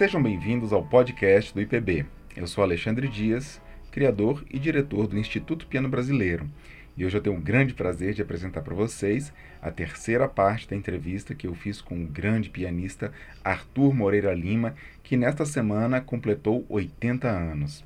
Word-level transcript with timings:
Sejam 0.00 0.22
bem-vindos 0.22 0.72
ao 0.72 0.82
podcast 0.82 1.52
do 1.52 1.60
IPB. 1.60 2.06
Eu 2.34 2.46
sou 2.46 2.64
Alexandre 2.64 3.06
Dias, 3.06 3.60
criador 3.90 4.42
e 4.50 4.58
diretor 4.58 5.06
do 5.06 5.18
Instituto 5.18 5.66
Piano 5.66 5.90
Brasileiro. 5.90 6.48
E 6.96 7.04
hoje 7.04 7.18
eu 7.18 7.20
tenho 7.20 7.36
um 7.36 7.40
grande 7.42 7.74
prazer 7.74 8.14
de 8.14 8.22
apresentar 8.22 8.62
para 8.62 8.74
vocês 8.74 9.30
a 9.60 9.70
terceira 9.70 10.26
parte 10.26 10.66
da 10.66 10.74
entrevista 10.74 11.34
que 11.34 11.46
eu 11.46 11.54
fiz 11.54 11.82
com 11.82 12.02
o 12.02 12.06
grande 12.06 12.48
pianista 12.48 13.12
Arthur 13.44 13.92
Moreira 13.92 14.32
Lima, 14.32 14.74
que 15.02 15.18
nesta 15.18 15.44
semana 15.44 16.00
completou 16.00 16.64
80 16.70 17.28
anos. 17.28 17.84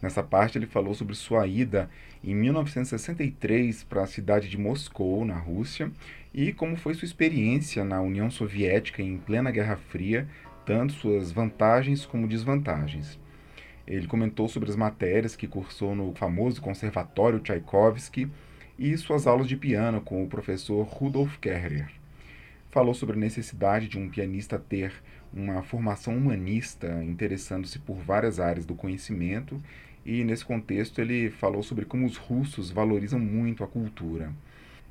Nessa 0.00 0.22
parte 0.22 0.56
ele 0.56 0.66
falou 0.66 0.94
sobre 0.94 1.16
sua 1.16 1.44
ida 1.48 1.90
em 2.22 2.36
1963 2.36 3.82
para 3.82 4.04
a 4.04 4.06
cidade 4.06 4.48
de 4.48 4.56
Moscou, 4.56 5.24
na 5.24 5.36
Rússia, 5.36 5.90
e 6.32 6.52
como 6.52 6.76
foi 6.76 6.94
sua 6.94 7.06
experiência 7.06 7.84
na 7.84 8.00
União 8.00 8.30
Soviética 8.30 9.02
em 9.02 9.18
plena 9.18 9.50
Guerra 9.50 9.76
Fria, 9.76 10.28
tanto 10.68 10.92
suas 10.92 11.32
vantagens 11.32 12.04
como 12.04 12.28
desvantagens. 12.28 13.18
Ele 13.86 14.06
comentou 14.06 14.46
sobre 14.48 14.68
as 14.68 14.76
matérias 14.76 15.34
que 15.34 15.48
cursou 15.48 15.94
no 15.94 16.12
famoso 16.14 16.60
Conservatório 16.60 17.40
Tchaikovsky 17.40 18.30
e 18.78 18.94
suas 18.98 19.26
aulas 19.26 19.48
de 19.48 19.56
piano 19.56 20.02
com 20.02 20.22
o 20.22 20.28
professor 20.28 20.82
Rudolf 20.82 21.38
Kehrer. 21.38 21.88
Falou 22.70 22.92
sobre 22.92 23.16
a 23.16 23.18
necessidade 23.18 23.88
de 23.88 23.98
um 23.98 24.10
pianista 24.10 24.58
ter 24.58 24.92
uma 25.32 25.62
formação 25.62 26.14
humanista, 26.14 27.02
interessando-se 27.02 27.78
por 27.78 27.96
várias 27.96 28.38
áreas 28.38 28.66
do 28.66 28.74
conhecimento, 28.74 29.58
e 30.04 30.22
nesse 30.22 30.44
contexto 30.44 31.00
ele 31.00 31.30
falou 31.30 31.62
sobre 31.62 31.86
como 31.86 32.04
os 32.04 32.18
russos 32.18 32.70
valorizam 32.70 33.18
muito 33.18 33.64
a 33.64 33.66
cultura. 33.66 34.30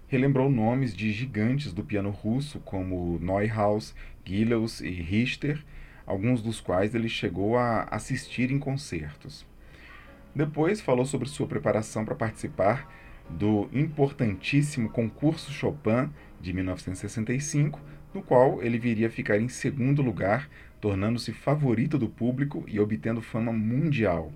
Relembrou 0.10 0.50
nomes 0.50 0.96
de 0.96 1.12
gigantes 1.12 1.74
do 1.74 1.84
piano 1.84 2.12
russo 2.12 2.60
como 2.62 3.20
Neuhaus, 3.20 3.94
Gilels 4.24 4.80
e 4.80 4.90
Richter, 4.90 5.62
alguns 6.06 6.42
dos 6.42 6.62
quais 6.62 6.96
ele 6.96 7.10
chegou 7.10 7.58
a 7.58 7.84
assistir 7.92 8.50
em 8.50 8.58
concertos. 8.58 9.46
Depois 10.34 10.80
falou 10.80 11.06
sobre 11.06 11.28
sua 11.28 11.46
preparação 11.46 12.06
para 12.06 12.16
participar 12.16 12.90
do 13.30 13.68
importantíssimo 13.74 14.88
concurso 14.88 15.52
Chopin 15.52 16.10
de 16.40 16.54
1965, 16.54 17.82
no 18.14 18.22
qual 18.22 18.64
ele 18.64 18.80
viria 18.80 19.08
a 19.08 19.12
ficar 19.12 19.38
em 19.38 19.50
segundo 19.50 20.02
lugar, 20.02 20.50
tornando-se 20.80 21.34
favorito 21.34 21.98
do 21.98 22.08
público 22.08 22.64
e 22.66 22.80
obtendo 22.80 23.22
fama 23.22 23.52
mundial. 23.52 24.32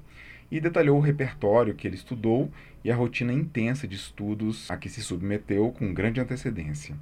E 0.51 0.59
detalhou 0.59 0.97
o 0.97 1.01
repertório 1.01 1.73
que 1.73 1.87
ele 1.87 1.95
estudou 1.95 2.51
e 2.83 2.91
a 2.91 2.95
rotina 2.95 3.33
intensa 3.33 3.87
de 3.87 3.95
estudos 3.95 4.69
a 4.69 4.77
que 4.77 4.89
se 4.89 5.01
submeteu 5.01 5.71
com 5.71 5.93
grande 5.93 6.19
antecedência. 6.19 6.95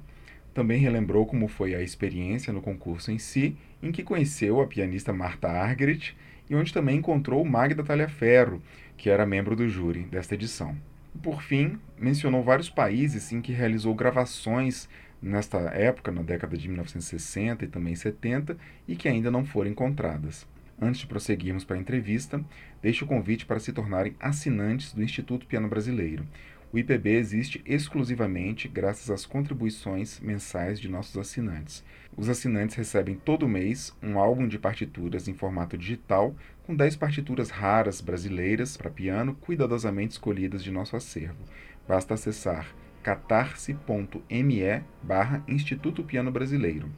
Também 0.52 0.80
relembrou 0.80 1.26
como 1.26 1.48
foi 1.48 1.74
a 1.74 1.82
experiência 1.82 2.52
no 2.52 2.60
concurso 2.60 3.10
em 3.10 3.18
si, 3.18 3.56
em 3.82 3.92
que 3.92 4.02
conheceu 4.02 4.60
a 4.60 4.66
pianista 4.66 5.12
Marta 5.12 5.48
Argerich 5.48 6.16
e 6.48 6.54
onde 6.54 6.72
também 6.72 6.96
encontrou 6.96 7.44
Magda 7.44 7.84
Talhaferro, 7.84 8.60
que 8.96 9.08
era 9.08 9.24
membro 9.24 9.54
do 9.54 9.68
júri 9.68 10.02
desta 10.02 10.34
edição. 10.34 10.76
Por 11.22 11.42
fim, 11.42 11.78
mencionou 11.98 12.42
vários 12.42 12.68
países 12.68 13.32
em 13.32 13.40
que 13.40 13.52
realizou 13.52 13.94
gravações 13.94 14.88
nesta 15.22 15.58
época, 15.58 16.10
na 16.10 16.22
década 16.22 16.56
de 16.56 16.68
1960 16.68 17.64
e 17.64 17.68
também 17.68 17.94
70, 17.94 18.56
e 18.88 18.96
que 18.96 19.08
ainda 19.08 19.30
não 19.30 19.44
foram 19.44 19.70
encontradas. 19.70 20.46
Antes 20.80 21.00
de 21.00 21.06
prosseguirmos 21.06 21.62
para 21.62 21.76
a 21.76 21.80
entrevista, 21.80 22.42
deixo 22.80 23.04
o 23.04 23.08
convite 23.08 23.44
para 23.44 23.60
se 23.60 23.70
tornarem 23.70 24.16
assinantes 24.18 24.94
do 24.94 25.02
Instituto 25.02 25.46
Piano 25.46 25.68
Brasileiro. 25.68 26.24
O 26.72 26.78
IPB 26.78 27.16
existe 27.16 27.60
exclusivamente 27.66 28.68
graças 28.68 29.10
às 29.10 29.26
contribuições 29.26 30.20
mensais 30.20 30.80
de 30.80 30.88
nossos 30.88 31.18
assinantes. 31.18 31.84
Os 32.16 32.28
assinantes 32.28 32.76
recebem 32.76 33.16
todo 33.16 33.48
mês 33.48 33.92
um 34.02 34.18
álbum 34.18 34.48
de 34.48 34.58
partituras 34.58 35.28
em 35.28 35.34
formato 35.34 35.76
digital 35.76 36.34
com 36.64 36.74
10 36.74 36.96
partituras 36.96 37.50
raras 37.50 38.00
brasileiras 38.00 38.76
para 38.76 38.88
piano 38.88 39.34
cuidadosamente 39.34 40.12
escolhidas 40.12 40.62
de 40.62 40.70
nosso 40.70 40.96
acervo. 40.96 41.44
Basta 41.88 42.14
acessar 42.14 42.72
catarse.me 43.02 44.82
barra 45.02 45.42
Instituto 45.48 46.04
Piano 46.04 46.30
Brasileiro. 46.30 46.88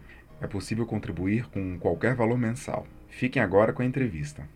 É 0.41 0.47
possível 0.47 0.84
contribuir 0.84 1.48
com 1.48 1.78
qualquer 1.78 2.15
valor 2.15 2.37
mensal. 2.37 2.87
Fiquem 3.12 3.42
agora 3.42 3.74
com 3.74 3.82
a 3.82 3.84
entrevista. 3.84 4.48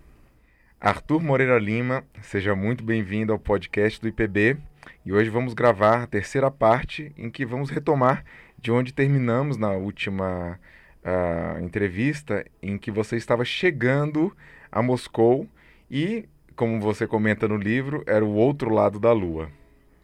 Arthur 0.80 1.22
Moreira 1.22 1.58
Lima, 1.58 2.02
seja 2.22 2.56
muito 2.56 2.82
bem-vindo 2.82 3.30
ao 3.30 3.38
podcast 3.38 4.00
do 4.00 4.08
IPB. 4.08 4.56
E 5.04 5.12
hoje 5.12 5.28
vamos 5.28 5.52
gravar 5.52 6.02
a 6.02 6.06
terceira 6.06 6.50
parte 6.50 7.12
em 7.18 7.30
que 7.30 7.44
vamos 7.44 7.68
retomar 7.68 8.24
de 8.58 8.72
onde 8.72 8.94
terminamos 8.94 9.58
na 9.58 9.72
última 9.72 10.58
uh, 11.04 11.62
entrevista, 11.62 12.44
em 12.62 12.78
que 12.78 12.90
você 12.90 13.16
estava 13.16 13.44
chegando 13.44 14.34
a 14.72 14.82
Moscou 14.82 15.46
e, 15.90 16.26
como 16.56 16.80
você 16.80 17.06
comenta 17.06 17.46
no 17.46 17.58
livro, 17.58 18.02
era 18.06 18.24
o 18.24 18.34
outro 18.34 18.72
lado 18.72 18.98
da 18.98 19.12
Lua. 19.12 19.50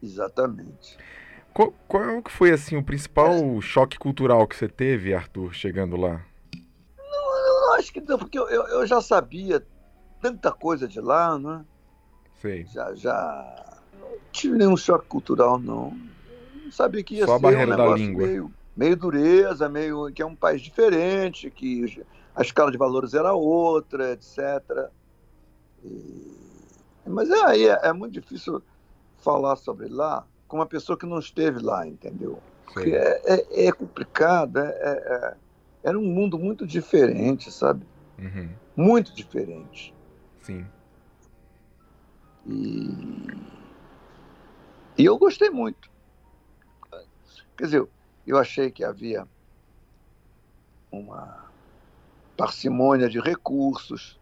Exatamente. 0.01 0.99
Qual, 1.55 1.73
qual 1.89 2.23
foi 2.29 2.51
assim 2.51 2.77
o 2.77 2.85
principal 2.85 3.33
é. 3.33 3.61
choque 3.63 3.99
cultural 3.99 4.47
que 4.47 4.55
você 4.55 4.69
teve, 4.69 5.15
Arthur, 5.15 5.55
chegando 5.55 5.97
lá? 5.97 6.23
Não, 7.83 7.85
acho 7.85 7.93
que 7.93 8.01
não, 8.01 8.19
porque 8.19 8.39
eu, 8.39 8.49
eu, 8.49 8.87
já 8.87 9.01
sabia 9.01 9.65
tanta 10.21 10.53
coisa 10.53 10.87
de 10.87 11.01
lá, 11.01 11.39
né? 11.39 11.65
Sei. 12.41 12.65
Já, 12.67 12.95
já 12.95 13.77
tive 14.31 14.57
nenhum 14.57 14.77
choque 14.77 15.07
cultural, 15.07 15.59
não. 15.59 15.97
Não 16.65 16.73
sabia 16.73 17.03
que 17.03 17.17
ia 17.17 17.27
Só 17.27 17.39
ser 17.39 17.47
a 17.47 17.51
barreira 17.51 17.75
um 17.75 17.77
da 17.77 17.95
língua. 17.95 18.27
Meio, 18.27 18.55
meio 18.77 18.97
dureza, 18.97 19.69
meio 19.69 20.13
que 20.13 20.23
é 20.23 20.27
um 20.27 20.37
país 20.37 20.61
diferente, 20.61 21.51
que 21.51 22.05
a 22.35 22.43
escala 22.43 22.71
de 22.71 22.79
valores 22.79 23.15
era 23.15 23.33
outra, 23.33 24.13
etc. 24.13 24.39
E... 25.85 26.33
Mas 27.07 27.31
é, 27.31 27.65
é, 27.65 27.81
é 27.89 27.93
muito 27.93 28.13
difícil 28.13 28.63
falar 29.19 29.57
sobre 29.57 29.89
lá 29.89 30.25
com 30.47 30.57
uma 30.59 30.67
pessoa 30.67 30.99
que 30.99 31.07
não 31.07 31.19
esteve 31.19 31.61
lá, 31.61 31.87
entendeu? 31.87 32.39
Porque 32.67 32.91
é, 32.91 33.23
é, 33.25 33.67
é, 33.67 33.73
complicado, 33.73 34.59
é, 34.59 34.69
é, 34.69 34.91
é, 34.91 35.35
era 35.83 35.99
um 35.99 36.07
mundo 36.07 36.39
muito 36.39 36.67
diferente, 36.67 37.51
sabe? 37.51 37.85
Uhum. 38.19 38.51
Muito 38.77 39.15
diferente. 39.15 39.95
Sim. 40.41 40.67
E 42.47 43.53
e 44.97 45.05
eu 45.05 45.19
gostei 45.19 45.51
muito. 45.51 45.91
Quer 47.57 47.65
dizer, 47.65 47.89
eu 48.27 48.39
achei 48.39 48.71
que 48.71 48.85
havia 48.85 49.27
uma 50.91 51.47
parcimônia 52.37 53.09
de 53.09 53.19
recursos, 53.19 54.21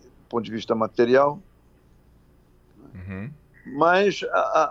do 0.00 0.28
ponto 0.28 0.44
de 0.44 0.50
vista 0.50 0.74
material, 0.74 1.42
uhum. 2.94 3.32
mas 3.66 4.22
a, 4.30 4.38
a, 4.38 4.64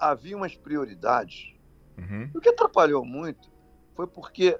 a, 0.00 0.10
havia 0.10 0.36
umas 0.36 0.56
prioridades. 0.56 1.54
Uhum. 1.98 2.30
O 2.34 2.40
que 2.40 2.48
atrapalhou 2.48 3.04
muito 3.04 3.51
foi 3.94 4.06
porque 4.06 4.58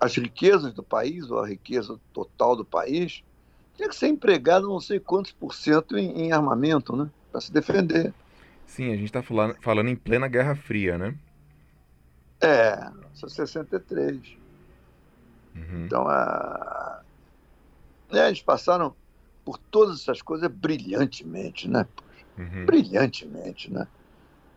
as 0.00 0.16
riquezas 0.16 0.72
do 0.72 0.82
país, 0.82 1.30
ou 1.30 1.40
a 1.40 1.48
riqueza 1.48 1.98
total 2.12 2.56
do 2.56 2.64
país, 2.64 3.22
tinha 3.76 3.88
que 3.88 3.96
ser 3.96 4.08
empregado 4.08 4.68
não 4.68 4.80
sei 4.80 5.00
quantos 5.00 5.32
por 5.32 5.54
cento 5.54 5.96
em, 5.96 6.22
em 6.22 6.32
armamento, 6.32 6.96
né? 6.96 7.10
Para 7.30 7.40
se 7.40 7.52
defender. 7.52 8.12
Sim, 8.66 8.92
a 8.92 8.96
gente 8.96 9.06
está 9.06 9.22
falando, 9.22 9.56
falando 9.60 9.88
em 9.88 9.96
plena 9.96 10.28
Guerra 10.28 10.54
Fria, 10.54 10.98
né? 10.98 11.14
É, 12.40 12.90
63. 13.14 14.20
Uhum. 15.54 15.84
Então, 15.84 16.06
a... 16.08 17.00
É, 18.10 18.28
eles 18.28 18.42
passaram 18.42 18.94
por 19.44 19.58
todas 19.58 20.00
essas 20.00 20.22
coisas 20.22 20.50
brilhantemente, 20.50 21.68
né? 21.68 21.86
Uhum. 22.36 22.66
Brilhantemente, 22.66 23.72
né? 23.72 23.86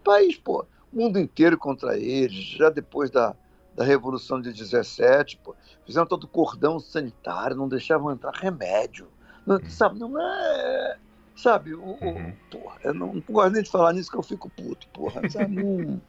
País, 0.04 0.38
pô, 0.38 0.66
mundo 0.92 1.20
inteiro 1.20 1.58
contra 1.58 1.98
eles, 1.98 2.44
já 2.58 2.70
depois 2.70 3.10
da, 3.10 3.36
da 3.76 3.84
Revolução 3.84 4.42
de 4.42 4.52
17, 4.52 5.38
pô, 5.38 5.56
fizeram 5.86 6.06
todo 6.06 6.28
cordão 6.28 6.80
sanitário, 6.80 7.56
não 7.56 7.68
deixavam 7.68 8.12
entrar 8.12 8.34
remédio. 8.34 9.08
Não, 9.46 9.58
uhum. 9.58 9.70
Sabe, 9.70 10.00
não 10.00 10.20
é. 10.20 10.98
Sabe, 11.36 11.74
o, 11.74 11.82
uhum. 11.82 12.34
porra, 12.52 12.80
eu 12.84 12.94
não, 12.94 13.14
não, 13.14 13.24
gosto 13.30 13.54
nem 13.54 13.64
de 13.64 13.70
falar 13.70 13.94
nisso 13.94 14.12
que 14.12 14.18
eu 14.18 14.24
fico 14.24 14.50
puto, 14.50 14.88
porra. 14.90 15.28
Sabe, 15.30 15.56
não, 15.56 16.02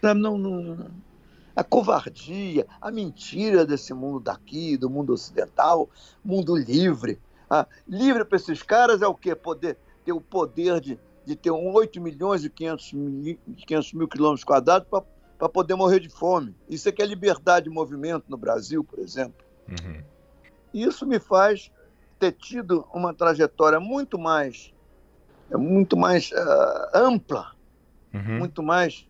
sabe, 0.00 0.20
não, 0.20 0.38
não, 0.38 0.90
a 1.54 1.62
covardia, 1.62 2.66
a 2.80 2.90
mentira 2.90 3.64
desse 3.64 3.94
mundo 3.94 4.20
daqui, 4.20 4.76
do 4.76 4.90
mundo 4.90 5.12
ocidental, 5.12 5.88
mundo 6.24 6.56
livre. 6.56 7.20
Ah, 7.48 7.66
livre 7.86 8.24
para 8.24 8.36
esses 8.36 8.62
caras 8.62 9.02
é 9.02 9.06
o 9.06 9.14
quê? 9.14 9.34
Poder 9.34 9.76
ter 10.04 10.12
o 10.12 10.20
poder 10.20 10.80
de, 10.80 10.98
de 11.24 11.36
ter 11.36 11.50
um 11.50 11.72
8 11.72 12.00
milhões 12.00 12.44
e 12.44 12.50
500 12.50 12.92
mil, 12.92 13.38
500 13.66 13.92
mil 13.92 14.08
quilômetros 14.08 14.44
quadrados 14.44 14.88
para 14.88 15.02
para 15.38 15.48
poder 15.48 15.74
morrer 15.74 16.00
de 16.00 16.08
fome. 16.08 16.54
Isso 16.68 16.88
é 16.88 16.92
que 16.92 17.02
é 17.02 17.06
liberdade 17.06 17.64
de 17.64 17.70
movimento 17.70 18.24
no 18.28 18.36
Brasil, 18.36 18.84
por 18.84 18.98
exemplo. 18.98 19.44
Uhum. 19.68 20.00
Isso 20.72 21.06
me 21.06 21.18
faz 21.18 21.70
ter 22.18 22.32
tido 22.32 22.86
uma 22.94 23.12
trajetória 23.12 23.78
muito 23.80 24.18
mais, 24.18 24.72
muito 25.50 25.96
mais 25.96 26.30
uh, 26.30 26.96
ampla, 26.96 27.52
uhum. 28.14 28.38
muito 28.38 28.62
mais 28.62 29.06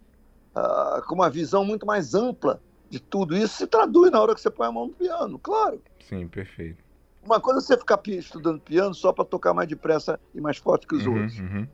uh, 0.56 1.06
com 1.06 1.14
uma 1.14 1.30
visão 1.30 1.64
muito 1.64 1.86
mais 1.86 2.14
ampla 2.14 2.60
de 2.88 3.00
tudo 3.00 3.36
isso, 3.36 3.56
se 3.58 3.66
traduz 3.66 4.10
na 4.10 4.20
hora 4.20 4.34
que 4.34 4.40
você 4.40 4.50
põe 4.50 4.66
a 4.66 4.72
mão 4.72 4.86
no 4.86 4.92
piano, 4.92 5.38
claro. 5.38 5.80
Sim, 6.08 6.26
perfeito. 6.28 6.82
Uma 7.22 7.40
coisa 7.40 7.60
é 7.60 7.62
você 7.62 7.78
ficar 7.78 8.00
estudando 8.06 8.60
piano 8.60 8.94
só 8.94 9.12
para 9.12 9.24
tocar 9.24 9.54
mais 9.54 9.68
depressa 9.68 10.18
e 10.34 10.40
mais 10.40 10.58
forte 10.58 10.86
que 10.86 10.94
os 10.94 11.06
Uhum, 11.06 11.20
outros. 11.20 11.38
uhum, 11.38 11.68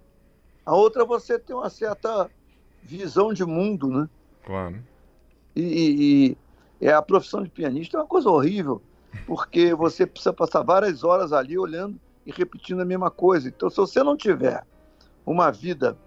A 0.70 0.74
outra 0.76 1.02
é 1.02 1.04
você 1.04 1.36
ter 1.36 1.52
uma 1.52 1.68
certa 1.68 2.30
visão 2.80 3.32
de 3.32 3.44
mundo, 3.44 3.88
né? 3.88 4.08
claro. 4.46 4.78
E, 5.56 5.62
e- 5.62 6.36
e 6.80 6.86
é 6.86 6.92
a 6.92 7.02
profissão 7.02 7.42
de 7.42 7.50
pianista 7.50 7.96
é 7.96 8.00
uma 8.00 8.06
coisa 8.06 8.30
horrível, 8.30 8.80
porque 9.26 9.74
você 9.74 10.06
precisa 10.06 10.32
passar 10.32 10.62
várias 10.62 11.02
horas 11.02 11.32
ali 11.32 11.58
olhando 11.58 11.98
e 12.24 12.30
repetindo 12.30 12.82
a 12.82 12.84
mesma 12.84 13.10
coisa. 13.10 13.48
Então, 13.48 13.68
se 13.68 13.78
você 13.78 14.00
não 14.04 14.16
tiver 14.16 14.64
uma 15.26 15.50
vida, 15.50 15.98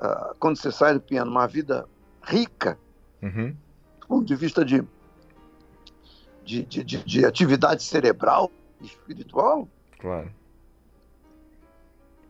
ah, 0.00 0.34
quando 0.40 0.56
você 0.56 0.72
sai 0.72 0.94
do 0.94 1.00
piano, 1.00 1.30
uma 1.30 1.46
vida 1.46 1.86
rica, 2.24 2.76
Uhum, 3.22 3.54
do 4.00 4.06
ponto 4.08 4.24
de 4.24 4.34
vista 4.34 4.64
de, 4.64 4.82
de, 6.44 6.64
de, 6.64 6.82
de- 6.82 7.04
de 7.04 7.24
atividade 7.24 7.84
cerebral 7.84 8.50
e 8.80 8.86
espiritual, 8.86 9.68
claro. 10.00 10.32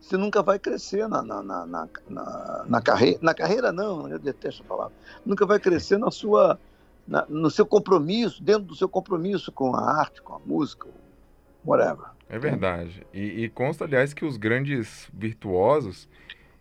Você 0.05 0.17
nunca 0.17 0.43
vai 0.43 0.59
crescer 0.59 1.07
na, 1.07 1.21
na, 1.23 1.41
na, 1.41 1.65
na, 1.65 1.89
na, 2.07 2.65
na 2.67 2.81
carreira. 2.81 3.19
Na 3.21 3.33
carreira, 3.33 3.71
não, 3.71 4.07
eu 4.07 4.19
detesto 4.19 4.61
a 4.63 4.65
palavra. 4.65 4.93
Nunca 5.25 5.45
vai 5.45 5.59
crescer 5.59 5.97
na 5.97 6.11
sua, 6.11 6.59
na- 7.07 7.25
no 7.27 7.49
seu 7.49 7.65
compromisso, 7.65 8.41
dentro 8.43 8.63
do 8.63 8.75
seu 8.75 8.87
compromisso 8.87 9.51
com 9.51 9.75
a 9.75 9.99
arte, 9.99 10.21
com 10.21 10.35
a 10.35 10.39
música, 10.45 10.87
whatever. 11.65 12.05
É 12.29 12.37
verdade. 12.37 13.05
E, 13.11 13.45
e 13.45 13.49
consta, 13.49 13.85
aliás, 13.85 14.13
que 14.13 14.23
os 14.25 14.37
grandes 14.37 15.07
virtuosos, 15.11 16.07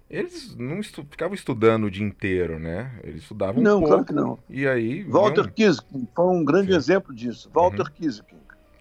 eles 0.08 0.54
não 0.56 0.80
estu- 0.80 1.06
ficavam 1.10 1.34
estudando 1.34 1.84
o 1.84 1.90
dia 1.90 2.06
inteiro, 2.06 2.58
né? 2.58 2.98
Eles 3.02 3.22
estudavam 3.22 3.60
um 3.60 3.64
não, 3.64 3.80
pouco 3.80 3.88
claro 3.88 4.04
que 4.06 4.12
não. 4.14 4.38
e 4.48 4.66
aí 4.66 5.02
Walter 5.04 5.52
Kiesling 5.52 6.08
foi 6.14 6.24
um 6.26 6.42
grande 6.44 6.70
Sim. 6.70 6.76
exemplo 6.78 7.14
disso. 7.14 7.50
Walter 7.52 7.90
Kiesling. 7.92 8.38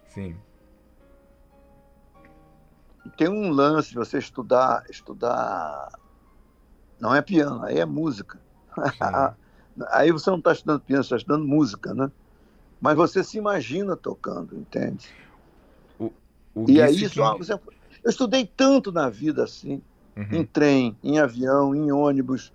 Sim, 0.08 0.36
tem 3.10 3.28
um 3.28 3.50
lance 3.50 3.90
de 3.90 3.96
você 3.96 4.18
estudar, 4.18 4.84
estudar. 4.90 5.90
Não 7.00 7.14
é 7.14 7.22
piano, 7.22 7.64
aí 7.64 7.78
é 7.78 7.86
música. 7.86 8.40
Aí 9.90 10.12
você 10.12 10.30
não 10.30 10.38
está 10.38 10.52
estudando 10.52 10.82
piano, 10.82 11.04
você 11.04 11.08
está 11.08 11.16
estudando 11.16 11.46
música, 11.46 11.94
né? 11.94 12.12
Mas 12.80 12.96
você 12.96 13.24
se 13.24 13.38
imagina 13.38 13.96
tocando, 13.96 14.56
entende? 14.58 15.16
O 15.98 16.12
E 16.66 16.80
aí 16.80 17.02
isso, 17.02 17.22
ah, 17.22 17.36
você- 17.36 17.54
eu 17.54 18.10
estudei 18.10 18.46
tanto 18.46 18.92
na 18.92 19.10
vida 19.10 19.44
assim, 19.44 19.82
em 20.30 20.42
Uhum, 20.42 20.46
trem, 20.46 20.98
em 21.02 21.18
avião, 21.18 21.74
em 21.74 21.92
ônibus, 21.92 22.52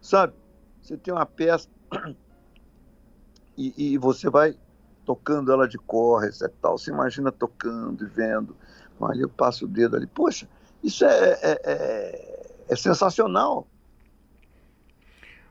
sabe? 0.00 0.34
Você 0.80 0.96
tem 0.98 1.14
uma 1.14 1.26
peça 1.26 1.68
e, 3.56 3.94
e 3.94 3.98
você 3.98 4.30
vai 4.30 4.58
tocando 5.04 5.52
ela 5.52 5.68
de 5.68 5.78
cor, 5.78 6.24
etc. 6.24 6.52
Tal. 6.60 6.78
Você 6.78 6.90
imagina 6.90 7.32
tocando 7.32 8.04
e 8.04 8.08
vendo. 8.08 8.56
Ali 9.02 9.22
eu 9.22 9.28
passo 9.28 9.64
o 9.64 9.68
dedo 9.68 9.96
ali. 9.96 10.06
Poxa, 10.06 10.48
isso 10.82 11.04
é, 11.04 11.38
é, 11.42 11.60
é- 11.64 12.46
é 12.68 12.76
sensacional. 12.76 13.66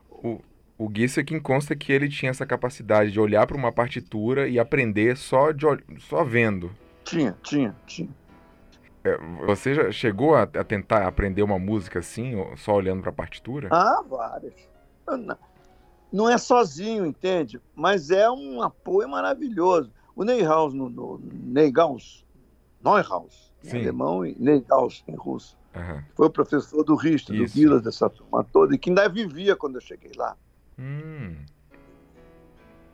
O, 0.10 0.40
o 0.78 0.90
Gissing 0.94 1.40
consta 1.40 1.76
que 1.76 1.92
ele 1.92 2.10
tinha 2.10 2.32
essa 2.32 2.46
capacidade 2.46 3.12
de 3.12 3.20
olhar 3.20 3.46
para 3.46 3.56
uma 3.58 3.72
partitura 3.72 4.48
e 4.48 4.60
aprender 4.60 5.18
só, 5.18 5.52
de, 5.52 5.66
só 6.00 6.24
vendo. 6.24 6.72
Tinha, 7.04 7.38
tinha, 7.44 7.76
tinha. 7.86 8.10
É, 9.04 9.18
Você 9.46 9.76
já 9.76 9.92
chegou 9.92 10.36
a, 10.36 10.44
a 10.44 10.64
tentar 10.64 11.06
aprender 11.08 11.44
uma 11.44 11.60
música 11.60 12.00
assim, 12.00 12.34
só 12.58 12.74
olhando 12.74 13.02
para 13.02 13.12
a 13.12 13.14
partitura? 13.14 13.70
Ah, 13.72 14.04
várias. 14.08 14.54
Não- 15.08 15.38
Não 16.12 16.30
é 16.30 16.38
sozinho, 16.38 17.06
entende? 17.06 17.62
Mas 17.76 18.10
é 18.10 18.30
um 18.30 18.62
apoio 18.62 19.08
maravilhoso. 19.08 19.92
O 20.16 20.24
Neuhaus, 20.24 20.74
no, 20.74 20.90
no 20.90 21.20
Neuhaus, 22.86 23.04
Neuhaus, 23.04 23.54
em 23.64 23.70
Sim. 23.70 23.78
alemão, 23.80 24.26
e 24.26 24.36
Neuhaus, 24.40 25.04
em 25.08 25.16
russo, 25.16 25.58
Aham. 25.76 26.04
foi 26.16 26.28
o 26.28 26.30
professor 26.30 26.84
do 26.84 26.96
Richter, 26.96 27.36
do. 27.36 27.46
Guilas, 27.46 27.82
dessa 27.82 28.10
turma 28.10 28.44
toda, 28.44 28.76
e 28.76 28.78
que 28.78 28.90
ainda 28.90 29.10
vivia 29.10 29.56
quando 29.56 29.76
eu 29.76 29.82
cheguei 29.82 30.12
lá. 30.16 30.38
Hum, 30.78 31.36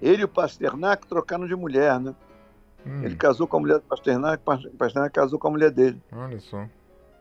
Ele 0.02 0.22
e 0.22 0.26
o 0.26 0.30
Pasternak 0.30 1.06
trocaram 1.08 1.46
de 1.46 1.56
mulher, 1.56 2.00
né? 2.00 2.16
hum, 2.86 3.04
Ele 3.04 3.16
casou 3.16 3.46
com 3.48 3.58
a 3.58 3.60
mulher 3.60 3.80
do 3.80 3.84
Pasternak, 3.84 4.42
o 4.42 4.78
Pasternak 4.78 5.14
casou 5.14 5.38
com 5.38 5.48
a 5.50 5.52
mulher 5.52 5.72
dele. 5.72 6.02
olha 6.14 6.40
só. 6.40 6.66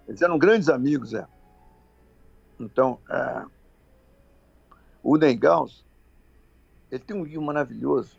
Eles 0.07 0.23
eram 0.23 0.39
grandes 0.39 0.69
amigos, 0.69 1.13
é. 1.13 1.27
Então, 2.59 2.99
é, 3.11 3.45
o 5.03 5.17
Neuhaus, 5.17 5.85
ele 6.91 7.03
tem 7.03 7.17
um 7.17 7.25
livro 7.25 7.43
maravilhoso, 7.43 8.19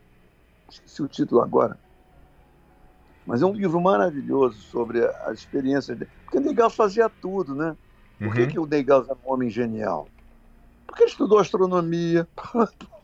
esqueci 0.69 1.01
o 1.01 1.07
título 1.07 1.41
agora, 1.41 1.77
mas 3.31 3.41
é 3.41 3.45
um 3.45 3.53
livro 3.53 3.79
maravilhoso 3.79 4.59
sobre 4.63 5.05
as 5.05 5.39
experiências 5.39 5.97
dele. 5.97 6.11
Porque 6.25 6.37
o 6.37 6.41
Neuhaus 6.41 6.75
fazia 6.75 7.07
tudo, 7.09 7.55
né? 7.55 7.77
Por 8.19 8.33
que, 8.33 8.41
Uhum, 8.41 8.47
que 8.49 8.59
o 8.59 8.65
Neuhaus 8.65 9.07
era 9.07 9.17
um 9.25 9.31
homem 9.31 9.49
genial? 9.49 10.09
Porque 10.85 11.03
ele 11.03 11.11
estudou 11.11 11.39
astronomia, 11.39 12.27
uhum, 12.53 12.63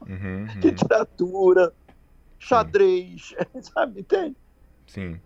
uhum. 0.09 0.59
literatura, 0.61 1.73
xadrez, 2.37 3.33
sabe? 3.73 4.01
Entende? 4.01 4.35
Sim, 4.85 5.17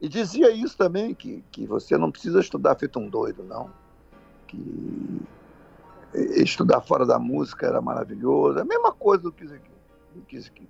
E 0.00 0.08
dizia 0.08 0.50
isso 0.50 0.76
também, 0.76 1.14
que, 1.14 1.44
que 1.52 1.64
você 1.68 1.96
não 1.96 2.10
precisa 2.10 2.40
estudar 2.40 2.74
feito 2.74 2.98
um 2.98 3.08
doido, 3.08 3.44
não. 3.44 3.70
Que 4.48 5.22
estudar 6.42 6.80
fora 6.80 7.06
da 7.06 7.16
música 7.16 7.64
era 7.64 7.80
maravilhoso. 7.80 8.58
A 8.58 8.64
mesma 8.64 8.90
coisa 8.90 9.22
do 9.22 9.30
Kizik. 9.30 9.70
Do 10.16 10.22
Kizik. 10.22 10.68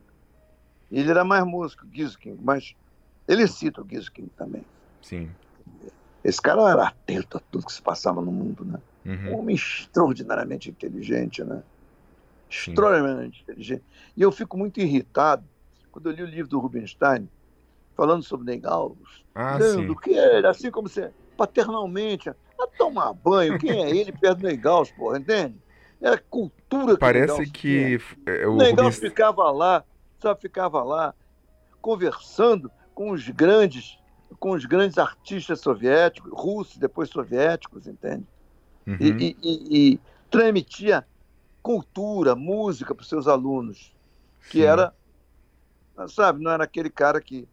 Ele 0.92 1.10
era 1.10 1.24
mais 1.24 1.44
músico, 1.46 1.88
Kizik, 1.88 2.32
mas 2.40 2.74
ele 3.28 3.46
cita 3.48 3.82
o 3.82 3.86
Kizik 3.86 4.28
também. 4.36 4.66
sim. 5.02 5.36
Esse 6.22 6.40
cara 6.40 6.70
era 6.70 6.88
atento 6.88 7.36
a 7.38 7.40
tudo 7.40 7.66
que 7.66 7.72
se 7.72 7.82
passava 7.82 8.20
no 8.20 8.30
mundo, 8.32 8.64
né? 8.64 8.80
Um 9.24 9.34
Uhum, 9.34 9.38
homem 9.38 9.54
extraordinariamente 9.56 10.70
inteligente, 10.70 11.42
né? 11.44 11.62
Sim. 12.50 12.88
Extraordinariamente 12.88 13.42
inteligente. 13.42 13.84
E 14.16 14.22
eu 14.22 14.32
fico 14.32 14.56
muito 14.58 14.80
irritado 14.80 15.48
quando 15.90 16.10
eu 16.10 16.14
li 16.14 16.22
o 16.22 16.26
livro 16.26 16.48
do 16.50 16.58
Rubinstein, 16.60 17.30
falando 17.96 18.22
sobre 18.24 18.46
Neuhaus, 18.58 19.24
Ah, 19.34 19.60
sim. 19.60 20.00
que 20.02 20.10
ele, 20.10 20.46
assim 20.46 20.70
como 20.70 20.88
você, 20.88 21.14
paternalmente, 21.36 22.30
a 22.30 22.36
tomar 22.78 23.12
banho, 23.14 23.56
quem 23.56 23.82
é 23.84 23.90
ele 23.96 24.12
perto 24.12 24.40
do 24.40 24.48
Neuhaus, 24.48 24.92
porra, 24.92 25.18
entende? 25.18 25.60
Era 26.00 26.18
cultura 26.18 26.98
que 26.98 27.00
Parece 27.00 27.46
que 27.46 27.98
é, 28.26 28.46
O 28.46 28.52
Neuhaus 28.56 28.96
Rubens... 28.96 28.98
ficava 28.98 29.50
lá, 29.50 29.84
só 30.22 30.36
ficava 30.36 30.82
lá, 30.84 31.14
conversando 31.80 32.72
com 32.94 33.12
os 33.12 33.28
grandes, 33.30 33.98
com 34.40 34.52
os 34.52 34.64
grandes 34.66 34.98
artistas 34.98 35.60
soviéticos, 35.60 36.32
russos, 36.34 36.78
depois 36.78 37.10
soviéticos, 37.10 37.86
entende? 37.86 38.26
Uhum, 38.86 39.18
E, 39.20 39.36
e- 39.42 39.90
e- 39.90 39.94
e 39.94 40.00
transmitia 40.30 41.06
cultura, 41.62 42.36
música 42.36 42.94
para 42.94 43.02
os 43.02 43.08
seus 43.08 43.28
alunos, 43.28 43.94
que 44.48 44.64
sim. 44.64 44.64
era, 44.64 44.94
sabe, 46.08 46.42
não 46.42 46.50
era 46.50 46.64
aquele 46.64 46.90
cara 46.90 47.20
que 47.20 47.48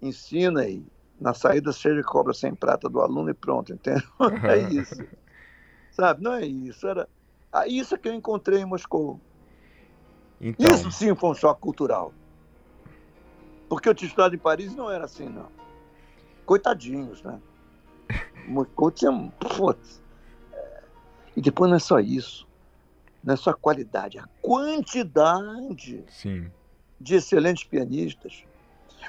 ensina 0.00 0.68
e 0.68 0.86
na 1.20 1.34
saída 1.34 1.72
seja 1.72 2.02
cobra 2.04 2.34
sem 2.34 2.54
prata 2.54 2.88
do 2.88 3.00
aluno 3.00 3.30
e 3.30 3.34
pronto, 3.34 3.72
entende? 3.72 4.04
Não 4.26 4.40
é 4.48 4.58
isso. 4.58 5.04
Sabe, 5.90 6.22
não 6.22 6.34
é 6.34 6.46
isso. 6.46 6.86
Era 6.88 7.08
ah, 7.52 7.66
isso 7.68 7.94
é 7.94 7.98
que 7.98 8.08
eu 8.08 8.14
encontrei 8.14 8.60
em 8.60 8.66
Moscou. 8.66 9.22
Então, 10.42 10.74
Isso 10.74 10.90
sim 10.90 11.14
foi 11.14 11.30
um 11.30 11.34
choque 11.34 11.60
cultural. 11.60 12.12
Porque 13.68 13.88
eu 13.88 13.94
tinha 13.94 14.08
estudado 14.08 14.34
em 14.34 14.38
Paris 14.38 14.72
e 14.72 14.76
não 14.76 14.90
era 14.90 15.04
assim, 15.04 15.28
não. 15.28 15.46
Coitadinhos, 16.44 17.22
né? 17.22 17.40
Tinha. 18.90 20.02
É, 20.52 20.82
E 21.36 21.40
depois 21.40 21.70
não 21.70 21.76
é 21.76 21.80
só 21.80 22.00
isso. 22.00 22.46
Não 23.22 23.34
é 23.34 23.36
só 23.36 23.50
a 23.50 23.54
qualidade, 23.54 24.18
a 24.18 24.28
quantidade 24.42 26.04
sim. 26.08 26.50
de 27.00 27.14
excelentes 27.14 27.62
pianistas. 27.62 28.44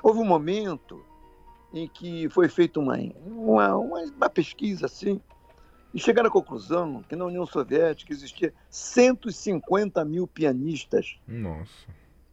Houve 0.03 0.19
um 0.19 0.25
momento 0.25 1.03
em 1.73 1.87
que 1.87 2.29
foi 2.29 2.47
feita 2.47 2.79
uma, 2.79 2.95
uma, 3.25 3.75
uma 3.75 4.29
pesquisa 4.29 4.85
assim, 4.85 5.19
e 5.93 5.99
chegaram 5.99 6.27
à 6.29 6.31
conclusão 6.31 7.03
que 7.07 7.15
na 7.15 7.25
União 7.25 7.45
Soviética 7.45 8.11
existia 8.11 8.53
150 8.69 10.03
mil 10.05 10.27
pianistas 10.27 11.17
Nossa. 11.27 11.87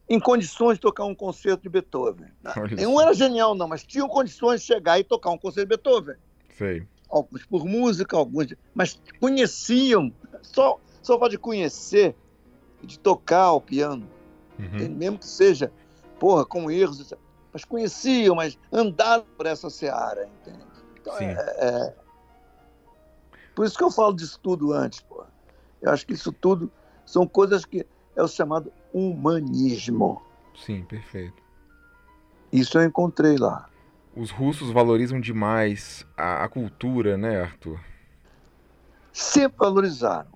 em 0.09 0.19
condições 0.19 0.75
de 0.75 0.81
tocar 0.81 1.05
um 1.05 1.14
concerto 1.14 1.62
de 1.62 1.69
Beethoven. 1.69 2.31
Olha 2.57 2.76
Nenhum 2.76 3.00
era 3.00 3.12
genial, 3.12 3.55
não, 3.55 3.69
mas 3.69 3.85
tinham 3.85 4.09
condições 4.09 4.61
de 4.61 4.67
chegar 4.67 4.99
e 4.99 5.05
tocar 5.05 5.31
um 5.31 5.38
concerto 5.38 5.69
de 5.69 5.76
Beethoven. 5.76 6.17
Sei. 6.57 6.87
Alguns 7.09 7.45
por 7.47 7.64
música, 7.64 8.17
alguns. 8.17 8.47
de- 8.47 8.59
Mas 8.75 9.00
conheciam, 9.21 10.12
só, 10.43 10.81
só 11.02 11.19
pode 11.19 11.37
conhecer 11.38 12.14
de 12.83 12.99
tocar 12.99 13.52
o 13.52 13.61
piano, 13.61 14.09
Uhum, 14.59 14.88
mesmo 14.90 15.19
que 15.19 15.26
seja, 15.26 15.73
porra, 16.19 16.45
com 16.45 16.71
erros, 16.71 17.12
mas 17.52 17.64
conheciam, 17.64 18.35
mas 18.37 18.59
andaram 18.71 19.25
por 19.37 19.47
essa 19.47 19.71
seara, 19.71 20.26
entende? 20.29 20.62
Então, 21.00 21.14
Sim. 21.17 21.25
é, 21.25 21.33
é- 21.59 21.95
Por 23.54 23.66
isso 23.66 23.76
que 23.76 23.85
eu 23.85 23.90
falo 23.90 24.14
disso 24.14 24.38
tudo 24.42 24.73
antes, 24.73 25.00
porra. 25.00 25.28
Eu 25.83 25.90
acho 25.90 26.07
que 26.07 26.12
isso 26.12 26.33
tudo 26.33 26.71
são 27.04 27.26
coisas 27.26 27.64
que 27.64 27.87
é 28.14 28.23
o 28.23 28.28
chamado 28.28 28.73
humanismo. 28.92 30.23
Sim, 30.54 30.85
perfeito. 30.85 31.42
Isso 32.52 32.78
eu 32.78 32.85
encontrei 32.85 33.37
lá. 33.37 33.69
Os 34.14 34.30
russos 34.30 34.71
valorizam 34.71 35.21
demais 35.21 36.07
a, 36.16 36.45
a 36.45 36.49
cultura, 36.49 37.16
né, 37.16 37.40
Arthur? 37.40 37.80
Sempre 39.12 39.59
valorizaram. 39.59 40.30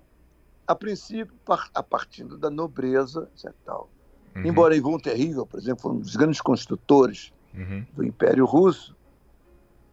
A 0.65 0.73
princípio, 0.73 1.35
a 1.73 1.83
partir 1.83 2.23
da 2.23 2.49
nobreza. 2.49 3.29
Tal. 3.65 3.89
Uhum. 4.35 4.45
Embora 4.45 4.75
Ivan 4.75 4.97
Terrível, 4.97 5.45
por 5.45 5.59
exemplo, 5.59 5.83
foi 5.83 5.91
um 5.91 5.99
dos 5.99 6.15
grandes 6.15 6.41
construtores 6.41 7.31
uhum. 7.53 7.85
do 7.93 8.03
Império 8.03 8.45
Russo, 8.45 8.95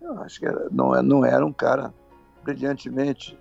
eu 0.00 0.20
acho 0.22 0.40
que 0.40 0.46
era, 0.46 0.68
não, 0.70 0.94
é, 0.94 1.02
não 1.02 1.24
era 1.24 1.44
um 1.44 1.52
cara 1.52 1.94
brilhantemente 2.44 3.38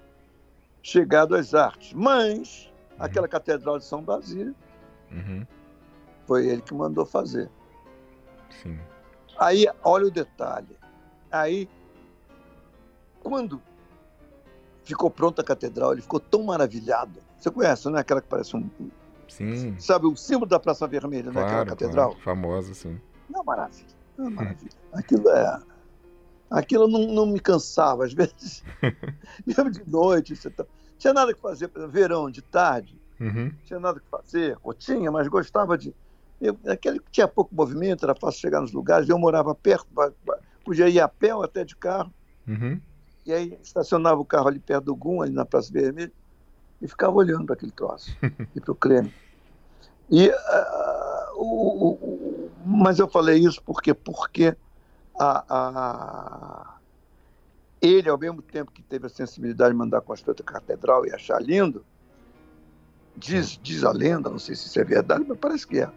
chegado 0.82 1.36
às 1.36 1.54
artes. 1.54 1.94
Mas 1.94 2.72
uhum. 2.92 3.06
aquela 3.06 3.28
Catedral 3.28 3.78
de 3.78 3.86
São 3.86 4.02
Basílio 4.02 4.56
uhum. 5.12 5.46
foi 6.26 6.48
ele 6.48 6.62
que 6.62 6.74
mandou 6.74 7.06
fazer. 7.06 7.50
Sim. 8.62 8.80
Aí, 9.38 9.66
olha 9.84 10.08
o 10.08 10.12
detalhe. 10.12 10.78
Aí, 11.32 11.68
quando 13.24 13.62
ficou 14.84 15.10
pronta 15.10 15.42
a 15.42 15.46
catedral, 15.46 15.94
ele 15.94 16.02
ficou 16.02 16.20
tão 16.20 16.44
maravilhado. 16.44 17.20
Você 17.38 17.50
conhece, 17.50 17.90
não 17.90 17.98
é 17.98 18.02
aquela 18.02 18.22
que 18.22 18.28
parece 18.28 18.56
um. 18.56 18.70
Sim. 19.28 19.80
Sabe 19.80 20.08
o 20.08 20.16
símbolo 20.16 20.48
da 20.48 20.60
Praça 20.60 20.86
Vermelha, 20.88 21.32
claro, 21.32 21.40
né? 21.40 21.46
Aquela 21.46 21.66
catedral? 21.66 22.10
Claro, 22.10 22.24
famosa, 22.24 22.74
sim. 22.74 23.00
Não, 23.30 23.44
maravilha. 23.44 23.88
Não, 24.18 24.30
maravilha. 24.32 24.72
Aquilo 24.94 25.30
é. 25.30 25.62
Aquilo 26.52 26.88
não, 26.88 27.08
não 27.08 27.26
me 27.26 27.40
cansava, 27.40 28.06
às 28.06 28.12
vezes. 28.14 28.64
mesmo 29.48 29.72
de 29.72 29.90
noite, 29.90 30.36
você 30.36 30.50
tá... 30.50 30.66
tinha 31.00 31.14
nada 31.14 31.34
que 31.34 31.42
fazer, 31.42 31.72
verão, 31.90 32.30
de 32.30 32.42
tarde. 32.42 33.00
Uhum. 33.20 33.52
Tinha 33.66 33.80
nada 33.80 34.00
que 34.00 34.08
fazer, 34.10 34.58
ou 34.62 34.74
tinha, 34.74 35.12
mas 35.12 35.28
gostava 35.28 35.78
de 35.78 35.94
eu, 36.42 36.58
aquele 36.68 37.00
que 37.00 37.12
tinha 37.12 37.28
pouco 37.28 37.54
movimento, 37.54 38.04
era 38.04 38.16
fácil 38.16 38.42
chegar 38.42 38.62
nos 38.62 38.74
lugares. 38.74 39.08
Eu 39.08 39.20
morava 39.20 39.54
perto, 39.54 39.86
podia 40.66 40.90
ir 40.90 41.00
a 41.00 41.08
pé 41.08 41.36
ou 41.36 41.44
até 41.44 41.64
de 41.64 41.76
carro. 41.76 42.12
Uhum. 42.48 42.82
E 43.24 43.32
aí 43.32 43.60
estacionava 43.62 44.20
o 44.20 44.26
carro 44.26 44.48
ali 44.48 44.58
perto 44.58 44.86
do 44.86 44.96
GUM, 44.96 45.22
ali 45.22 45.32
na 45.32 45.46
Praça 45.46 45.72
Vermelha, 45.72 46.12
e 46.82 46.88
ficava 46.88 47.14
olhando 47.14 47.46
para 47.46 47.54
aquele 47.54 47.72
troço, 47.72 48.10
e 48.56 48.60
para 48.60 48.72
o 48.72 48.76
Kremlin. 48.76 49.14
E, 50.10 50.30
uh, 50.30 51.36
o, 51.36 51.90
o, 51.92 52.52
mas 52.66 52.98
eu 52.98 53.08
falei 53.08 53.38
isso 53.38 53.62
porque, 53.64 53.94
porque 53.94 54.58
a, 55.20 55.46
a, 55.50 56.78
ele, 57.82 58.10
ao 58.10 58.18
mesmo 58.18 58.42
tempo 58.42 58.72
que 58.72 58.82
teve 58.82 59.08
a 59.08 59.10
sensibilidade 59.10 59.72
de 59.72 59.78
mandar 59.78 60.02
construir 60.02 60.36
a 60.40 60.44
catedral 60.44 61.06
e 61.06 61.14
achar 61.14 61.42
lindo, 61.42 61.86
diz, 63.16 63.60
diz 63.62 63.84
a 63.84 63.92
lenda, 63.92 64.30
não 64.30 64.40
sei 64.40 64.56
se 64.56 64.68
isso 64.68 64.80
é 64.80 64.84
verdade, 64.84 65.26
mas 65.28 65.38
parece 65.38 65.68
que 65.68 65.80
é 65.80 65.92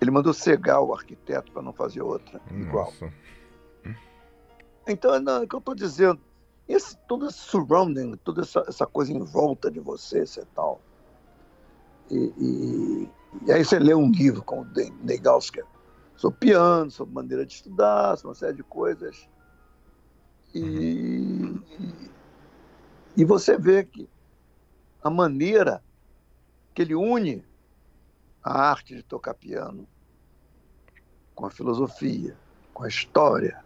ele 0.00 0.10
mandou 0.10 0.32
cegar 0.32 0.80
o 0.80 0.94
arquiteto 0.94 1.50
para 1.52 1.62
não 1.62 1.72
fazer 1.72 2.02
outra 2.02 2.40
Nossa. 2.50 2.54
igual. 2.54 2.92
Então, 4.86 5.20
não, 5.20 5.42
é 5.42 5.44
o 5.44 5.48
que 5.48 5.54
eu 5.54 5.58
estou 5.58 5.74
dizendo. 5.74 6.20
Esse, 6.68 6.96
todo 7.08 7.26
esse 7.26 7.38
surrounding, 7.38 8.16
toda 8.24 8.42
essa, 8.42 8.64
essa 8.68 8.86
coisa 8.86 9.12
em 9.12 9.22
volta 9.22 9.70
de 9.70 9.80
você, 9.80 10.22
e 10.22 10.44
tal. 10.54 10.80
E, 12.10 12.16
e, 12.16 13.08
e, 13.46 13.52
aí 13.52 13.64
você 13.64 13.78
lê 13.78 13.94
um 13.94 14.10
livro 14.10 14.42
com 14.42 14.62
o 14.62 14.66
Negalska 15.02 15.64
sobre 16.18 16.40
piano, 16.40 16.90
sobre 16.90 17.14
maneira 17.14 17.46
de 17.46 17.54
estudar, 17.54 18.16
sobre 18.16 18.28
uma 18.28 18.34
série 18.34 18.56
de 18.56 18.64
coisas. 18.64 19.28
E, 20.52 20.60
uhum. 20.60 21.62
e 23.16 23.24
você 23.24 23.56
vê 23.56 23.84
que 23.84 24.08
a 25.00 25.08
maneira 25.08 25.80
que 26.74 26.82
ele 26.82 26.96
une 26.96 27.44
a 28.42 28.68
arte 28.68 28.96
de 28.96 29.02
tocar 29.04 29.34
piano 29.34 29.86
com 31.36 31.46
a 31.46 31.50
filosofia, 31.50 32.36
com 32.74 32.82
a 32.82 32.88
história, 32.88 33.64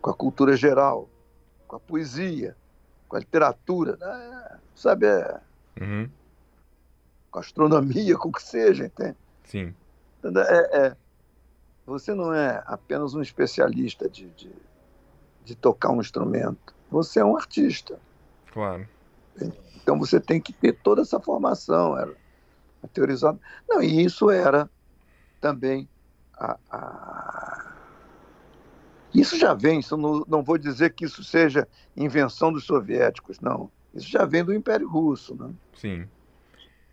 com 0.00 0.08
a 0.08 0.14
cultura 0.14 0.56
geral, 0.56 1.10
com 1.66 1.74
a 1.74 1.80
poesia, 1.80 2.56
com 3.08 3.16
a 3.16 3.18
literatura, 3.18 3.96
né? 3.96 4.60
sabe? 4.76 5.06
É... 5.06 5.40
Uhum. 5.80 6.08
Com 7.28 7.38
a 7.38 7.42
astronomia, 7.42 8.14
com 8.18 8.28
o 8.28 8.32
que 8.32 8.42
seja, 8.42 8.86
entende? 8.86 9.16
Sim. 9.42 9.74
É, 10.22 10.86
é, 10.86 10.96
você 11.90 12.14
não 12.14 12.32
é 12.32 12.62
apenas 12.66 13.14
um 13.14 13.20
especialista 13.20 14.08
de, 14.08 14.30
de, 14.30 14.52
de 15.44 15.56
tocar 15.56 15.90
um 15.90 16.00
instrumento, 16.00 16.72
você 16.88 17.18
é 17.18 17.24
um 17.24 17.36
artista. 17.36 17.98
Claro. 18.52 18.88
Então 19.76 19.98
você 19.98 20.20
tem 20.20 20.40
que 20.40 20.52
ter 20.52 20.72
toda 20.72 21.02
essa 21.02 21.18
formação. 21.18 21.98
Era, 21.98 22.14
teorizado. 22.92 23.40
Não, 23.68 23.82
e 23.82 24.04
isso 24.04 24.30
era 24.30 24.70
também 25.40 25.88
a, 26.34 26.56
a... 26.70 27.74
Isso 29.12 29.36
já 29.36 29.52
vem, 29.52 29.80
isso 29.80 29.96
não, 29.96 30.24
não 30.28 30.44
vou 30.44 30.56
dizer 30.56 30.94
que 30.94 31.04
isso 31.04 31.24
seja 31.24 31.66
invenção 31.96 32.52
dos 32.52 32.64
soviéticos, 32.64 33.40
não. 33.40 33.68
Isso 33.92 34.08
já 34.08 34.24
vem 34.24 34.44
do 34.44 34.54
Império 34.54 34.88
Russo. 34.88 35.34
Né? 35.34 35.52
Sim. 35.74 36.08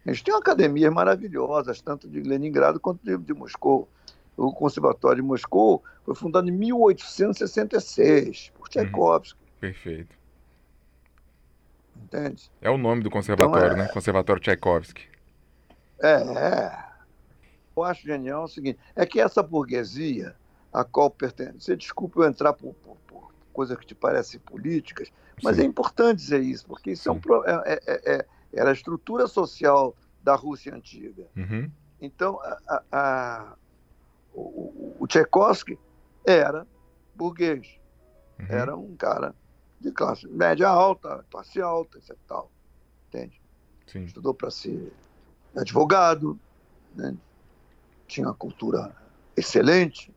Eles 0.04 0.24
têm 0.24 0.34
academias 0.34 0.92
maravilhosas, 0.92 1.82
tanto 1.82 2.10
de 2.10 2.22
Leningrado 2.22 2.80
quanto 2.80 3.00
de, 3.04 3.16
de 3.16 3.34
Moscou. 3.36 3.88
O 4.38 4.53
Conservatório 4.53 5.22
de 5.22 5.27
Moscou 5.27 5.84
foi 6.03 6.15
fundado 6.15 6.48
em 6.48 6.51
1866 6.51 8.51
por 8.56 8.70
Tchaikovsky. 8.70 9.39
Uhum. 9.39 9.60
Perfeito. 9.60 10.15
Entende? 12.03 12.51
É 12.62 12.70
o 12.70 12.77
nome 12.77 13.01
do 13.01 13.10
conservatório, 13.10 13.65
então, 13.65 13.77
é... 13.77 13.88
né? 13.88 13.91
Conservatório 13.91 14.41
Tchaikovsky. 14.41 15.08
É, 16.00 16.13
é. 16.13 16.88
Eu 17.75 17.84
acho 17.84 18.03
genial 18.03 18.44
o 18.44 18.48
seguinte: 18.48 18.79
é 18.96 19.06
que 19.06 19.20
essa 19.20 19.41
burguesia 19.41 20.36
a 20.72 20.84
qual 20.84 21.10
pertence. 21.10 21.60
Você 21.60 21.75
desculpa 21.75 22.22
eu 22.22 22.27
entrar 22.27 22.53
por, 22.53 22.74
por, 22.75 22.96
por 23.08 23.34
coisas 23.51 23.77
que 23.77 23.86
te 23.86 23.96
parecem 23.96 24.39
políticas, 24.39 25.12
mas 25.44 25.56
Sim. 25.56 25.63
é 25.63 25.65
importante 25.65 26.20
dizer 26.20 26.41
isso, 26.41 26.65
porque 26.67 26.91
isso 26.91 27.10
é, 27.10 27.12
um, 27.12 27.20
é, 27.46 27.79
é, 27.86 28.15
é, 28.15 28.25
era 28.53 28.70
a 28.70 28.74
estrutura 28.74 29.27
social 29.27 29.96
da 30.24 30.36
Rússia 30.36 30.74
antiga. 30.74 31.25
Uhum. 31.36 31.70
Então, 32.00 32.39
a, 32.41 32.60
a, 32.67 32.84
a, 32.91 33.56
o, 34.38 34.96
o 35.00 35.08
Tchaikovsky 35.08 35.77
era 36.25 36.67
burguês, 37.15 37.79
uhum. 38.39 38.46
era 38.50 38.75
um 38.75 38.96
cara 38.96 39.34
de 39.79 39.91
classe 39.91 40.27
média 40.27 40.67
alta, 40.67 41.25
classe 41.29 41.62
alta, 41.62 41.98
etc. 41.98 42.15
Tal, 42.27 42.51
entende? 43.08 43.41
Sim. 43.88 44.03
Estudou 44.03 44.34
para 44.34 44.51
ser 44.51 44.94
advogado, 45.56 46.39
né? 46.96 47.15
tinha 48.08 48.27
uma 48.27 48.34
cultura 48.34 48.96
excelente, 49.36 50.13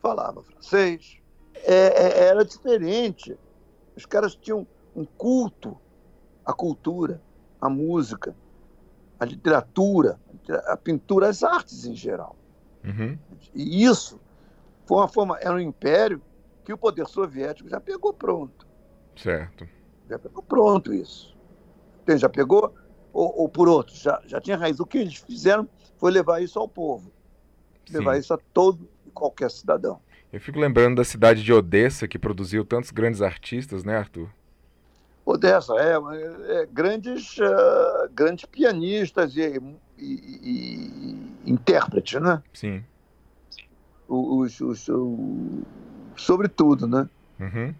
falava 0.00 0.42
francês. 0.42 1.18
É, 1.54 1.74
é, 1.74 2.24
era 2.26 2.44
diferente. 2.44 3.36
Os 3.96 4.04
caras 4.04 4.34
tinham 4.34 4.66
um 4.94 5.04
culto 5.04 5.78
à 6.44 6.52
cultura, 6.52 7.22
à 7.60 7.68
música, 7.68 8.34
à 9.18 9.24
literatura, 9.24 10.20
à 10.66 10.76
pintura, 10.76 11.28
às 11.28 11.42
artes 11.42 11.84
em 11.84 11.94
geral. 11.94 12.36
Uhum. 12.84 13.18
E 13.54 13.84
isso 13.84 14.20
foi 14.86 14.98
uma 14.98 15.08
forma, 15.08 15.38
era 15.40 15.54
um 15.54 15.60
império 15.60 16.20
que 16.64 16.72
o 16.72 16.78
poder 16.78 17.06
soviético 17.06 17.68
já 17.68 17.80
pegou 17.80 18.12
pronto. 18.12 18.66
Certo. 19.16 19.66
Já 20.08 20.18
pegou 20.18 20.42
pronto 20.42 20.92
isso. 20.92 21.34
Já 22.18 22.28
pegou 22.28 22.74
ou, 23.12 23.42
ou 23.42 23.48
por 23.48 23.68
outros, 23.68 24.00
já, 24.00 24.20
já 24.26 24.40
tinha 24.40 24.56
raiz. 24.56 24.80
O 24.80 24.86
que 24.86 24.98
eles 24.98 25.16
fizeram 25.16 25.68
foi 25.96 26.10
levar 26.10 26.42
isso 26.42 26.58
ao 26.58 26.68
povo, 26.68 27.10
Sim. 27.86 27.98
levar 27.98 28.18
isso 28.18 28.34
a 28.34 28.38
todo 28.52 28.88
e 29.06 29.10
qualquer 29.10 29.50
cidadão. 29.50 30.00
Eu 30.32 30.40
fico 30.40 30.58
lembrando 30.58 30.96
da 30.96 31.04
cidade 31.04 31.42
de 31.42 31.52
Odessa, 31.52 32.08
que 32.08 32.18
produziu 32.18 32.64
tantos 32.64 32.90
grandes 32.90 33.22
artistas, 33.22 33.84
né, 33.84 33.96
Arthur? 33.96 34.28
Odessa, 35.24 35.72
é, 35.74 35.94
é 36.62 36.66
grandes, 36.66 37.38
uh, 37.38 38.10
grandes 38.12 38.44
pianistas 38.44 39.36
e, 39.36 39.58
e, 39.98 40.12
e, 40.12 41.44
e, 41.44 41.50
intérpretes, 41.50 42.20
né? 42.20 42.42
Sim. 42.52 42.84
Os, 44.08 44.60
os, 44.60 44.88
os, 44.88 45.62
sobretudo, 46.16 46.86
né? 46.86 47.08
Uhum. 47.40 47.74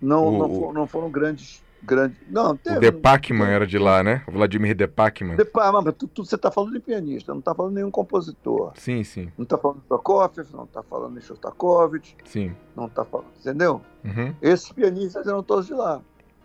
Não, 0.00 0.28
o, 0.28 0.38
não, 0.38 0.48
foram, 0.48 0.72
não 0.72 0.86
foram 0.86 1.10
grandes 1.10 1.62
grande. 1.82 2.16
Não, 2.28 2.56
teve, 2.56 2.76
o 2.76 2.80
Depakman 2.80 3.48
era 3.48 3.66
de 3.66 3.78
lá, 3.78 4.02
né? 4.02 4.22
O 4.26 4.32
Vladimir. 4.32 4.74
Depakman, 4.74 5.36
mas 5.84 5.94
tu, 5.94 6.06
tu, 6.06 6.24
você 6.24 6.34
está 6.34 6.50
falando 6.50 6.72
de 6.72 6.80
pianista, 6.80 7.32
não 7.32 7.40
está 7.40 7.54
falando 7.54 7.72
de 7.72 7.76
nenhum 7.76 7.90
compositor. 7.90 8.72
Sim, 8.76 9.02
sim. 9.02 9.30
Não 9.36 9.44
está 9.44 9.56
falando 9.58 9.78
de 9.78 9.84
Prokofiev, 9.84 10.48
não 10.52 10.64
está 10.64 10.82
falando 10.82 11.18
de 11.18 11.24
Shostakovich. 11.24 12.16
Sim. 12.24 12.54
Não 12.76 12.86
está 12.86 13.04
falando, 13.04 13.30
entendeu? 13.38 13.82
Uhum. 14.04 14.34
Esses 14.40 14.70
pianistas 14.72 15.26
eram 15.26 15.42
todos 15.42 15.66
de 15.66 15.74
lá. 15.74 16.00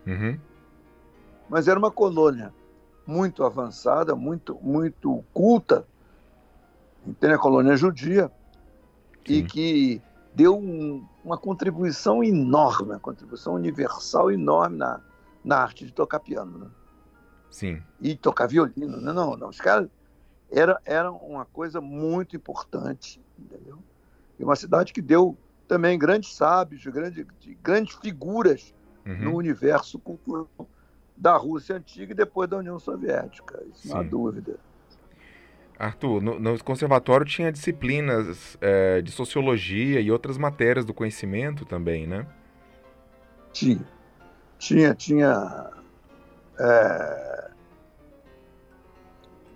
Uhum. 0.07 0.37
Mas 1.49 1.67
era 1.67 1.77
uma 1.77 1.91
colônia 1.91 2.53
muito 3.05 3.43
avançada, 3.43 4.15
muito, 4.15 4.57
muito 4.61 5.23
culta, 5.33 5.85
tem 7.19 7.31
a 7.31 7.37
colônia 7.37 7.77
judia, 7.77 8.31
sim. 9.25 9.33
e 9.33 9.43
que 9.43 10.01
deu 10.33 10.57
um, 10.57 11.05
uma 11.23 11.37
contribuição 11.37 12.23
enorme, 12.23 12.91
uma 12.91 12.99
contribuição 12.99 13.53
universal 13.53 14.31
enorme 14.31 14.77
na, 14.77 14.99
na 15.43 15.57
arte 15.57 15.85
de 15.85 15.93
tocar 15.93 16.19
piano. 16.19 16.57
Né? 16.57 16.67
Sim. 17.51 17.83
E 18.01 18.15
tocar 18.15 18.47
violino. 18.47 18.99
Não, 18.99 19.13
não, 19.13 19.37
não. 19.37 19.49
Os 19.49 19.61
caras 19.61 19.87
era, 20.51 20.79
era 20.83 21.11
uma 21.11 21.45
coisa 21.45 21.79
muito 21.79 22.35
importante, 22.35 23.21
entendeu? 23.37 23.77
E 24.37 24.43
uma 24.43 24.55
cidade 24.55 24.91
que 24.91 25.01
deu 25.01 25.37
também 25.67 25.97
grandes 25.97 26.35
sábios, 26.35 26.85
grandes, 26.85 27.25
grandes 27.63 27.95
figuras 27.95 28.73
uhum. 29.05 29.17
no 29.23 29.35
universo 29.35 29.97
cultural 29.99 30.49
da 31.15 31.37
Rússia 31.37 31.75
antiga 31.75 32.11
e 32.11 32.15
depois 32.15 32.49
da 32.49 32.57
União 32.57 32.77
Soviética, 32.79 33.63
isso 33.73 33.87
não 33.87 33.97
há 33.97 34.03
dúvida. 34.03 34.57
Arthur, 35.77 36.21
no, 36.21 36.39
no, 36.39 36.63
conservatório 36.63 37.25
tinha 37.25 37.51
disciplinas 37.51 38.57
é, 38.61 39.01
de 39.01 39.11
sociologia 39.11 39.99
e 39.99 40.09
outras 40.09 40.37
matérias 40.37 40.85
do 40.85 40.93
conhecimento 40.93 41.65
também, 41.65 42.07
né? 42.07 42.25
Tinha. 43.51 43.85
Tinha, 44.57 44.95
tinha. 44.95 45.71
É, 46.57 47.51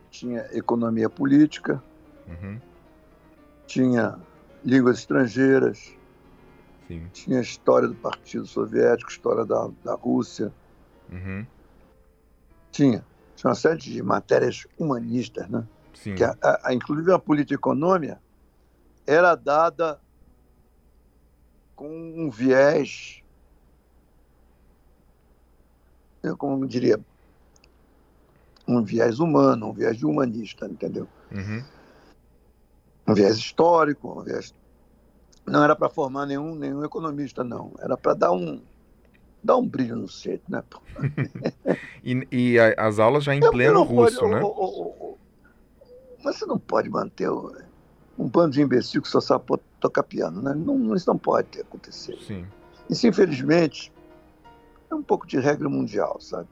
tinha 0.10 0.46
economia 0.52 1.10
política, 1.10 1.82
uhum. 2.28 2.60
tinha 3.66 4.20
línguas 4.66 5.00
estrangeiras, 5.00 5.96
Sim. 6.88 7.08
tinha 7.14 7.40
história 7.40 7.88
do 7.88 7.96
Partido 7.96 8.46
Soviético, 8.46 9.10
história 9.10 9.46
da, 9.46 9.70
da 9.84 9.94
Rússia. 9.94 10.52
Uhum. 11.12 11.46
Tinha. 12.72 13.06
Tinha 13.36 13.50
uma 13.50 13.56
série 13.56 13.78
de 13.78 14.04
matérias 14.04 14.68
humanistas, 14.78 15.48
né? 15.50 15.66
Sim. 15.94 16.16
Que 16.16 16.24
a, 16.24 16.36
a, 16.64 16.74
inclusive 16.74 17.12
a 17.12 17.20
política 17.20 17.56
econômica 17.56 18.22
era 19.06 19.36
dada 19.36 20.00
com 21.76 21.90
um 21.90 22.30
viés, 22.30 23.24
como 26.38 26.64
eu 26.64 26.68
diria, 26.68 27.00
um 28.68 28.84
viés 28.84 29.20
humano, 29.20 29.70
um 29.70 29.74
viés 29.74 29.98
de 29.98 30.06
humanista, 30.06 30.68
entendeu? 30.68 31.08
Uhum. 31.32 31.64
Um 33.08 33.14
viés 33.14 33.38
histórico, 33.38 34.20
um 34.20 34.24
viés... 34.24 34.54
não 35.46 35.64
era 35.64 35.76
para 35.76 35.90
formar 35.90 36.26
nenhum, 36.28 36.54
nenhum 36.54 36.84
economista, 36.84 37.44
não. 37.44 37.74
Era 37.80 37.98
para 37.98 38.14
dar 38.14 38.32
um, 38.32 38.62
dar 39.44 39.58
um 39.58 39.68
brilho 39.68 39.96
no 39.96 40.08
centro, 40.08 40.44
né? 40.50 40.64
e, 42.04 42.28
e, 42.32 42.60
as 42.60 43.00
aulas 43.00 43.24
já 43.24 43.34
em 43.34 43.40
pleno 43.40 43.84
russo, 43.84 44.20
pode, 44.20 44.32
né? 44.34 44.42
O, 44.42 44.48
o, 44.48 44.88
o, 44.88 45.18
mas 46.24 46.38
você 46.38 46.46
não 46.46 46.60
pode 46.60 46.90
manter 46.90 47.30
um 47.30 48.28
bando 48.28 48.52
de 48.52 48.62
imbecil 48.62 49.02
que 49.02 49.08
só 49.08 49.22
sabe 49.22 49.46
tocar 49.80 50.04
piano, 50.04 50.42
né? 50.42 50.54
Não, 50.54 50.94
isso 50.94 51.08
não 51.08 51.18
pode 51.18 51.60
acontecer. 51.62 52.18
Sim. 52.20 52.46
Isso, 52.90 53.08
infelizmente, 53.08 53.94
é 54.92 54.96
um 54.96 55.04
pouco 55.04 55.26
de 55.26 55.40
regra 55.40 55.70
mundial, 55.70 56.20
sabe? 56.20 56.50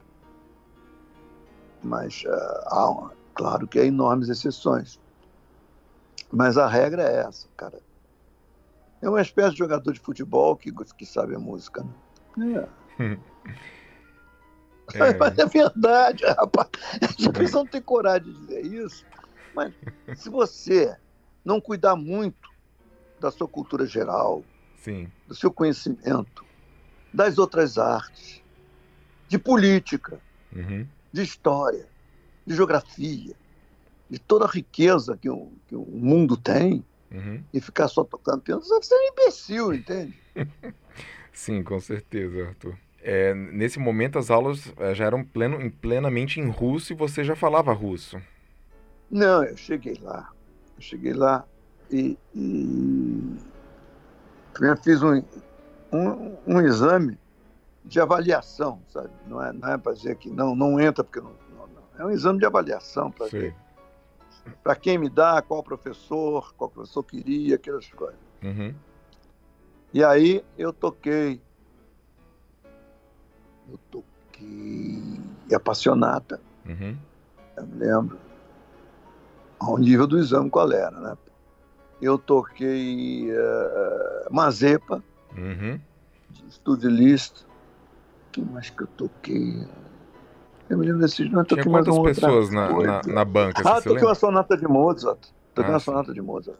Mas 1.82 2.24
uh, 2.24 2.30
há, 2.66 3.10
claro 3.34 3.66
que 3.66 3.78
há 3.78 3.84
enormes 3.84 4.28
exceções. 4.28 4.98
Mas 6.32 6.56
a 6.56 6.66
regra 6.66 7.02
é 7.02 7.20
essa, 7.20 7.46
cara. 7.56 7.78
É 9.00 9.08
uma 9.08 9.20
espécie 9.20 9.52
de 9.52 9.58
jogador 9.58 9.92
de 9.92 10.00
futebol 10.00 10.56
que, 10.56 10.72
que 10.72 11.06
sabe 11.06 11.34
a 11.34 11.38
música, 11.38 11.82
né? 11.82 11.90
É. 12.36 12.68
É. 13.02 13.18
Mas 15.18 15.38
é 15.38 15.46
verdade, 15.46 16.24
rapaz. 16.24 16.68
A 17.26 17.32
pessoa 17.32 17.64
não 17.64 17.70
tem 17.70 17.82
coragem 17.82 18.32
de 18.32 18.40
dizer 18.40 18.66
isso. 18.66 19.04
Mas 19.54 19.74
se 20.16 20.30
você 20.30 20.96
não 21.44 21.60
cuidar 21.60 21.96
muito 21.96 22.48
da 23.20 23.30
sua 23.30 23.48
cultura 23.48 23.86
geral, 23.86 24.44
Sim. 24.78 25.10
do 25.26 25.34
seu 25.34 25.52
conhecimento, 25.52 26.44
das 27.12 27.38
outras 27.38 27.76
artes, 27.76 28.42
de 29.28 29.38
política, 29.38 30.20
uhum. 30.54 30.86
de 31.12 31.22
história, 31.22 31.86
de 32.46 32.54
geografia, 32.54 33.34
de 34.08 34.18
toda 34.18 34.46
a 34.46 34.50
riqueza 34.50 35.16
que 35.16 35.28
o, 35.28 35.52
que 35.66 35.76
o 35.76 35.84
mundo 35.84 36.36
tem, 36.36 36.84
uhum. 37.10 37.42
e 37.52 37.60
ficar 37.60 37.88
só 37.88 38.04
tocando 38.04 38.40
piano, 38.40 38.62
você 38.62 38.82
ser 38.82 38.94
um 38.94 39.08
imbecil, 39.12 39.74
entende? 39.74 40.18
Sim, 41.38 41.62
com 41.62 41.78
certeza, 41.78 42.48
Arthur. 42.48 42.76
É, 43.00 43.32
nesse 43.32 43.78
momento 43.78 44.18
as 44.18 44.28
aulas 44.28 44.74
é, 44.76 44.92
já 44.92 45.04
eram 45.04 45.24
pleno, 45.24 45.70
plenamente 45.70 46.40
em 46.40 46.48
russo 46.50 46.92
e 46.92 46.96
você 46.96 47.22
já 47.22 47.36
falava 47.36 47.72
russo. 47.72 48.20
Não, 49.08 49.44
eu 49.44 49.56
cheguei 49.56 49.96
lá. 50.02 50.32
Eu 50.76 50.82
cheguei 50.82 51.12
lá 51.12 51.44
e, 51.92 52.18
e 52.34 53.36
primeiro 54.52 54.82
fiz 54.82 55.00
um, 55.00 55.22
um, 55.92 56.36
um, 56.44 56.60
exame 56.60 57.16
de 57.84 58.00
avaliação, 58.00 58.82
sabe? 58.88 59.10
Não 59.28 59.40
é, 59.40 59.52
não 59.52 59.68
é 59.68 59.78
para 59.78 59.92
dizer 59.92 60.16
que 60.16 60.28
não, 60.28 60.56
não 60.56 60.80
entra 60.80 61.04
porque 61.04 61.20
não, 61.20 61.32
não, 61.56 61.68
não. 61.68 62.00
É 62.00 62.04
um 62.04 62.10
exame 62.10 62.40
de 62.40 62.46
avaliação 62.46 63.12
para 63.12 63.28
ver 63.28 63.54
para 64.64 64.74
quem 64.74 64.98
me 64.98 65.08
dá, 65.08 65.40
qual 65.42 65.62
professor, 65.62 66.52
qual 66.56 66.68
professor 66.68 67.04
queria, 67.04 67.54
aquelas 67.54 67.88
coisas. 67.90 68.18
Uhum. 68.42 68.74
E 69.92 70.04
aí 70.04 70.44
eu 70.56 70.72
toquei, 70.72 71.40
eu 73.70 73.78
toquei 73.90 75.20
apaixonada, 75.54 76.40
uhum. 76.66 76.96
eu 77.56 77.66
me 77.66 77.84
lembro 77.84 78.18
ao 79.58 79.78
nível 79.78 80.06
do 80.06 80.18
exame 80.18 80.50
qual 80.50 80.70
era, 80.70 80.90
né? 80.90 81.16
Eu 82.00 82.16
toquei 82.16 83.28
uh, 83.32 84.32
Mazepa, 84.32 85.02
uhum. 85.36 85.80
Studio 86.50 86.90
List. 86.90 87.44
que 88.30 88.40
mais 88.40 88.70
que 88.70 88.82
eu 88.82 88.86
toquei? 88.86 89.66
Eu 90.68 90.78
me 90.78 90.86
lembro 90.86 91.00
desses 91.00 91.30
nomes. 91.30 91.48
Tinha 91.48 91.64
quantas 91.64 91.98
pessoas 91.98 92.50
na, 92.50 92.70
na, 92.70 93.02
na, 93.02 93.24
banca? 93.24 93.62
Ah, 93.64 93.80
toquei 93.80 94.04
uma 94.04 94.14
sonata 94.14 94.56
de 94.56 94.68
Mozart. 94.68 95.18
Toquei 95.54 95.70
ah, 95.70 95.74
uma 95.74 95.80
sonata 95.80 96.12
de 96.12 96.20
Mozart. 96.20 96.58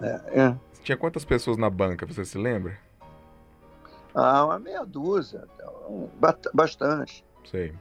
É, 0.00 0.40
é. 0.40 0.56
Tinha 0.82 0.96
quantas 0.96 1.24
pessoas 1.24 1.56
na 1.56 1.70
banca, 1.70 2.04
você 2.04 2.24
se 2.24 2.36
lembra? 2.36 2.76
Ah, 4.14 4.44
uma 4.44 4.58
meia 4.58 4.84
dúzia. 4.84 5.46
Bastante. 6.52 7.24
Sei. 7.44 7.72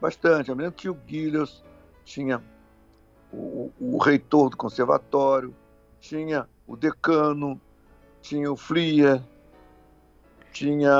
Bastante. 0.00 0.50
Eu 0.50 0.56
lembro 0.56 0.72
que 0.72 0.88
o 0.88 0.94
Guilherme 0.94 1.48
tinha 2.04 2.42
o, 3.32 3.70
o 3.80 3.98
reitor 3.98 4.50
do 4.50 4.56
conservatório, 4.56 5.54
tinha 6.00 6.46
o 6.66 6.76
decano, 6.76 7.60
tinha 8.20 8.52
o 8.52 8.56
Fria, 8.56 9.22
tinha. 10.52 10.92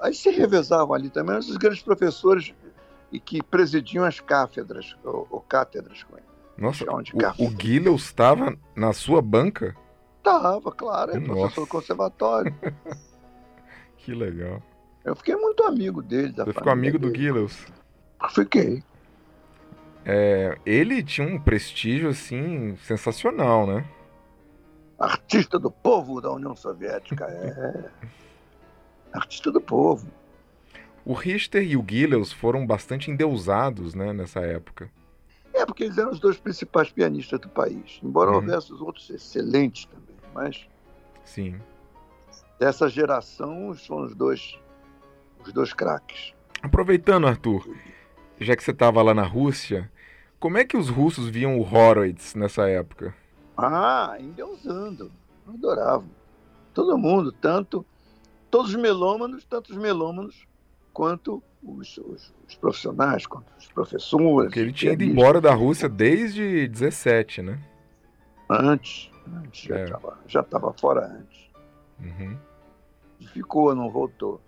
Aí 0.00 0.14
se 0.14 0.30
revezavam 0.30 0.94
ali 0.94 1.10
também 1.10 1.36
os 1.36 1.56
grandes 1.56 1.82
professores 1.82 2.54
e 3.10 3.18
que 3.18 3.42
presidiam 3.42 4.04
as 4.04 4.20
cátedras, 4.20 4.96
ou, 5.04 5.26
ou 5.30 5.40
cátedras. 5.40 6.06
Nossa, 6.56 6.84
o, 6.84 7.44
o 7.44 7.50
Guilherme 7.50 7.96
estava 7.96 8.56
na 8.76 8.92
sua 8.92 9.20
banca? 9.20 9.76
Estava, 10.24 10.72
claro, 10.72 11.10
é 11.10 11.18
Nossa. 11.18 11.32
professor 11.32 11.60
do 11.60 11.66
conservatório. 11.66 12.54
que 13.98 14.14
legal. 14.14 14.62
Eu 15.04 15.14
fiquei 15.14 15.36
muito 15.36 15.62
amigo 15.64 16.00
dele. 16.00 16.32
Você 16.34 16.52
ficou 16.54 16.72
amigo 16.72 16.98
dele. 16.98 17.12
do 17.12 17.18
Guilherme? 17.18 17.50
Fiquei. 18.30 18.82
É, 20.02 20.56
ele 20.64 21.02
tinha 21.02 21.28
um 21.28 21.38
prestígio 21.38 22.08
assim 22.08 22.74
sensacional, 22.76 23.66
né? 23.66 23.86
Artista 24.98 25.58
do 25.58 25.70
povo 25.70 26.22
da 26.22 26.32
União 26.32 26.56
Soviética, 26.56 27.26
é. 27.26 27.90
Artista 29.12 29.52
do 29.52 29.60
povo. 29.60 30.06
O 31.04 31.12
Richter 31.12 31.62
e 31.62 31.76
o 31.76 31.84
Gilles 31.86 32.32
foram 32.32 32.66
bastante 32.66 33.10
endeusados, 33.10 33.94
né, 33.94 34.10
nessa 34.14 34.40
época. 34.40 34.90
É, 35.52 35.66
porque 35.66 35.84
eles 35.84 35.98
eram 35.98 36.10
os 36.10 36.18
dois 36.18 36.38
principais 36.38 36.90
pianistas 36.90 37.38
do 37.38 37.48
país. 37.50 38.00
Embora 38.02 38.30
uhum. 38.30 38.36
houvesse 38.36 38.72
os 38.72 38.80
outros 38.80 39.10
excelentes 39.10 39.84
também, 39.84 40.13
mas. 40.34 40.66
Sim. 41.24 41.56
Dessa 42.58 42.88
geração 42.88 43.74
são 43.74 44.02
os 44.02 44.14
dois, 44.14 44.58
os 45.44 45.52
dois 45.52 45.72
craques. 45.72 46.34
Aproveitando, 46.62 47.26
Arthur, 47.26 47.66
já 48.40 48.56
que 48.56 48.62
você 48.62 48.70
estava 48.70 49.02
lá 49.02 49.14
na 49.14 49.24
Rússia, 49.24 49.90
como 50.38 50.58
é 50.58 50.64
que 50.64 50.76
os 50.76 50.88
russos 50.88 51.28
viam 51.28 51.58
o 51.58 51.62
Horowitz 51.62 52.34
nessa 52.34 52.68
época? 52.68 53.14
Ah, 53.56 54.12
ainda 54.12 54.46
usando. 54.46 55.10
Adoravam. 55.46 56.08
Todo 56.72 56.98
mundo, 56.98 57.30
tanto 57.30 57.84
todos 58.50 58.70
os 58.70 58.80
melômanos, 58.80 59.44
tanto 59.44 59.72
os 59.72 59.76
melômanos 59.76 60.46
quanto 60.92 61.42
os, 61.60 61.98
os, 61.98 62.32
os 62.48 62.54
profissionais, 62.54 63.26
quanto 63.26 63.46
os 63.58 63.66
professores. 63.66 64.44
Porque 64.44 64.60
ele 64.60 64.72
tinha 64.72 64.92
ido 64.92 65.02
embora 65.02 65.40
da 65.40 65.52
Rússia 65.52 65.88
desde 65.88 66.68
17, 66.68 67.42
né? 67.42 67.58
Antes, 68.48 69.10
antes 69.26 69.70
é. 69.70 69.86
já 70.26 70.40
estava 70.40 70.72
fora 70.72 71.06
antes. 71.06 71.50
Uhum. 72.00 72.36
Ficou, 73.32 73.74
não 73.74 73.90
voltou. 73.90 74.40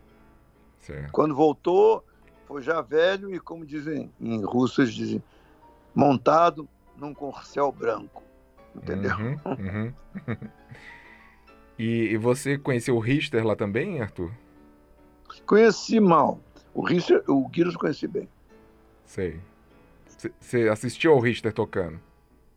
Certo. 0.80 1.10
Quando 1.12 1.34
voltou, 1.34 2.04
foi 2.46 2.62
já 2.62 2.80
velho 2.80 3.34
e, 3.34 3.40
como 3.40 3.64
dizem 3.64 4.10
em 4.20 4.44
russo, 4.44 4.82
eles 4.82 4.94
dizem 4.94 5.22
montado 5.94 6.68
num 6.96 7.14
corcel 7.14 7.72
branco. 7.72 8.22
Entendeu? 8.74 9.16
Uhum, 9.16 9.38
uhum. 9.58 9.92
e, 11.78 12.12
e, 12.12 12.16
você 12.16 12.58
conheceu 12.58 12.96
o 12.96 13.00
Richter 13.00 13.44
lá 13.44 13.56
também, 13.56 14.00
Arthur? 14.00 14.30
Conheci 15.44 15.98
mal. 15.98 16.40
O 16.74 16.84
Richter, 16.84 17.22
o 17.26 17.48
Guilherme 17.48 17.78
conheci 17.78 18.06
bem. 18.06 18.28
Sei. 19.04 19.40
Você 20.40 20.68
assistiu 20.68 21.12
ao 21.12 21.20
Richter 21.20 21.52
tocando? 21.52 22.00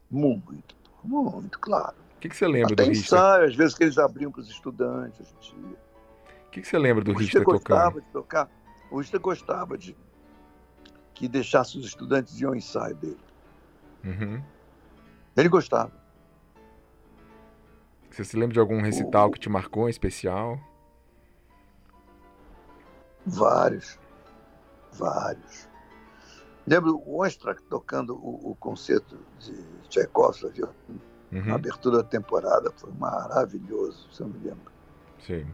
Muito, 0.10 0.76
muito, 1.04 1.60
claro. 1.60 1.96
O 2.20 2.22
que 2.22 2.36
você 2.36 2.48
lembra 2.48 2.74
Até 2.74 2.84
do 2.84 2.90
Richter? 2.90 3.18
ensaio, 3.18 3.46
às 3.46 3.56
vezes 3.56 3.76
que 3.76 3.84
eles 3.86 3.98
abriam 3.98 4.30
para 4.30 4.42
os 4.42 4.50
estudantes. 4.50 5.32
O 5.32 6.50
que 6.52 6.62
você 6.62 6.78
lembra 6.78 7.02
do 7.02 7.12
O 7.12 7.14
Richter 7.14 7.40
Richter 7.40 7.44
gostava 7.46 7.92
tocando? 7.92 8.06
de 8.06 8.12
tocar. 8.12 8.52
O 8.92 9.00
Richter 9.00 9.22
gostava 9.22 9.78
de 9.78 9.96
que 11.14 11.30
deixasse 11.30 11.78
os 11.78 11.86
estudantes 11.86 12.42
ir 12.42 12.46
ao 12.46 12.54
ensaio 12.54 12.94
dele. 12.96 13.20
Uhum. 14.04 14.44
Ele 15.38 15.48
gostava. 15.48 15.94
Você 18.10 18.26
se 18.26 18.36
lembra 18.36 18.54
de 18.54 18.60
algum 18.60 18.82
recital 18.82 19.32
que 19.32 19.40
te 19.40 19.48
marcou 19.48 19.88
em 19.88 19.92
especial? 19.92 20.60
Vários. 23.26 23.98
Vários. 24.92 25.70
Lembro 26.68 27.02
o 27.06 27.24
Ostrak 27.24 27.62
tocando 27.64 28.16
o, 28.16 28.52
o 28.52 28.56
concerto 28.56 29.18
de 29.40 29.54
Tchaikovsky, 29.88 30.50
viu? 30.50 30.70
Uhum. 31.32 31.54
abertura 31.54 31.98
da 31.98 32.04
temporada. 32.04 32.72
Foi 32.76 32.92
maravilhoso, 32.98 34.08
se 34.12 34.22
eu 34.22 34.28
me 34.28 34.38
lembro. 34.40 34.72
Sim. 35.26 35.46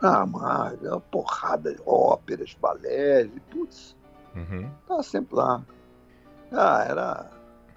Ah, 0.00 0.24
mas 0.26 0.82
é 0.84 0.90
uma 0.90 1.00
porrada 1.00 1.74
de 1.74 1.80
óperas, 1.84 2.56
balés, 2.60 3.26
e 3.34 3.40
putz, 3.40 3.96
Uhum. 4.34 4.70
tava 4.86 5.02
sempre 5.02 5.34
lá. 5.34 5.62
Ah, 6.52 6.84
era. 6.88 7.30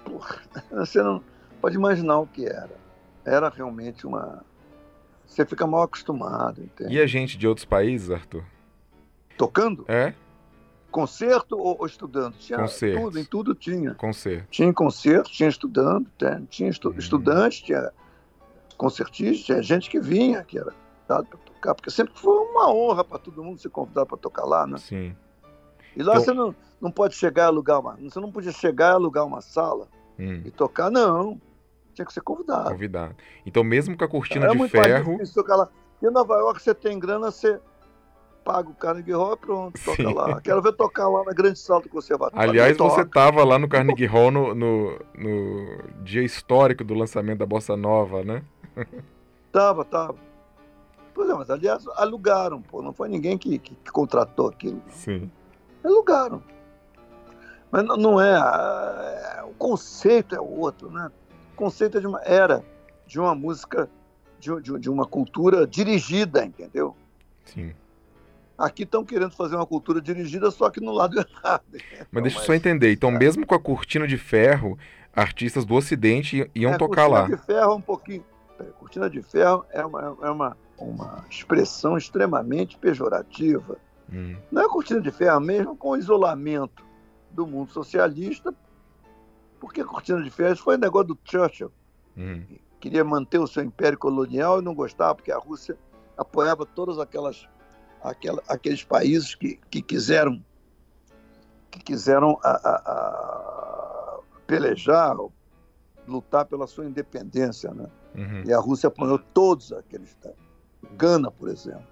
Porra, 0.05 0.39
você 0.71 1.01
não 1.01 1.23
pode 1.59 1.75
imaginar 1.75 2.19
o 2.19 2.27
que 2.27 2.45
era. 2.45 2.69
Era 3.25 3.49
realmente 3.49 4.05
uma. 4.05 4.43
Você 5.25 5.45
fica 5.45 5.65
mal 5.65 5.83
acostumado, 5.83 6.61
entende? 6.61 6.93
E 6.93 7.01
a 7.01 7.07
gente 7.07 7.37
de 7.37 7.47
outros 7.47 7.65
países, 7.65 8.11
Arthur? 8.11 8.43
Tocando? 9.37 9.85
É? 9.87 10.13
Concerto 10.91 11.57
ou, 11.57 11.77
ou 11.79 11.85
estudando? 11.85 12.33
Tinha 12.37 12.59
Concertos. 12.59 13.01
tudo, 13.01 13.19
em 13.19 13.23
tudo 13.25 13.55
tinha. 13.55 13.93
Concerto. 13.95 14.47
Tinha 14.51 14.73
concerto, 14.73 15.31
tinha 15.31 15.49
estudando, 15.49 16.07
tinha, 16.17 16.43
tinha 16.49 16.69
estu, 16.69 16.89
Hum. 16.89 16.95
estudante, 16.97 17.63
tinha 17.63 17.91
concertista, 18.77 19.45
tinha 19.45 19.63
gente 19.63 19.89
que 19.89 19.99
vinha, 19.99 20.43
que 20.43 20.57
era 20.57 20.73
dado 21.07 21.25
para 21.27 21.37
tocar, 21.39 21.75
porque 21.75 21.89
sempre 21.91 22.13
foi 22.15 22.35
uma 22.35 22.69
honra 22.71 23.03
para 23.03 23.19
todo 23.19 23.43
mundo 23.43 23.59
ser 23.59 23.69
convidado 23.69 24.07
para 24.07 24.17
tocar 24.17 24.45
lá, 24.45 24.65
né? 24.67 24.77
Sim. 24.77 25.15
E 25.95 26.01
lá 26.03 26.13
Então- 26.13 26.23
você 26.25 26.33
não, 26.33 26.55
não 26.79 26.91
pode 26.91 27.15
chegar 27.15 27.43
e 27.43 27.45
alugar 27.47 27.79
uma. 27.79 27.95
Você 27.97 28.19
não 28.19 28.31
podia 28.31 28.51
chegar 28.51 28.91
e 28.91 28.93
alugar 28.93 29.25
uma 29.25 29.41
sala 29.41 29.87
Hum. 30.19 30.41
e 30.45 30.51
tocar, 30.51 30.89
não. 30.89 31.39
Tinha 31.93 32.05
que 32.05 32.13
ser 32.13 32.21
convidado. 32.21 32.69
Convidado. 32.71 33.15
Então, 33.45 33.63
mesmo 33.63 33.97
com 33.97 34.03
a 34.05 34.07
cortina 34.07 34.45
é 34.47 34.49
de 34.55 34.67
ferro. 34.69 35.13
difícil 35.13 35.35
tocar 35.35 35.55
lá. 35.57 35.69
E 36.01 36.07
em 36.07 36.11
Nova 36.11 36.35
York 36.35 36.61
você 36.61 36.73
tem 36.73 36.97
grana, 36.97 37.29
você 37.29 37.59
paga 38.43 38.69
o 38.69 38.73
Carnegie 38.73 39.13
Hall 39.13 39.33
e 39.33 39.37
pronto, 39.37 39.79
toca 39.83 40.03
Sim. 40.03 40.13
lá. 40.13 40.41
Quero 40.41 40.61
ver 40.61 40.73
tocar 40.73 41.07
lá 41.07 41.23
na 41.23 41.31
grande 41.33 41.59
sala 41.59 41.81
do 41.81 41.89
conservatório. 41.89 42.49
Aliás, 42.49 42.77
você 42.77 43.05
tava 43.05 43.43
lá 43.43 43.57
no 43.59 43.67
Carnegie 43.67 44.05
Hall 44.05 44.31
no, 44.31 44.53
no, 44.55 44.99
no 45.17 45.83
dia 46.03 46.23
histórico 46.23 46.83
do 46.83 46.93
lançamento 46.93 47.39
da 47.39 47.45
Bossa 47.45 47.77
Nova, 47.77 48.23
né? 48.23 48.43
Tava, 49.51 49.83
tava. 49.85 50.15
Pois 51.13 51.29
é, 51.29 51.33
mas 51.33 51.49
aliás, 51.49 51.85
alugaram, 51.95 52.61
pô. 52.61 52.81
Não 52.81 52.93
foi 52.93 53.09
ninguém 53.09 53.37
que, 53.37 53.59
que, 53.59 53.75
que 53.75 53.91
contratou 53.91 54.47
aquilo. 54.47 54.81
Sim. 54.89 55.29
Alugaram. 55.83 56.41
Mas 57.71 57.85
não, 57.85 57.97
não 57.97 58.21
é, 58.21 58.33
é- 59.37 59.43
O 59.43 59.53
conceito 59.53 60.35
é 60.35 60.39
outro, 60.39 60.89
né? 60.89 61.11
O 61.53 61.55
conceito 61.55 61.97
é 61.97 62.01
de 62.01 62.07
uma, 62.07 62.21
era 62.23 62.63
de 63.05 63.19
uma 63.19 63.35
música, 63.35 63.89
de, 64.39 64.61
de, 64.61 64.79
de 64.79 64.89
uma 64.89 65.05
cultura 65.05 65.67
dirigida, 65.67 66.43
entendeu? 66.45 66.95
Sim. 67.45 67.73
Aqui 68.65 68.83
estão 68.83 69.03
querendo 69.03 69.31
fazer 69.31 69.55
uma 69.55 69.65
cultura 69.65 70.01
dirigida, 70.01 70.51
só 70.51 70.69
que 70.69 70.79
no 70.79 70.91
lado 70.91 71.17
errado. 71.19 71.63
Mas 72.11 72.23
deixa 72.23 72.39
eu 72.39 72.43
só 72.43 72.53
entender. 72.53 72.91
Então, 72.91 73.09
mesmo 73.11 73.45
com 73.45 73.55
a 73.55 73.59
cortina 73.59 74.07
de 74.07 74.17
ferro, 74.17 74.77
artistas 75.13 75.65
do 75.65 75.73
Ocidente 75.75 76.49
iam 76.53 76.73
É, 76.73 76.77
tocar 76.77 77.07
cortina 77.07 77.21
lá. 77.21 77.27
de 77.27 77.37
ferro 77.45 77.71
é 77.71 77.75
um 77.75 77.81
pouquinho. 77.81 78.25
Cortina 78.79 79.09
de 79.09 79.21
ferro 79.23 79.65
é 79.71 79.83
uma, 79.83 80.17
é 80.21 80.29
uma, 80.29 80.57
uma 80.77 81.25
expressão 81.29 81.97
extremamente 81.97 82.77
pejorativa. 82.77 83.77
Hum. 84.11 84.35
Não 84.51 84.61
é 84.61 84.67
cortina 84.67 85.01
de 85.01 85.09
ferro 85.09 85.39
mesmo 85.39 85.75
com 85.75 85.89
o 85.91 85.97
isolamento 85.97 86.83
do 87.31 87.47
mundo 87.47 87.71
socialista, 87.71 88.53
porque 89.59 89.81
a 89.81 89.85
cortina 89.85 90.21
de 90.21 90.29
ferro 90.29 90.55
foi 90.57 90.75
um 90.75 90.79
negócio 90.79 91.07
do 91.07 91.19
Churchill. 91.23 91.71
Hum. 92.15 92.43
Queria 92.79 93.03
manter 93.03 93.39
o 93.39 93.47
seu 93.47 93.63
império 93.63 93.97
colonial 93.97 94.59
e 94.59 94.63
não 94.63 94.75
gostava, 94.75 95.15
porque 95.15 95.31
a 95.31 95.37
Rússia 95.37 95.77
apoiava 96.17 96.65
todos 96.65 96.99
aquelas, 96.99 97.47
aquela, 98.03 98.41
aqueles 98.47 98.83
países 98.83 99.35
que, 99.35 99.59
que 99.69 99.81
quiseram 99.81 100.43
que 101.69 101.79
quiseram 101.81 102.37
a, 102.43 102.49
a- 102.49 102.81
a 102.85 104.19
pelejar, 104.45 105.15
lutar 106.05 106.45
pela 106.45 106.67
sua 106.67 106.85
independência, 106.85 107.71
né? 107.73 107.89
Uhum. 108.13 108.43
E 108.45 108.53
a 108.53 108.59
Rússia 108.59 108.87
apoiou 108.87 109.17
todos 109.17 109.71
aqueles. 109.71 110.17
Gana, 110.97 111.31
por 111.31 111.47
exemplo. 111.47 111.87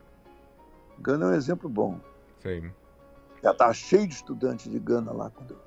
Gana 1.00 1.28
é 1.28 1.30
um 1.30 1.34
exemplo 1.34 1.70
bom. 1.70 1.98
Sei. 2.42 2.70
Já 3.42 3.52
estava 3.52 3.74
cheio 3.74 4.06
de 4.06 4.16
estudantes 4.16 4.70
de 4.70 4.78
Gana 4.80 5.14
lá 5.14 5.30
quando 5.30 5.58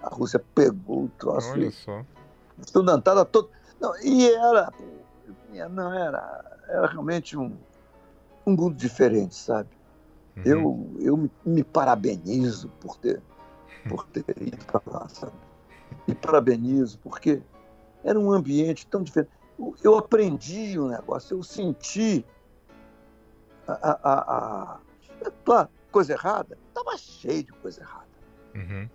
a 0.00 0.08
Rússia 0.14 0.38
pegou 0.54 1.04
o 1.06 1.08
troço. 1.18 1.50
Olha 1.50 1.72
só. 1.72 2.04
Estudantada 2.60 3.24
toda. 3.24 3.48
Não, 3.80 3.98
e 4.00 4.30
era. 4.30 4.72
Não, 5.70 5.92
era, 5.92 6.58
era 6.68 6.86
realmente 6.86 7.36
um, 7.36 7.56
um 8.48 8.56
mundo 8.56 8.74
diferente, 8.74 9.34
sabe? 9.34 9.68
Uhum. 10.36 10.42
Eu, 10.44 10.96
eu 11.00 11.16
me, 11.16 11.30
me 11.44 11.64
parabenizo 11.64 12.68
por 12.80 12.96
ter, 12.96 13.22
por 13.88 14.06
ter 14.06 14.24
ido 14.40 14.64
para 14.66 14.82
lá, 14.86 15.08
sabe? 15.08 15.32
Me 16.06 16.14
parabenizo, 16.14 16.98
porque 17.00 17.42
era 18.04 18.18
um 18.18 18.32
ambiente 18.32 18.86
tão 18.86 19.02
diferente. 19.02 19.32
Eu- 19.82 19.96
aprendi 19.98 20.78
o 20.78 20.88
negócio, 20.88 21.36
eu 21.36 21.42
senti 21.42 22.24
a, 23.66 23.72
a, 23.72 23.92
a, 24.02 24.14
a- 24.74 24.80
Claro, 25.44 25.68
coisa 25.90 26.12
errada, 26.12 26.56
estava 26.68 26.96
cheio 26.96 27.42
de 27.42 27.52
coisa 27.54 27.80
errada. 27.82 28.06
Uhum. 28.54 28.88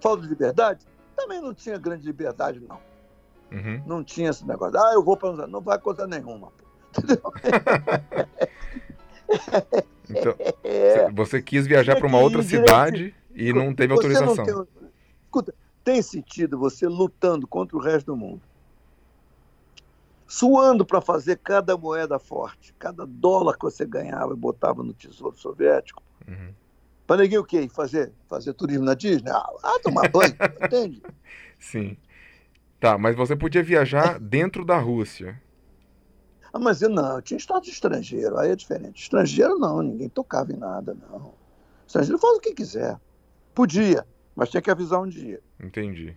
Falta 0.00 0.22
de 0.22 0.28
liberdade? 0.28 0.86
Também 1.14 1.40
não 1.40 1.54
tinha 1.54 1.78
grande 1.78 2.04
liberdade, 2.06 2.60
não. 2.60 2.80
Uhum. 3.52 3.82
Não 3.86 4.04
tinha 4.04 4.30
esse 4.30 4.44
negócio. 4.46 4.78
Ah, 4.78 4.92
eu 4.94 5.04
vou 5.04 5.16
para 5.16 5.46
não 5.46 5.60
vai 5.60 5.78
coisa 5.78 6.06
nenhuma. 6.06 6.48
pô. 6.50 6.65
Entendeu? 6.98 7.22
Então, 10.08 10.34
É, 10.62 11.10
você 11.10 11.42
quis 11.42 11.66
viajar 11.66 11.96
para 11.96 12.06
uma 12.06 12.18
outra 12.18 12.40
direito. 12.40 12.64
cidade 12.64 13.14
e 13.34 13.52
não 13.52 13.74
teve 13.74 13.88
não 13.88 13.96
autorização. 13.96 14.44
tem- 14.44 14.88
Escuta, 15.24 15.54
tem 15.82 16.00
sentido 16.00 16.56
você 16.58 16.86
lutando 16.86 17.46
contra 17.46 17.76
o 17.76 17.80
resto 17.80 18.06
do 18.06 18.16
mundo, 18.16 18.40
suando 20.28 20.86
para 20.86 21.00
fazer 21.00 21.38
cada 21.42 21.76
moeda 21.76 22.18
forte, 22.20 22.72
cada 22.78 23.04
dólar 23.04 23.54
que 23.58 23.64
você 23.64 23.84
ganhava 23.84 24.32
e 24.32 24.36
botava 24.36 24.82
no 24.84 24.94
Tesouro 24.94 25.36
Soviético, 25.36 26.00
Uhum. 26.26 26.54
para 27.06 27.22
ninguém 27.22 27.38
o 27.38 27.44
quê? 27.44 27.68
Fazer, 27.68 28.12
fazer 28.28 28.54
turismo 28.54 28.84
na 28.84 28.94
Disney? 28.94 29.30
Ah 29.30 29.78
tomar 29.82 30.08
banho, 30.08 30.36
entende? 30.62 31.02
Sim. 31.58 31.96
Tá, 32.78 32.96
mas 32.96 33.16
você 33.16 33.34
podia 33.34 33.62
viajar 33.62 34.20
dentro 34.20 34.64
da 34.64 34.78
Rússia. 34.78 35.40
Ah, 36.56 36.58
mas 36.58 36.80
eu 36.80 36.88
não, 36.88 37.16
eu 37.16 37.22
tinha 37.22 37.36
estado 37.36 37.68
estrangeiro, 37.68 38.38
aí 38.38 38.50
é 38.50 38.56
diferente. 38.56 39.02
Estrangeiro 39.02 39.58
não, 39.58 39.82
ninguém 39.82 40.08
tocava 40.08 40.50
em 40.52 40.56
nada, 40.56 40.96
não. 41.10 41.34
Estrangeiro 41.86 42.18
faz 42.18 42.38
o 42.38 42.40
que 42.40 42.54
quiser. 42.54 42.98
Podia, 43.54 44.06
mas 44.34 44.48
tinha 44.48 44.62
que 44.62 44.70
avisar 44.70 45.02
um 45.02 45.06
dia. 45.06 45.42
Entendi. 45.62 46.16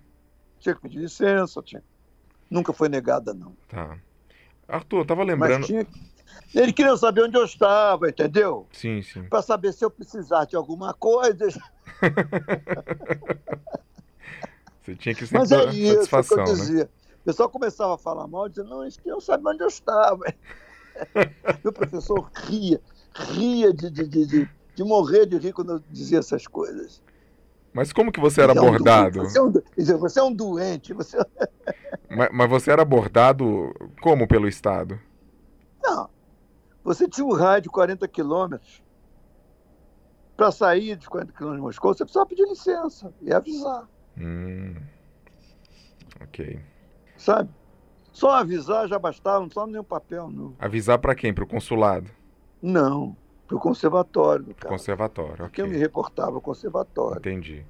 Tinha 0.57 0.73
que 0.73 0.79
pedir 0.81 0.99
licença, 0.99 1.61
tinha. 1.61 1.83
Nunca 2.49 2.71
foi 2.71 2.87
negada, 2.87 3.33
não. 3.33 3.53
Tá. 3.67 3.97
Arthur, 4.65 4.99
eu 4.99 5.05
tava 5.05 5.25
Mas 5.25 5.33
lembrando. 5.33 5.65
tinha. 5.65 5.85
Ele 6.55 6.71
queria 6.71 6.95
saber 6.95 7.23
onde 7.23 7.37
eu 7.37 7.43
estava, 7.43 8.07
entendeu? 8.07 8.65
Sim, 8.71 9.01
sim. 9.01 9.23
Para 9.23 9.41
saber 9.41 9.73
se 9.73 9.83
eu 9.83 9.91
precisasse 9.91 10.51
de 10.51 10.55
alguma 10.55 10.93
coisa. 10.93 11.49
Você 14.81 14.95
tinha 14.95 15.13
que 15.13 15.21
sempre 15.25 15.39
Mas 15.39 15.51
é 15.51 15.65
isso 15.65 15.73
que 15.73 16.05
satisfação, 16.05 16.37
eu 16.37 16.45
né? 16.45 16.53
dizia. 16.53 16.89
O 17.29 17.31
pessoal 17.31 17.49
começava 17.49 17.93
a 17.93 17.97
falar 17.97 18.25
mal, 18.25 18.49
dizia, 18.49 18.63
não, 18.63 18.81
eles 18.81 18.97
queriam 18.97 19.21
saber 19.21 19.49
onde 19.49 19.63
eu 19.63 19.67
estava. 19.67 20.25
E 21.63 21.67
o 21.67 21.71
professor 21.71 22.29
ria, 22.35 22.81
ria 23.15 23.71
de, 23.71 23.89
de, 23.89 24.05
de, 24.07 24.49
de, 24.75 24.83
morrer 24.83 25.25
de 25.27 25.37
rir 25.37 25.53
quando 25.53 25.73
eu 25.73 25.79
dizia 25.89 26.17
essas 26.19 26.45
coisas. 26.47 27.01
Mas 27.71 27.93
como 27.93 28.11
que 28.11 28.19
você 28.19 28.41
era 28.41 28.51
Você 28.51 28.59
é 28.59 28.61
um 28.61 28.65
abordado? 28.67 29.19
doente, 29.19 29.31
Você 29.31 29.39
é 29.39 29.41
um, 29.41 29.51
do- 29.51 29.63
dizia, 29.77 29.95
você 29.97 30.19
é 30.19 30.23
um 30.23 30.33
doente. 30.33 30.93
Você... 30.93 31.17
Mas, 32.09 32.29
mas 32.33 32.49
você 32.49 32.71
era 32.71 32.81
abordado 32.81 33.71
como 34.01 34.27
pelo 34.27 34.47
Estado? 34.47 34.99
Não. 35.81 36.09
Você 36.83 37.07
tinha 37.07 37.25
um 37.25 37.33
raio 37.33 37.61
de 37.61 37.69
40 37.69 38.07
quilômetros. 38.07 38.83
Para 40.35 40.51
sair 40.51 40.95
de 40.97 41.07
40 41.07 41.31
quilômetros 41.31 41.61
de 41.61 41.65
Moscou, 41.67 41.93
você 41.93 42.03
precisava 42.03 42.25
pedir 42.25 42.47
licença 42.47 43.13
e 43.21 43.31
avisar. 43.31 43.87
Hum. 44.17 44.75
Ok. 46.21 46.59
Sabe? 47.19 47.49
Só 48.11 48.31
avisar 48.31 48.87
já 48.87 48.97
bastava, 48.97 49.39
não 49.39 49.47
precisava 49.47 49.71
nenhum 49.71 49.83
papel, 49.83 50.29
não. 50.29 50.55
Avisar 50.59 50.97
pra 50.97 51.13
quem? 51.13 51.33
Pro 51.33 51.45
consulado? 51.45 52.09
Não. 52.61 53.15
Para 53.47 53.57
o 53.57 53.59
conservatório, 53.59 54.53
caso. 54.55 54.73
Conservatório, 54.73 55.33
ok. 55.33 55.45
Porque 55.45 55.61
eu 55.61 55.67
me 55.67 55.77
reportava 55.77 56.35
ao 56.35 56.41
conservatório. 56.41 57.19
Entendi. 57.19 57.65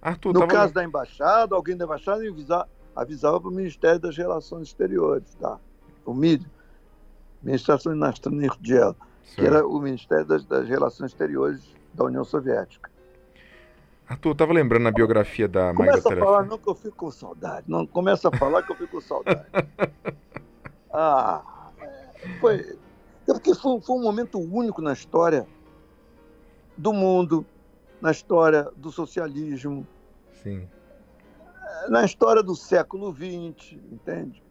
Arthur, 0.00 0.32
no 0.32 0.40
tava... 0.40 0.52
caso 0.52 0.74
da 0.74 0.84
embaixada, 0.84 1.54
alguém 1.54 1.76
da 1.76 1.84
embaixada 1.84 2.26
avisava, 2.26 2.68
avisava 2.94 3.40
para 3.40 3.48
o 3.48 3.52
Ministério 3.52 3.98
das 3.98 4.16
Relações 4.16 4.68
Exteriores, 4.68 5.34
tá? 5.34 5.58
o 6.04 6.14
MID, 6.14 6.46
Administração 7.42 7.92
Estrangeira, 8.08 8.96
que 9.34 9.46
era 9.46 9.66
o 9.66 9.78
Ministério 9.78 10.24
das, 10.24 10.44
das 10.44 10.66
Relações 10.68 11.12
Exteriores 11.12 11.74
da 11.92 12.04
União 12.04 12.24
Soviética. 12.24 12.90
Arthur, 14.08 14.30
eu 14.30 14.34
tava 14.34 14.52
lembrando 14.54 14.84
na 14.84 14.90
biografia 14.90 15.46
da 15.46 15.74
Começa 15.74 16.12
a 16.12 16.16
falar 16.16 16.44
não 16.44 16.56
que 16.56 16.68
eu 16.68 16.74
fico 16.74 16.96
com 16.96 17.10
saudade. 17.10 17.66
Não 17.68 17.86
começa 17.86 18.28
a 18.28 18.36
falar 18.36 18.62
que 18.62 18.72
eu 18.72 18.76
fico 18.76 18.92
com 18.92 19.00
saudade. 19.02 19.46
ah, 20.92 21.70
foi, 22.40 22.60
é 22.60 23.32
porque 23.32 23.54
foi, 23.54 23.80
foi 23.82 23.96
um 23.96 24.02
momento 24.02 24.38
único 24.38 24.80
na 24.80 24.94
história 24.94 25.46
do 26.74 26.92
mundo, 26.92 27.44
na 28.00 28.10
história 28.10 28.70
do 28.76 28.90
socialismo, 28.90 29.86
Sim. 30.42 30.66
na 31.88 32.04
história 32.04 32.42
do 32.42 32.54
século 32.54 33.14
XX, 33.14 33.72
entende? 33.92 34.42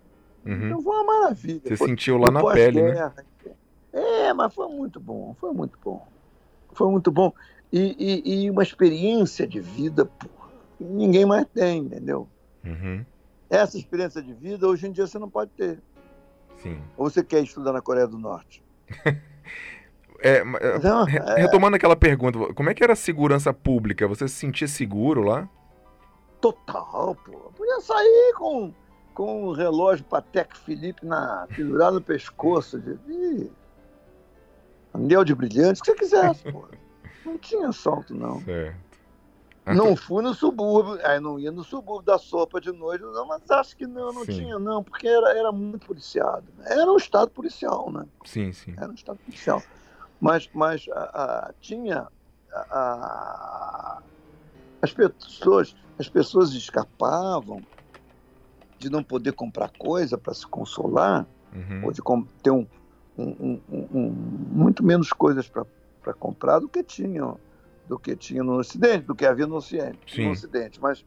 Uhum. 0.46 0.68
Então 0.68 0.82
foi 0.84 0.96
uma 0.96 1.04
maravilha. 1.22 1.62
Você 1.64 1.78
Foi- 1.78 1.88
sentiu 1.88 2.18
lá 2.18 2.30
na 2.30 2.44
pele, 2.52 2.84
né? 2.84 3.12
É, 3.92 4.32
mas 4.34 4.54
foi 4.54 4.68
muito 4.68 5.00
bom, 5.00 5.36
foi 5.40 5.52
muito 5.52 5.80
bom. 5.84 6.08
Foi 6.74 6.92
muito 6.92 7.12
bom. 7.12 7.34
E, 7.72 7.96
e- 8.00 8.44
e 8.46 8.50
uma 8.52 8.64
experiência 8.64 9.46
de 9.48 9.60
vida, 9.60 10.06
porra, 10.06 10.52
que 10.78 10.84
ninguém 10.84 11.26
mais 11.26 11.46
tem, 11.54 11.80
entendeu? 11.80 12.28
Uhum. 12.64 13.06
Essa 13.50 13.78
experiência 13.78 14.22
de 14.22 14.34
vida, 14.34 14.68
hoje 14.68 14.88
em 14.88 14.92
dia, 14.92 15.06
você 15.08 15.20
não 15.20 15.30
pode 15.30 15.52
ter. 15.52 15.82
Sim. 16.58 16.82
Ou 16.98 17.10
você 17.10 17.24
quer 17.24 17.44
estudar 17.44 17.72
na 17.74 17.82
Coreia 17.82 18.08
do 18.08 18.18
Norte? 18.18 18.64
É, 20.20 20.38
é, 20.38 20.44
re- 21.06 21.20
é, 21.20 21.42
retomando 21.42 21.76
aquela 21.76 21.96
pergunta, 21.96 22.52
como 22.56 22.72
é 22.72 22.74
que 22.74 22.84
era 22.84 22.94
a 22.94 22.96
segurança 22.96 23.54
pública? 23.54 24.08
Você 24.08 24.28
se 24.28 24.34
sentia 24.34 24.68
seguro 24.68 25.22
lá? 25.22 25.48
total, 26.42 27.16
pô. 27.24 27.52
Podia 27.56 27.80
sair 27.82 28.34
com, 28.36 28.74
com 29.14 29.44
o 29.46 29.54
relógio 29.54 30.04
Patek 30.06 30.58
Philippe 30.58 31.06
na, 31.06 31.48
pendurado 31.56 31.96
no 31.96 32.02
pescoço. 32.02 32.80
De, 32.80 33.52
anel 34.92 35.24
de 35.24 35.36
brilhantes, 35.36 35.82
o 35.82 35.84
que 35.84 35.92
você 35.92 35.98
quisesse, 36.00 36.52
pô. 36.52 36.68
Não 37.28 37.38
tinha 37.38 37.68
assalto, 37.68 38.14
não. 38.16 38.42
Certo. 38.42 38.88
Não 39.66 39.98
fui 39.98 40.24
no 40.24 40.34
subúrbio, 40.34 40.98
aí 41.06 41.20
não 41.20 41.38
ia 41.38 41.52
no 41.52 41.62
subúrbio 41.62 42.06
da 42.06 42.18
sopa 42.18 42.62
de 42.62 42.72
noite, 42.72 43.02
não, 43.02 43.28
mas 43.28 43.42
acho 43.52 43.76
que 43.76 43.86
não, 43.86 44.14
não 44.14 44.24
Sim. 44.24 44.32
tinha, 44.32 44.58
não, 44.58 44.82
porque 44.82 45.06
era, 45.06 45.38
era 45.38 45.52
muito 45.52 45.86
policiado. 45.86 46.54
né? 46.56 46.66
Era 46.70 46.90
um 46.90 46.96
estado 46.96 47.30
policial, 47.32 47.92
né? 47.92 48.08
Sim, 48.24 48.54
sim. 48.54 48.74
Era 48.78 48.90
um 48.90 48.94
estado 48.94 49.20
policial. 49.20 49.62
Mas, 50.22 50.50
mas 50.54 50.86
a- 50.94 51.48
a- 51.50 51.54
tinha. 51.60 52.08
a- 52.54 54.04
as 54.82 54.94
pessoas, 54.94 55.76
as 56.00 56.08
pessoas 56.08 56.54
escapavam 56.54 57.62
de 58.80 58.90
não 58.90 59.04
poder 59.04 59.34
comprar 59.34 59.70
coisa 59.78 60.18
para 60.18 60.34
se 60.34 60.48
consolar, 60.48 61.28
Uhum. 61.54 61.86
ou 61.86 61.92
de 61.92 62.02
ter 62.42 62.52
um, 62.52 62.66
um- 63.18 63.62
um- 63.68 63.88
um- 63.92 64.10
muito 64.50 64.84
menos 64.84 65.12
coisas 65.12 65.50
para 65.50 65.66
comprar 66.14 66.60
do 66.60 66.68
que 66.70 66.84
tinham 66.84 67.40
do 67.88 67.98
que 67.98 68.16
tinha 68.18 68.44
no 68.44 68.58
Ocidente, 68.58 69.06
do 69.06 69.16
que 69.16 69.26
havia 69.26 69.48
no 69.48 69.56
Ocidente, 69.56 69.98
Sim. 70.14 70.26
no 70.26 70.32
Ocidente. 70.32 70.82
Mas 70.82 71.06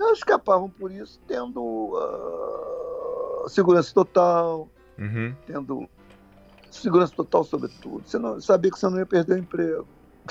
elas 0.00 0.16
escapavam 0.18 0.70
por 0.70 0.90
isso, 0.90 1.20
tendo 1.28 1.92
ah, 3.44 3.48
segurança 3.48 3.92
total, 3.92 4.68
Uhum. 4.98 5.34
tendo 5.46 5.88
segurança 6.70 7.12
total 7.14 7.44
sobre 7.44 7.68
tudo. 7.82 8.08
Você 8.08 8.18
não 8.18 8.40
sabia 8.40 8.70
que 8.70 8.78
você 8.78 8.88
não 8.88 8.98
ia 8.98 9.04
perder 9.06 9.34
o 9.34 9.38
emprego. 9.38 9.86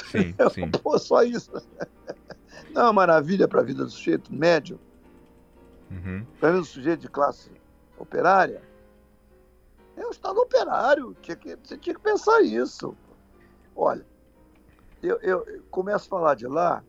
Sim, 0.06 0.34
sim. 0.54 0.72
Pô, 0.72 0.98
só 0.98 1.22
isso. 1.24 1.52
Não 2.72 2.82
é 2.82 2.86
uma 2.86 2.94
maravilha 2.94 3.48
para 3.48 3.62
a 3.62 3.64
vida 3.64 3.84
do 3.84 3.90
sujeito 3.92 4.34
médio, 4.34 4.80
Uhum. 5.92 6.26
para 6.40 6.50
a 6.50 6.52
vida 6.54 6.62
do 6.64 6.68
sujeito 6.68 7.02
de 7.02 7.08
classe 7.10 7.52
operária. 8.00 8.62
É 9.96 10.06
o 10.06 10.10
Estado 10.10 10.40
operário, 10.40 11.16
tinha 11.22 11.36
que, 11.36 11.56
você 11.64 11.78
tinha 11.78 11.94
que 11.96 12.02
pensar 12.02 12.42
isso. 12.42 12.96
Olha, 13.76 14.06
eu, 15.02 15.18
eu- 15.22 15.44
eu 15.48 15.64
começo 15.70 16.06
a 16.06 16.10
falar 16.10 16.36
de 16.36 16.48
lá, 16.48 16.84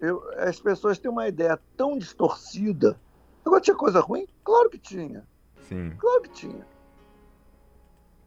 eu- 0.00 0.22
as 0.38 0.58
pessoas 0.60 0.98
têm 0.98 1.10
uma 1.10 1.28
ideia 1.28 1.60
tão 1.76 1.98
distorcida. 1.98 3.00
Agora, 3.44 3.60
tinha 3.60 3.76
coisa 3.76 4.00
ruim? 4.00 4.26
Claro 4.42 4.70
que 4.70 4.78
tinha. 4.78 5.26
Sim. 5.60 5.94
Claro 5.98 6.22
que 6.22 6.30
tinha. 6.30 6.66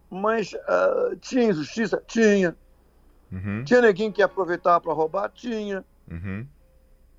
Mas 0.10 0.53
ah, 0.67 1.15
tinha 1.19 1.49
injustiça? 1.49 2.01
Tinha. 2.07 2.55
Uhum. 3.31 3.63
Tinha 3.65 3.81
neguinho 3.81 4.13
que 4.13 4.21
aproveitava 4.21 4.79
para 4.79 4.93
roubar? 4.93 5.29
Tinha. 5.29 5.83
Uhum. 6.10 6.47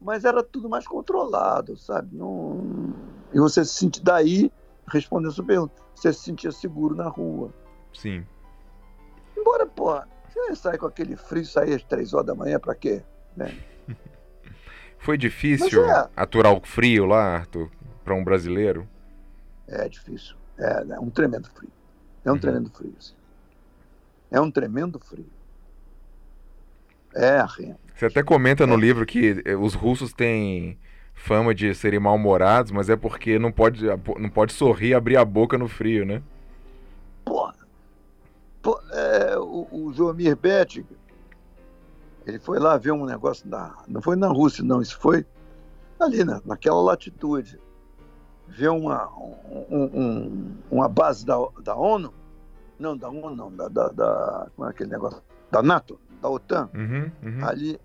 Mas 0.00 0.24
era 0.24 0.42
tudo 0.42 0.68
mais 0.68 0.86
controlado, 0.86 1.76
sabe? 1.76 2.16
Não... 2.16 2.62
E 3.32 3.38
você 3.38 3.64
se 3.64 3.74
sentia 3.74 4.02
daí, 4.02 4.50
respondendo 4.86 5.30
a 5.30 5.34
sua 5.34 5.44
pergunta, 5.44 5.74
você 5.94 6.12
se 6.12 6.20
sentia 6.20 6.50
seguro 6.52 6.94
na 6.94 7.08
rua. 7.08 7.52
Sim. 7.92 8.24
Embora, 9.36 9.66
pô, 9.66 10.00
você 10.46 10.56
sai 10.56 10.78
com 10.78 10.86
aquele 10.86 11.16
frio, 11.16 11.44
sair 11.44 11.74
às 11.74 11.82
três 11.84 12.12
horas 12.14 12.26
da 12.26 12.34
manhã 12.34 12.58
para 12.58 12.74
quê? 12.74 13.02
Né? 13.36 13.54
Foi 14.98 15.16
difícil 15.16 15.80
é. 15.90 16.08
aturar 16.16 16.52
o 16.52 16.60
frio 16.60 17.04
lá, 17.06 17.36
Arthur, 17.36 17.70
para 18.04 18.14
um 18.14 18.24
brasileiro? 18.24 18.88
É 19.68 19.88
difícil. 19.88 20.36
É, 20.58 20.94
é 20.94 21.00
um 21.00 21.10
tremendo 21.10 21.48
frio. 21.50 21.70
É 22.24 22.32
um 22.32 22.34
Uhum. 22.34 22.38
tremendo 22.38 22.70
frio. 22.70 22.94
sim. 23.00 23.14
É 24.30 24.40
um 24.40 24.50
tremendo 24.50 24.98
frio. 24.98 25.26
É, 27.14 27.42
Remo. 27.42 27.78
Você 27.94 28.06
até 28.06 28.22
comenta 28.22 28.66
no 28.66 28.74
É. 28.74 28.76
livro 28.76 29.04
que 29.06 29.42
eh, 29.44 29.56
os 29.56 29.74
russos 29.74 30.12
têm 30.12 30.78
fama 31.14 31.54
de 31.54 31.74
serem 31.74 31.98
mal-humorados, 31.98 32.70
mas 32.70 32.88
é 32.88 32.96
porque 32.96 33.38
não 33.38 33.50
pode, 33.50 33.84
não 34.18 34.30
pode 34.30 34.52
sorrir 34.52 34.88
e 34.90 34.94
abrir 34.94 35.16
a 35.16 35.24
boca 35.24 35.58
no 35.58 35.68
frio, 35.68 36.04
né? 36.06 36.22
Pô, 37.24 37.52
pô, 38.62 38.80
é, 38.92 39.36
o, 39.86 39.92
Joamir 39.92 40.36
Bettig, 40.36 40.86
ele 42.26 42.38
foi 42.38 42.58
lá 42.58 42.76
ver 42.76 42.92
um 42.92 43.04
negócio 43.06 43.48
da. 43.48 43.74
Não 43.88 44.02
foi 44.02 44.16
na 44.16 44.28
Rússia, 44.28 44.62
não, 44.62 44.82
isso 44.82 44.98
foi 44.98 45.26
ali, 45.98 46.24
na, 46.24 46.40
naquela 46.44 46.80
latitude. 46.80 47.60
Ver 48.46 48.68
uma, 48.70 49.08
um- 49.14 49.90
um- 49.94 50.56
uma 50.70 50.88
base 50.88 51.24
da, 51.24 51.36
da 51.62 51.76
ONU, 51.76 52.12
não, 52.78 52.96
da 52.96 53.08
ONU, 53.10 53.36
não, 53.36 53.52
da, 53.54 53.68
da, 53.68 53.88
da- 53.88 54.50
Como 54.56 54.66
é 54.66 54.70
aquele 54.70 54.90
negócio? 54.90 55.22
Da 55.50 55.62
NATO, 55.62 56.00
da 56.22 56.28
OTAN, 56.30 56.68
Uhum, 56.74 57.10
uhum. 57.22 57.44
ali, 57.44 57.78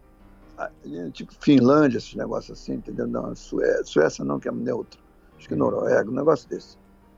ali, 0.57 1.11
tipo 1.11 1.33
Finlândia, 1.39 1.97
esses 1.97 2.13
negócios 2.15 2.57
assim, 2.59 2.73
entendeu? 2.75 3.07
Não, 3.07 3.35
Suécia, 3.35 3.83
Suécia 3.85 4.25
não, 4.25 4.39
que 4.39 4.47
é 4.47 4.51
neutro. 4.51 5.01
Acho 5.37 5.47
que 5.49 5.55
Noruega, 5.55 6.09
um 6.09 6.13
negócio 6.13 6.47
desse 6.47 6.77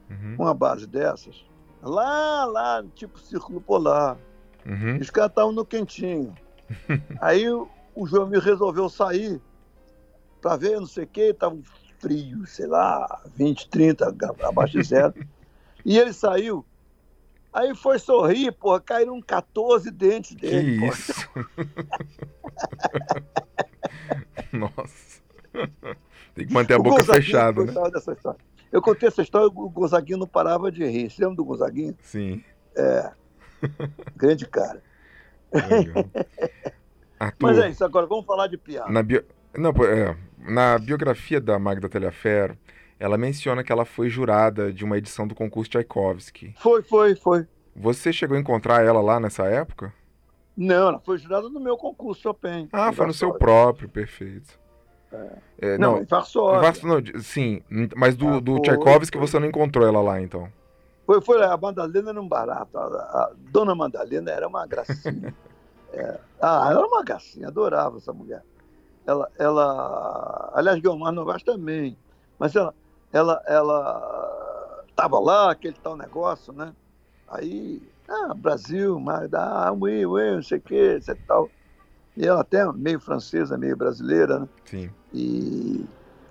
Uhum, 0.09 0.35
uma 0.39 0.53
base 0.53 0.85
dessas, 0.87 1.43
lá, 1.81 2.45
lá, 2.45 2.83
tipo 2.95 3.19
Círculo 3.19 3.59
Polar. 3.61 4.17
Uhum. 4.65 4.97
Os 4.99 5.09
caras 5.09 5.31
estavam 5.31 5.51
no 5.51 5.65
quentinho. 5.65 6.35
Aí 7.21 7.49
o, 7.49 7.67
o 7.93 8.05
João 8.07 8.29
resolveu 8.29 8.89
sair 8.89 9.39
para 10.41 10.55
ver, 10.57 10.79
não 10.79 10.87
sei 10.87 11.03
o 11.03 11.07
quê, 11.07 11.21
estava 11.31 11.57
frio, 11.99 12.45
sei 12.45 12.67
lá, 12.67 13.21
20, 13.35 13.69
30, 13.69 14.11
gra- 14.11 14.35
abaixo 14.43 14.77
de 14.77 14.83
zero. 14.87 15.13
e 15.85 15.97
ele 15.97 16.13
saiu. 16.13 16.65
Aí 17.53 17.73
foi 17.73 17.97
sorrir, 17.99 18.51
porra, 18.51 18.81
caíram 18.81 19.21
14 19.21 19.89
dentes 19.89 20.35
Que 20.35 20.41
dele. 20.49 20.79
porra. 20.79 20.91
isso? 20.93 21.13
Nossa. 24.51 25.21
Tem 26.33 26.45
que 26.47 26.53
manter 26.53 26.73
a 26.73 26.77
O 26.77 26.83
boca 26.83 26.97
Gonzaguinho 26.97 27.23
fechada, 27.23 27.63
né? 27.63 27.73
Eu 28.71 28.81
contei 28.81 29.07
essa 29.07 29.21
história, 29.21 29.47
o 29.47 29.69
Gonzaguinho 29.69 30.17
não 30.19 30.27
parava 30.27 30.69
de 30.71 30.85
rir. 30.85 31.09
Você 31.09 31.21
lembra 31.21 31.37
do 31.37 31.45
Gonzaguinho? 31.45 31.95
Sim. 32.03 32.43
Grande 34.15 34.45
cara. 34.47 34.81
Arthur, 37.19 37.47
Mas 37.47 37.57
é 37.59 37.69
isso, 37.69 37.83
agora 37.85 38.05
vamos 38.05 38.25
falar 38.25 38.47
de 38.47 38.57
piada. 38.57 38.91
na, 38.91 39.01
bio... 39.01 39.23
Não, 39.57 39.69
é, 39.69 40.15
na 40.39 40.77
biografia 40.77 41.39
da 41.39 41.57
Magda 41.57 41.87
Telhaferro, 41.87 42.57
ela 42.99 43.17
menciona 43.17 43.63
que 43.63 43.71
ela 43.71 43.85
foi 43.85 44.09
jurada 44.09 44.71
de 44.73 44.83
uma 44.83 44.97
edição 44.97 45.25
do 45.27 45.33
concurso 45.33 45.71
Tchaikovsky. 45.71 46.53
Foi, 46.59 46.81
foi, 46.81 47.15
foi. 47.15 47.47
Você 47.75 48.11
chegou 48.11 48.35
a 48.35 48.39
encontrar 48.39 48.83
ela 48.83 49.01
lá 49.01 49.19
nessa 49.19 49.45
época? 49.45 49.93
Não, 50.57 50.89
ela 50.89 50.99
foi 50.99 51.17
jurada 51.17 51.49
no 51.49 51.59
meu 51.59 51.77
concurso 51.77 52.21
Chopin. 52.21 52.67
Ah, 52.71 52.91
foi 52.91 53.05
no 53.05 53.13
seu 53.13 53.33
próprio, 53.33 53.89
perfeito. 53.89 54.57
É, 55.61 55.77
Não, 55.77 55.93
não, 55.93 56.01
em 56.01 56.05
Varsóvia. 56.05 56.59
Vars- 56.61 56.83
não, 56.83 57.01
sim, 57.21 57.61
mas 57.95 58.15
do, 58.15 58.27
Ah, 58.27 58.39
do 58.41 58.59
Tchaikovsky 58.59 59.17
foi. 59.17 59.27
você 59.27 59.39
não 59.39 59.47
encontrou 59.47 59.87
ela 59.87 60.01
lá, 60.01 60.21
então. 60.21 60.49
Foi, 61.05 61.21
foi, 61.21 61.43
a 61.43 61.55
Madalena 61.55 62.09
era 62.09 62.21
um 62.21 62.27
barato. 62.27 62.77
A, 62.77 62.83
a 62.83 63.31
dona 63.51 63.75
Madalena 63.75 64.31
era 64.31 64.47
uma 64.47 64.65
gracinha. 64.65 65.33
É. 65.93 66.19
Ah, 66.41 66.67
ela 66.71 66.79
era 66.79 66.87
uma 66.87 67.03
gracinha, 67.03 67.47
adorava 67.47 67.99
essa 67.99 68.11
mulher. 68.11 68.43
Ela, 69.07 69.31
ela 69.39 70.51
aliás, 70.53 70.77
Guilmar 70.81 71.13
Novaes 71.13 71.41
também. 71.41 71.97
Mas 72.37 72.53
ela, 72.53 72.75
ela, 73.13 73.41
ela 73.47 74.83
tava 74.93 75.17
lá, 75.19 75.51
aquele 75.51 75.77
tal 75.81 75.95
negócio, 75.95 76.51
né? 76.51 76.73
Aí 77.29 77.81
Ah, 78.07 78.33
Brasil, 78.33 78.99
Magda, 78.99 79.39
ah, 79.39 79.71
ui, 79.71 80.05
ui, 80.05 80.35
não 80.35 80.43
sei 80.43 80.59
o 80.59 80.61
que, 80.61 80.75
etc 80.75 81.17
tal. 81.27 81.49
E 82.15 82.25
ela 82.25 82.41
até 82.41 82.71
meio 82.71 82.99
francesa, 82.99 83.57
meio 83.57 83.75
brasileira, 83.75 84.39
né? 84.39 84.49
Sim. 84.65 84.89
E... 85.13 85.85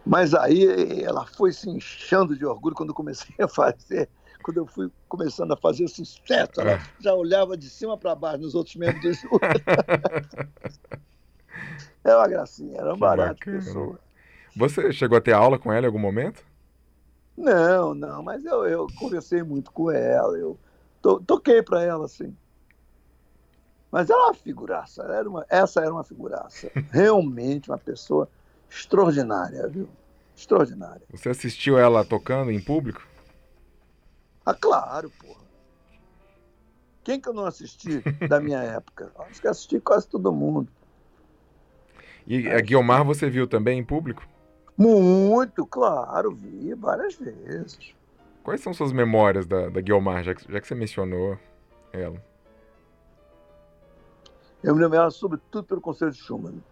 Mas 0.06 0.34
aí 0.34 1.02
ela 1.02 1.26
foi 1.26 1.52
se 1.52 1.68
inchando 1.68 2.37
de 2.37 2.44
orgulho 2.44 2.74
quando 2.74 2.94
comecei 2.94 3.34
a 3.40 3.48
fazer, 3.48 4.08
quando 4.44 4.59
eu 4.59 4.66
fui 4.66 4.90
começando 5.09 5.52
a 5.52 5.57
fazer 5.57 5.88
sucesso. 5.88 6.61
Ela 6.61 6.72
É. 6.72 6.80
já 7.00 7.14
olhava 7.14 7.57
de 7.57 7.68
cima 7.70 7.96
para 7.96 8.14
baixo 8.14 8.42
nos 8.42 8.54
outros 8.54 8.76
membros 8.76 9.00
do 9.02 9.12
júri. 9.14 9.40
É 12.04 12.14
uma 12.14 12.28
gracinha, 12.28 12.78
era 12.78 12.94
um 12.94 12.98
barato 12.98 13.40
pessoa. 13.44 13.98
Você 14.57 14.92
chegou 14.92 15.16
a 15.16 15.20
ter 15.20 15.33
aula 15.33 15.59
com 15.59 15.72
ela 15.72 15.85
em 15.85 15.87
algum 15.87 15.98
momento? 15.98 16.44
Não, 17.37 17.94
não, 17.94 18.22
mas 18.22 18.44
eu, 18.44 18.64
eu 18.66 18.87
conversei 18.98 19.42
muito 19.42 19.72
com 19.72 19.90
ela, 19.90 20.37
eu 20.37 20.57
to- 21.02 21.20
toquei 21.26 21.62
para 21.62 21.83
ela, 21.83 22.04
assim. 22.04 22.37
Mas 23.90 24.11
ela 24.11 24.22
é 24.22 24.26
uma 24.26 24.35
figuraça, 24.35 25.02
ela 25.02 25.16
era 25.16 25.28
uma, 25.28 25.46
essa 25.48 25.80
era 25.80 25.90
uma 25.92 26.04
figuraça. 26.04 26.70
Realmente 26.92 27.70
uma 27.70 27.78
pessoa 27.78 28.28
extraordinária, 28.70 29.66
viu? 29.68 29.88
Extraordinária. 30.37 31.02
Você 31.11 31.28
assistiu 31.30 31.78
ela 31.78 32.04
tocando 32.04 32.50
em 32.50 32.61
público? 32.61 33.02
Ah, 34.44 34.54
claro, 34.54 35.11
porra. 35.18 35.44
Quem 37.02 37.20
que 37.20 37.28
eu 37.28 37.35
não 37.35 37.46
assisti 37.46 38.02
da 38.28 38.40
minha 38.40 38.59
época? 38.59 39.12
Acho 39.18 39.40
que 39.40 39.48
assisti 39.48 39.80
quase 39.80 40.09
todo 40.09 40.33
mundo. 40.33 40.68
E 42.26 42.48
a 42.48 42.61
Guiomar 42.61 43.04
você 43.04 43.28
viu 43.28 43.46
também 43.46 43.78
em 43.78 43.85
público? 43.85 44.26
Muito, 44.76 45.66
claro, 45.66 46.35
vi 46.35 46.74
várias 46.74 47.14
vezes. 47.14 47.94
Quais 48.42 48.61
são 48.61 48.74
suas 48.74 48.92
memórias 48.92 49.46
da, 49.46 49.68
da 49.68 49.80
Guiomar, 49.80 50.24
já 50.24 50.35
que, 50.35 50.50
já 50.50 50.61
que 50.61 50.66
você 50.66 50.74
mencionou 50.74 51.38
ela? 51.92 52.20
Eu 54.62 54.74
me 54.74 54.83
lembro 54.83 54.96
ela 54.96 55.11
sobretudo 55.11 55.64
pelo 55.64 55.80
Conselho 55.80 56.11
de 56.11 56.18
Schumann. 56.18 56.62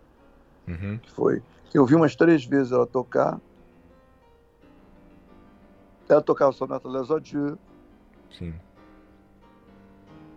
Uhum, 0.67 0.99
que 0.99 1.11
foi. 1.11 1.43
Eu 1.75 1.85
vi 1.87 1.95
umas 1.95 2.17
três 2.17 2.45
vezes 2.45 2.73
ela 2.73 2.87
tocar. 2.87 3.41
Ela 6.09 6.21
tocava 6.23 6.53
Sonata 6.53 6.89
Les 6.89 7.11
Adieux, 7.11 7.57
sim. 8.31 8.53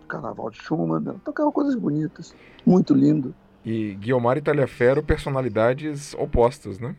Carnaval 0.08 0.50
de 0.50 0.58
Schumann, 0.62 1.02
ela 1.06 1.20
tocava 1.24 1.50
coisas 1.52 1.74
bonitas, 1.74 2.34
muito 2.64 2.94
lindo. 2.94 3.34
E 3.64 3.94
Guiomar 3.94 4.36
e 4.38 4.40
Talhaferro, 4.40 5.02
personalidades 5.02 6.14
opostas, 6.14 6.78
né? 6.78 6.94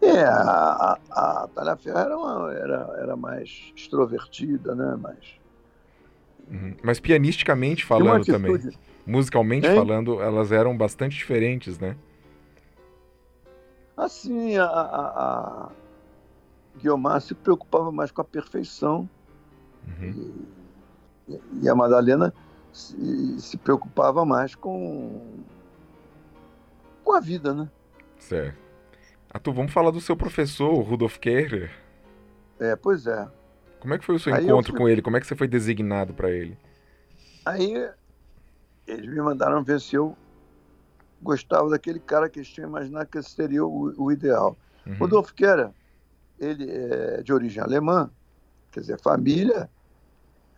É, 0.00 0.22
a, 0.24 0.98
a, 1.10 1.42
a 1.42 1.48
Talhaferro 1.48 1.98
era, 1.98 2.16
uma- 2.16 2.52
era, 2.52 2.94
era 2.98 3.16
mais 3.16 3.72
extrovertida, 3.76 4.74
né? 4.74 4.96
Mais, 4.96 5.18
Uhum. 6.48 6.76
Mas 6.80 7.00
pianisticamente 7.00 7.84
falando 7.84 8.24
também, 8.24 8.56
musicalmente 9.04 9.66
Hein? 9.68 9.74
falando, 9.74 10.22
elas 10.22 10.52
eram 10.52 10.76
bastante 10.76 11.16
diferentes, 11.16 11.76
né? 11.76 11.96
Assim, 13.96 14.56
a, 14.56 14.64
a, 14.66 15.66
a 15.66 15.70
Guiomar 16.78 17.20
se 17.20 17.34
preocupava 17.34 17.90
mais 17.92 18.10
com 18.10 18.20
a 18.20 18.24
perfeição 18.24 19.08
Uhum. 19.86 20.44
e, 21.28 21.40
e 21.62 21.68
a 21.68 21.74
Madalena 21.74 22.34
se, 22.72 23.40
se 23.40 23.56
preocupava 23.56 24.24
mais 24.24 24.54
com, 24.54 25.20
com 27.04 27.12
a 27.12 27.20
vida, 27.20 27.54
né? 27.54 27.70
Certo. 28.18 28.58
Atu, 29.30 29.52
vamos 29.52 29.72
falar 29.72 29.90
do 29.90 30.00
seu 30.00 30.16
professor, 30.16 30.74
Rudolf 30.82 31.18
Kehrer. 31.18 31.70
É, 32.58 32.74
pois 32.74 33.06
é. 33.06 33.28
Como 33.80 33.94
é 33.94 33.98
que 33.98 34.04
foi 34.04 34.16
o 34.16 34.18
seu 34.18 34.34
Aí 34.34 34.44
encontro 34.44 34.72
fui- 34.72 34.80
com 34.80 34.88
ele? 34.88 35.02
Como 35.02 35.16
é 35.16 35.20
que 35.20 35.26
você 35.26 35.36
foi 35.36 35.46
designado 35.46 36.12
para 36.14 36.30
ele? 36.30 36.58
Aí 37.44 37.88
eles 38.86 39.06
me 39.08 39.20
mandaram 39.20 39.62
ver 39.62 39.80
se 39.80 39.94
eu 39.94 40.16
gostava 41.22 41.68
daquele 41.70 42.00
cara 42.00 42.28
que 42.28 42.38
eles 42.40 42.48
tinham 42.48 42.68
imaginado 42.68 43.06
que 43.08 43.22
seria 43.22 43.64
o, 43.64 43.92
o 43.96 44.10
ideal. 44.10 44.56
Uhum. 44.86 44.96
Rudolf 44.98 45.30
Kehrer, 45.32 45.70
ele 46.38 46.70
é 46.70 47.22
de 47.22 47.32
origem 47.32 47.62
alemã, 47.62 48.10
quer 48.70 48.80
dizer, 48.80 48.94
a 48.94 48.98
família 48.98 49.70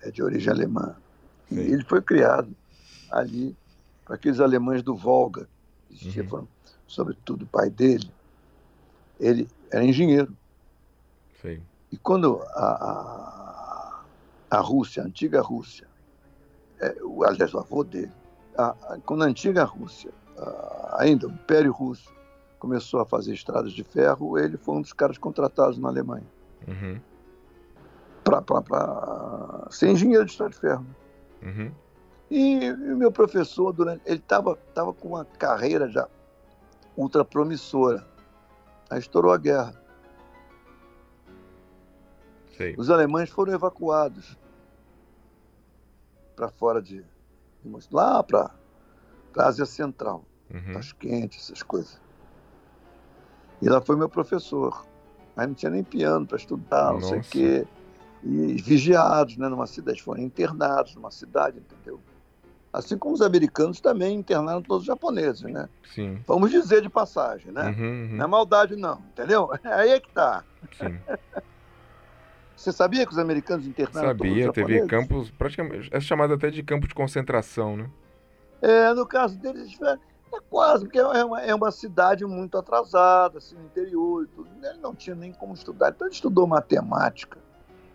é 0.03 0.11
de 0.11 0.23
origem 0.23 0.53
alemã. 0.53 0.97
E 1.51 1.55
Sim. 1.55 1.61
ele 1.61 1.85
foi 1.85 2.03
criado 2.03 2.55
ali 3.11 3.57
para 4.05 4.17
aqueles 4.17 4.41
alemães 4.41 4.83
do 4.83 4.95
Volga, 4.95 5.49
que 5.87 5.95
existiam, 5.95 6.25
Uhum. 6.25 6.31
foram, 6.31 6.49
sobretudo 6.87 7.45
o 7.45 7.49
pai 7.49 7.71
dele. 7.71 8.11
Ele 9.21 9.49
era 9.71 9.85
engenheiro. 9.85 10.37
Sei. 11.41 11.63
E 11.91 11.97
quando 11.97 12.43
a, 12.55 14.05
a, 14.51 14.59
a 14.59 14.61
Rússia, 14.61 15.03
a 15.03 15.07
antiga 15.07 15.41
Rússia, 15.41 15.87
é, 16.81 16.97
o, 17.03 17.25
aliás, 17.25 17.53
o 17.55 17.59
avô 17.59 17.83
dele, 17.83 18.13
a- 18.57 18.69
a- 18.95 18.99
quando 19.05 19.23
a 19.25 19.27
antiga 19.27 19.65
Rússia, 19.65 20.13
a- 20.37 20.97
ainda 21.01 21.27
o 21.27 21.31
Império 21.33 21.73
Russo, 21.73 22.13
começou 22.59 23.01
a 23.01 23.07
fazer 23.07 23.33
estradas 23.35 23.73
de 23.73 23.83
ferro, 23.85 24.39
ele 24.39 24.57
foi 24.57 24.77
um 24.77 24.81
dos 24.83 24.93
caras 24.93 25.17
contratados 25.19 25.79
na 25.79 25.89
Alemanha 25.89 26.27
Uhum. 26.67 27.01
para 28.25 29.67
ser 29.71 29.89
engenheiro 29.91 30.25
de 30.25 30.33
estrada 30.33 30.53
de 30.53 30.59
ferro. 30.59 30.87
Uhum. 31.43 31.73
E 32.31 32.71
o 32.71 32.97
meu 32.97 33.11
professor, 33.11 33.73
durante, 33.73 34.03
ele 34.05 34.19
estava 34.19 34.57
tava 34.75 34.93
com 34.93 35.09
uma 35.09 35.25
carreira 35.25 35.89
já 35.89 36.07
ultra 36.97 37.25
promissora. 37.25 38.05
Aí 38.91 38.99
estourou 38.99 39.33
a 39.33 39.39
guerra. 39.39 39.75
Sei. 42.57 42.75
Os 42.77 42.91
alemães 42.91 43.31
foram 43.31 43.53
evacuados 43.53 44.37
para 46.35 46.49
fora 46.49 46.83
de, 46.83 47.05
lá 47.91 48.23
para 48.23 48.51
a 49.37 49.47
Ásia 49.47 49.65
Central, 49.67 50.25
Uhum. 50.53 50.73
Tashkent, 50.73 51.37
essas 51.37 51.63
coisas. 51.63 52.01
E 53.61 53.69
lá 53.69 53.81
foi 53.81 53.97
meu 53.97 54.09
professor. 54.09 54.85
Aí 55.37 55.47
não 55.47 55.55
tinha 55.55 55.71
nem 55.71 55.83
piano 55.85 56.27
para 56.27 56.37
estudar, 56.37 56.93
não 56.93 57.01
sei 57.01 57.13
o 57.13 57.17
Nossa. 57.17 57.31
quê. 57.31 57.67
E 58.25 58.55
vigiados, 58.63 59.37
né, 59.37 59.49
numa 59.49 59.67
cidade, 59.67 60.03
foram 60.03 60.21
internados 60.23 60.95
numa 60.97 61.11
cidade, 61.11 61.59
entendeu? 61.59 62.01
Assim 62.73 62.99
como 62.99 63.15
os 63.15 63.23
americanos 63.23 63.81
também 63.81 64.17
internaram 64.17 64.61
todos 64.61 64.83
os 64.83 64.87
japoneses, 64.87 65.43
né? 65.43 65.69
Sim. 65.95 66.21
Vamos 66.27 66.51
dizer 66.51 66.83
de 66.83 66.89
passagem, 66.89 67.51
né? 67.53 67.69
Uhum, 67.71 68.09
Não 68.13 68.21
é 68.21 68.25
uhum. 68.25 68.31
maldade, 68.31 68.77
não, 68.77 69.01
entendeu? 69.13 69.51
Aí 69.65 69.91
é 69.91 70.01
que 70.01 70.11
tá. 70.13 70.45
Sim. 70.77 70.99
Você 72.57 72.73
sabia 72.73 73.07
que 73.07 73.13
os 73.13 73.19
americanos 73.19 73.67
internaram 73.67 74.09
todos 74.17 74.29
Sabia, 74.29 74.49
os 74.49 74.55
teve 74.55 74.73
japoneses? 74.75 74.91
campos, 74.91 75.31
praticamente, 75.31 75.89
é 75.93 76.01
chamado 76.01 76.35
até 76.35 76.51
de 76.51 76.63
campo 76.63 76.89
de 76.89 76.95
concentração, 76.95 77.77
né? 77.77 77.89
É, 78.61 78.93
no 78.93 79.07
caso 79.07 79.39
deles, 79.39 79.79
é 80.37 80.41
quase, 80.51 80.85
porque 80.85 80.99
é 80.99 81.25
uma, 81.25 81.41
é 81.43 81.55
uma 81.55 81.71
cidade 81.71 82.25
muito 82.25 82.57
atrasada, 82.59 83.39
assim, 83.39 83.57
no 83.57 83.65
interior 83.65 84.25
e 84.25 84.27
tudo. 84.29 84.49
Ele 84.63 84.79
não 84.79 84.95
tinha 84.95 85.17
nem 85.17 85.33
como 85.33 85.55
estudar. 85.55 85.91
Então 85.91 86.07
ele 86.07 86.15
estudou 86.15 86.47
matemática, 86.47 87.39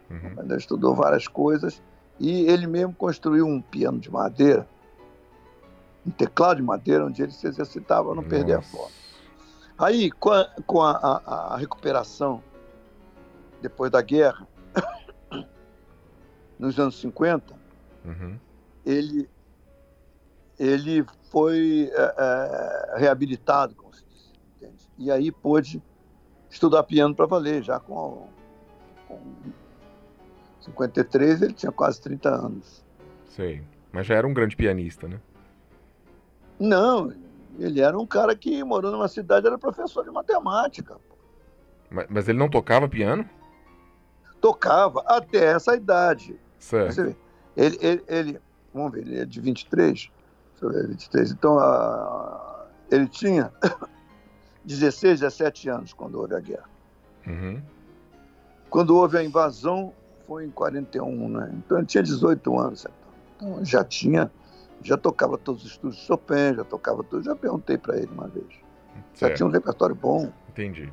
Uhum. 0.10 0.36
ele 0.44 0.56
estudou 0.58 0.94
várias 0.96 1.28
coisas, 1.28 1.82
e 2.20 2.46
ele 2.50 2.68
mesmo 2.68 2.94
construiu 2.96 3.46
um 3.48 3.62
piano 3.62 4.00
de 4.00 4.12
madeira, 4.12 4.68
um 6.06 6.12
teclado 6.12 6.58
de 6.58 6.64
madeira, 6.64 7.06
onde 7.06 7.22
ele 7.24 7.32
se 7.32 7.48
exercitava 7.48 8.12
a 8.12 8.16
não 8.16 8.24
perder 8.24 8.54
a 8.54 8.58
Nossa. 8.58 8.70
forma. 8.78 8.94
Aí, 9.78 10.12
com 10.12 10.30
a, 10.32 10.46
com 10.68 10.82
a- 10.82 11.22
a- 11.26 11.54
a 11.54 11.58
recuperação, 11.58 12.44
depois 13.62 13.90
da 13.92 14.02
guerra, 14.02 14.48
nos 16.60 16.78
anos 16.80 17.00
50, 17.00 17.56
Uhum. 18.06 18.38
ele, 18.86 19.30
ele 20.60 21.06
foi 21.32 21.90
é, 21.94 22.16
é, 22.18 23.00
reabilitado, 23.00 23.76
como 23.76 23.94
se 23.94 24.04
diz, 24.06 24.34
entende? 24.58 24.90
E 24.98 25.12
aí 25.12 25.32
pôde 25.32 25.82
estudar 26.50 26.84
piano 26.84 27.16
para 27.16 27.26
valer, 27.26 27.64
já 27.64 27.80
com, 27.80 28.28
com 29.08 29.20
53, 30.62 31.42
ele 31.42 31.54
tinha 31.54 31.72
quase 31.72 32.00
30 32.02 32.30
anos. 32.30 32.84
Sei. 33.26 33.64
Mas 33.92 34.08
já 34.08 34.16
era 34.16 34.28
um 34.28 34.34
grande 34.34 34.56
pianista, 34.56 35.08
né? 35.08 35.20
Não, 36.60 37.14
ele 37.60 37.82
era 37.82 37.98
um 37.98 38.06
cara 38.08 38.36
que 38.36 38.64
morou 38.64 38.92
numa 38.92 39.08
cidade, 39.08 39.46
era 39.48 39.58
professor 39.58 40.04
de 40.04 40.12
matemática. 40.12 40.98
Mas, 41.90 42.08
mas 42.10 42.28
ele 42.30 42.38
não 42.40 42.50
tocava 42.50 42.88
piano? 42.88 43.28
Tocava 44.40 45.04
até 45.08 45.46
essa 45.46 45.76
idade. 45.76 46.40
Certo. 46.60 47.16
Ele, 47.56 47.78
ele, 47.82 48.04
ele- 48.08 48.42
vamos 48.74 48.92
ver, 48.92 49.02
ele 49.02 49.20
é 49.20 49.26
de 49.26 49.40
23, 49.40 49.92
deixa 49.92 50.10
eu 50.10 50.14
ver, 50.16 50.23
23, 50.62 51.32
então 51.32 51.60
a- 51.60 52.66
ele 52.92 53.08
tinha 53.08 53.52
16, 54.66 55.20
17 55.22 55.70
anos 55.70 55.94
quando 55.94 56.20
houve 56.20 56.36
a 56.36 56.40
guerra. 56.40 56.70
Uhum. 57.28 57.62
Quando 58.70 58.96
houve 58.96 59.18
a 59.18 59.24
invasão, 59.24 59.94
foi 60.28 60.46
em 60.46 60.50
41, 60.52 61.30
né? 61.30 61.52
Então 61.54 61.78
ele 61.78 61.86
tinha 61.88 62.02
18 62.04 62.58
anos. 62.60 62.86
Então 63.36 63.64
já 63.64 63.84
tinha, 63.84 64.32
já 64.82 64.98
tocava 64.98 65.38
todos 65.38 65.64
os 65.66 65.72
estudos 65.72 65.98
de 65.98 66.04
Chopin, 66.04 66.56
já 66.56 66.64
tocava 66.64 67.04
tudo. 67.04 67.24
Já 67.24 67.36
perguntei 67.36 67.78
para 67.78 67.98
ele 67.98 68.10
uma 68.12 68.28
vez. 68.28 68.46
Já 69.16 69.28
Certo. 69.28 69.36
tinha 69.38 69.48
um 69.48 69.52
repertório 69.52 69.96
bom. 69.96 70.32
Entendi. 70.50 70.92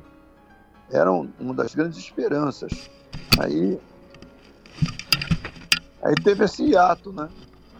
Era 0.91 1.11
um- 1.11 1.29
uma 1.39 1.53
das 1.53 1.73
grandes 1.73 1.97
esperanças. 1.97 2.89
Aí 3.39 3.79
Aí 6.03 6.15
teve 6.15 6.43
esse 6.45 6.63
hiato, 6.63 7.13
né? 7.13 7.29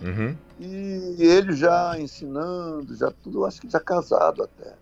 Uhum. 0.02 0.38
E 0.60 1.24
ele 1.24 1.54
já 1.54 2.00
ensinando, 2.00 2.96
já 2.96 3.12
tudo, 3.12 3.46
acho 3.46 3.62
que 3.62 3.70
já 3.70 3.80
casado 3.80 4.44
até. 4.44 4.76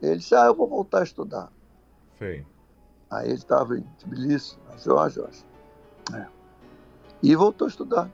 Ele 0.00 0.16
disse, 0.16 0.34
ah, 0.34 0.46
eu 0.46 0.54
vou 0.54 0.68
voltar 0.68 1.00
a 1.00 1.04
estudar. 1.04 1.50
Sei. 2.18 2.44
Aí 3.10 3.26
ele 3.26 3.34
estava 3.34 3.76
em 3.78 3.82
Tbilisi, 3.98 4.56
na 4.68 4.76
eu 4.84 4.98
acho. 5.26 5.44
É. 6.14 6.26
E 7.22 7.34
voltou 7.36 7.66
a 7.66 7.68
estudar. 7.68 8.10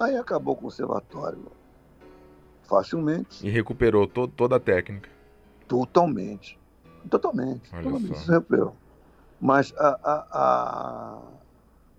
Aí 0.00 0.16
acabou 0.16 0.54
o 0.54 0.58
conservatório 0.58 1.50
facilmente. 2.62 3.46
E 3.46 3.50
recuperou 3.50 4.06
to 4.06 4.28
toda 4.28 4.56
a 4.56 4.60
técnica. 4.60 5.08
Totalmente. 5.66 6.58
Totalmente. 7.08 7.74
Olha 7.74 7.82
totalmente. 7.82 8.72
Mas 9.40 9.72
a, 9.76 9.88
a, 10.02 10.26
a- 10.32 11.22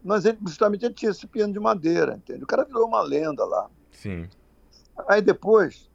Mas 0.03 0.25
ele 0.25 0.37
justamente 0.45 0.85
ele 0.85 0.93
tinha 0.93 1.11
esse 1.11 1.27
piano 1.27 1.51
de 1.53 1.59
madeira, 1.59 2.15
entende? 2.15 2.43
O 2.43 2.47
cara 2.47 2.63
virou 2.63 2.87
uma 2.87 3.01
lenda 3.01 3.43
lá. 3.45 3.69
Sim. 3.91 4.27
Aí 5.07 5.21
depois, 5.21 5.89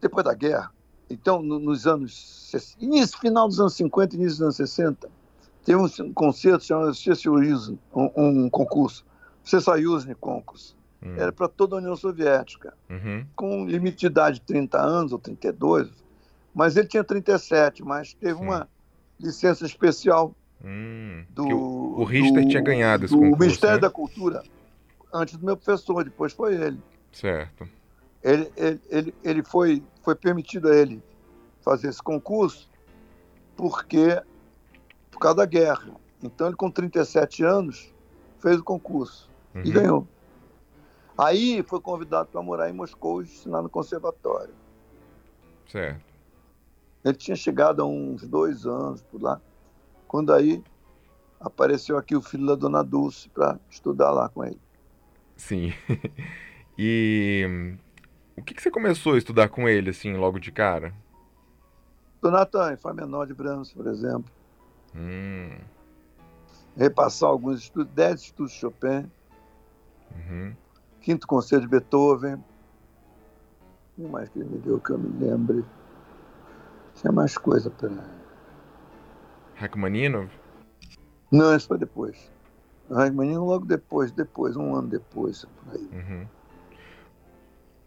depois 0.00 0.24
da 0.24 0.34
guerra, 0.34 0.70
então 1.08 1.42
no- 1.42 1.58
nos 1.58 1.86
anos 1.86 2.52
início, 2.80 3.18
final 3.18 3.48
dos 3.48 3.58
anos 3.60 3.74
50, 3.74 4.14
início 4.14 4.32
dos 4.38 4.42
anos 4.42 4.56
60, 4.56 5.08
tem 5.64 5.74
um 5.74 6.12
concerto 6.12 6.64
chamado 6.64 6.94
Sessayuzny, 6.94 7.78
um, 7.94 8.10
um 8.44 8.50
concurso, 8.50 9.04
Sessayuzny 9.42 10.14
Concurso. 10.14 10.76
Hum. 11.02 11.14
Era 11.16 11.32
para 11.32 11.48
toda 11.48 11.76
a 11.76 11.78
União 11.78 11.96
Soviética, 11.96 12.74
Uhum. 12.90 13.26
com 13.34 13.66
limite 13.66 13.98
de 14.00 14.06
idade 14.06 14.38
de 14.40 14.46
30 14.46 14.80
anos 14.80 15.12
ou 15.12 15.18
32, 15.18 15.88
mas 16.54 16.76
ele 16.76 16.86
tinha 16.88 17.02
37, 17.04 17.82
mas 17.82 18.14
teve 18.14 18.38
Sim. 18.38 18.44
uma 18.44 18.68
licença 19.18 19.64
especial 19.66 20.34
Hum. 20.64 21.24
do 21.30 21.46
o, 21.46 22.00
o 22.00 22.04
Richter 22.04 22.42
do- 22.42 22.48
tinha 22.48 22.62
ganhado 22.62 23.04
esse 23.04 23.14
do 23.14 23.20
concurso, 23.20 23.40
Ministério 23.42 23.76
né? 23.76 23.80
da 23.82 23.90
Cultura, 23.90 24.42
antes 25.12 25.36
do 25.36 25.44
meu 25.44 25.56
professor, 25.56 26.02
depois 26.04 26.32
foi 26.32 26.54
ele. 26.54 26.80
Certo. 27.12 27.68
ele, 28.22 28.50
ele, 28.56 28.80
ele, 28.90 29.14
ele 29.22 29.42
foi, 29.44 29.82
foi 30.02 30.14
permitido 30.14 30.68
a 30.68 30.74
ele 30.74 31.02
fazer 31.60 31.88
esse 31.88 32.02
concurso 32.02 32.68
porque 33.56 34.20
por 35.10 35.18
causa 35.20 35.36
da 35.38 35.46
guerra. 35.46 35.94
Então 36.22 36.46
ele 36.48 36.56
com 36.56 36.70
37 36.70 37.44
anos 37.44 37.94
fez 38.40 38.58
o 38.58 38.64
concurso 38.64 39.30
e 39.54 39.68
Uhum. 39.68 39.72
ganhou. 39.72 40.08
Aí 41.16 41.62
foi 41.62 41.80
convidado 41.80 42.28
para 42.30 42.42
morar 42.42 42.68
em 42.68 42.72
Moscou 42.72 43.20
e 43.22 43.26
ensinar 43.26 43.62
no 43.62 43.68
conservatório. 43.70 44.52
Certo. 45.68 46.02
Ele 47.04 47.14
tinha 47.16 47.36
chegado 47.36 47.82
há 47.82 47.86
uns 47.86 48.26
dois 48.26 48.66
anos 48.66 49.02
por 49.02 49.22
lá, 49.22 49.40
quando 50.14 50.32
aí 50.32 50.62
apareceu 51.40 51.98
aqui 51.98 52.14
o 52.14 52.22
filho 52.22 52.46
da 52.46 52.54
dona 52.54 52.84
Dulce 52.84 53.28
para 53.30 53.58
estudar 53.68 54.12
lá 54.12 54.28
com 54.28 54.44
ele. 54.44 54.60
Sim. 55.36 55.72
E 56.76 57.46
hum, 57.48 57.78
o 58.36 58.42
que 58.42 58.52
que 58.52 58.60
você 58.60 58.68
começou 58.68 59.14
a 59.14 59.18
estudar 59.18 59.48
com 59.48 59.68
ele, 59.68 59.90
assim, 59.90 60.12
logo 60.14 60.40
de 60.40 60.50
cara? 60.50 60.92
Donatan, 62.20 62.76
Fá 62.76 62.92
menor 62.92 63.28
de 63.28 63.34
Brahms, 63.34 63.72
por 63.72 63.86
exemplo, 63.86 64.28
Hum. 64.94 65.56
repassar 66.76 67.30
alguns 67.30 67.60
estudos, 67.60 67.92
dez 67.92 68.22
estudos 68.22 68.52
de 68.52 68.58
Chopin, 68.58 69.08
Uhum. 70.10 70.54
Quinto 71.00 71.28
Concerto 71.28 71.62
de 71.62 71.68
Beethoven. 71.70 72.34
O 72.34 72.42
que 73.94 74.08
mais 74.08 74.28
que 74.28 74.40
ele 74.40 74.48
me 74.48 74.58
deu 74.58 74.80
que 74.80 74.90
eu 74.90 74.98
me 74.98 75.24
lembre? 75.24 75.64
Tinha 76.96 77.12
mais 77.12 77.38
coisa 77.38 77.70
para. 77.70 78.23
Rachmaninoff? 79.54 80.30
Não, 81.30 81.54
isso 81.54 81.68
foi 81.68 81.78
depois. 81.78 82.30
Rachmaninoff 82.90 83.46
logo 83.46 83.66
depois, 83.66 84.12
depois, 84.12 84.56
um 84.56 84.74
ano 84.74 84.88
depois. 84.88 85.44
Uhum. 85.92 86.26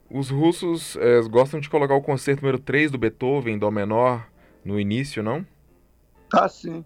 Os 0.10 0.30
russos 0.30 0.96
eh, 0.98 1.22
gostam 1.30 1.60
de 1.60 1.70
colocar 1.70 1.96
o 1.96 2.02
concerto 2.02 2.42
número 2.42 2.60
3 2.60 2.92
do 2.92 2.98
Beethoven, 2.98 3.60
Dó 3.60 3.70
menor, 3.70 4.28
no 4.64 4.80
início, 4.80 5.22
não? 5.22 5.46
Ah, 6.34 6.48
sim. 6.48 6.84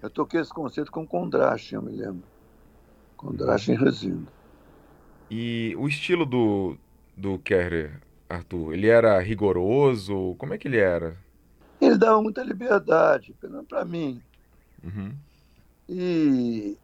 Eu 0.00 0.10
toquei 0.10 0.40
esse 0.40 0.52
concerto 0.52 0.92
com 0.92 1.06
Kondrashin, 1.06 1.76
eu 1.76 1.82
me 1.82 1.92
lembro. 1.92 2.22
Kondrashin 3.16 3.74
Resino. 3.74 4.28
E 5.28 5.74
o 5.76 5.88
estilo 5.88 6.24
do, 6.24 6.76
do 7.16 7.38
Kerr, 7.40 8.00
Arthur, 8.28 8.74
ele 8.74 8.88
era 8.88 9.18
rigoroso? 9.18 10.36
Como 10.38 10.54
é 10.54 10.58
que 10.58 10.68
ele 10.68 10.78
era? 10.78 11.16
Ele 11.86 11.98
dava 11.98 12.20
muita 12.22 12.42
liberdade, 12.42 13.32
pelo 13.40 13.52
menos 13.54 13.68
para 13.68 13.84
mim. 13.84 14.20
Uhum. 14.82 15.14
E 15.88 16.76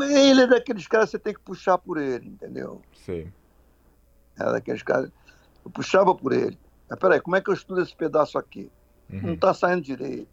ele 0.00 0.40
é 0.42 0.46
daqueles 0.46 0.86
caras 0.86 1.06
que 1.06 1.10
você 1.12 1.18
tem 1.18 1.34
que 1.34 1.40
puxar 1.40 1.78
por 1.78 1.98
ele, 1.98 2.28
entendeu? 2.28 2.80
Sei. 3.04 3.30
Era 4.38 4.52
daqueles 4.52 4.82
caras. 4.82 5.10
Eu 5.64 5.70
puxava 5.70 6.14
por 6.14 6.32
ele. 6.32 6.58
Mas 6.88 6.98
peraí, 6.98 7.20
como 7.20 7.36
é 7.36 7.40
que 7.40 7.50
eu 7.50 7.54
estudo 7.54 7.80
esse 7.82 7.94
pedaço 7.94 8.38
aqui? 8.38 8.70
Não 9.10 9.30
Uhum. 9.30 9.34
está 9.34 9.52
saindo 9.54 9.82
direito. 9.82 10.28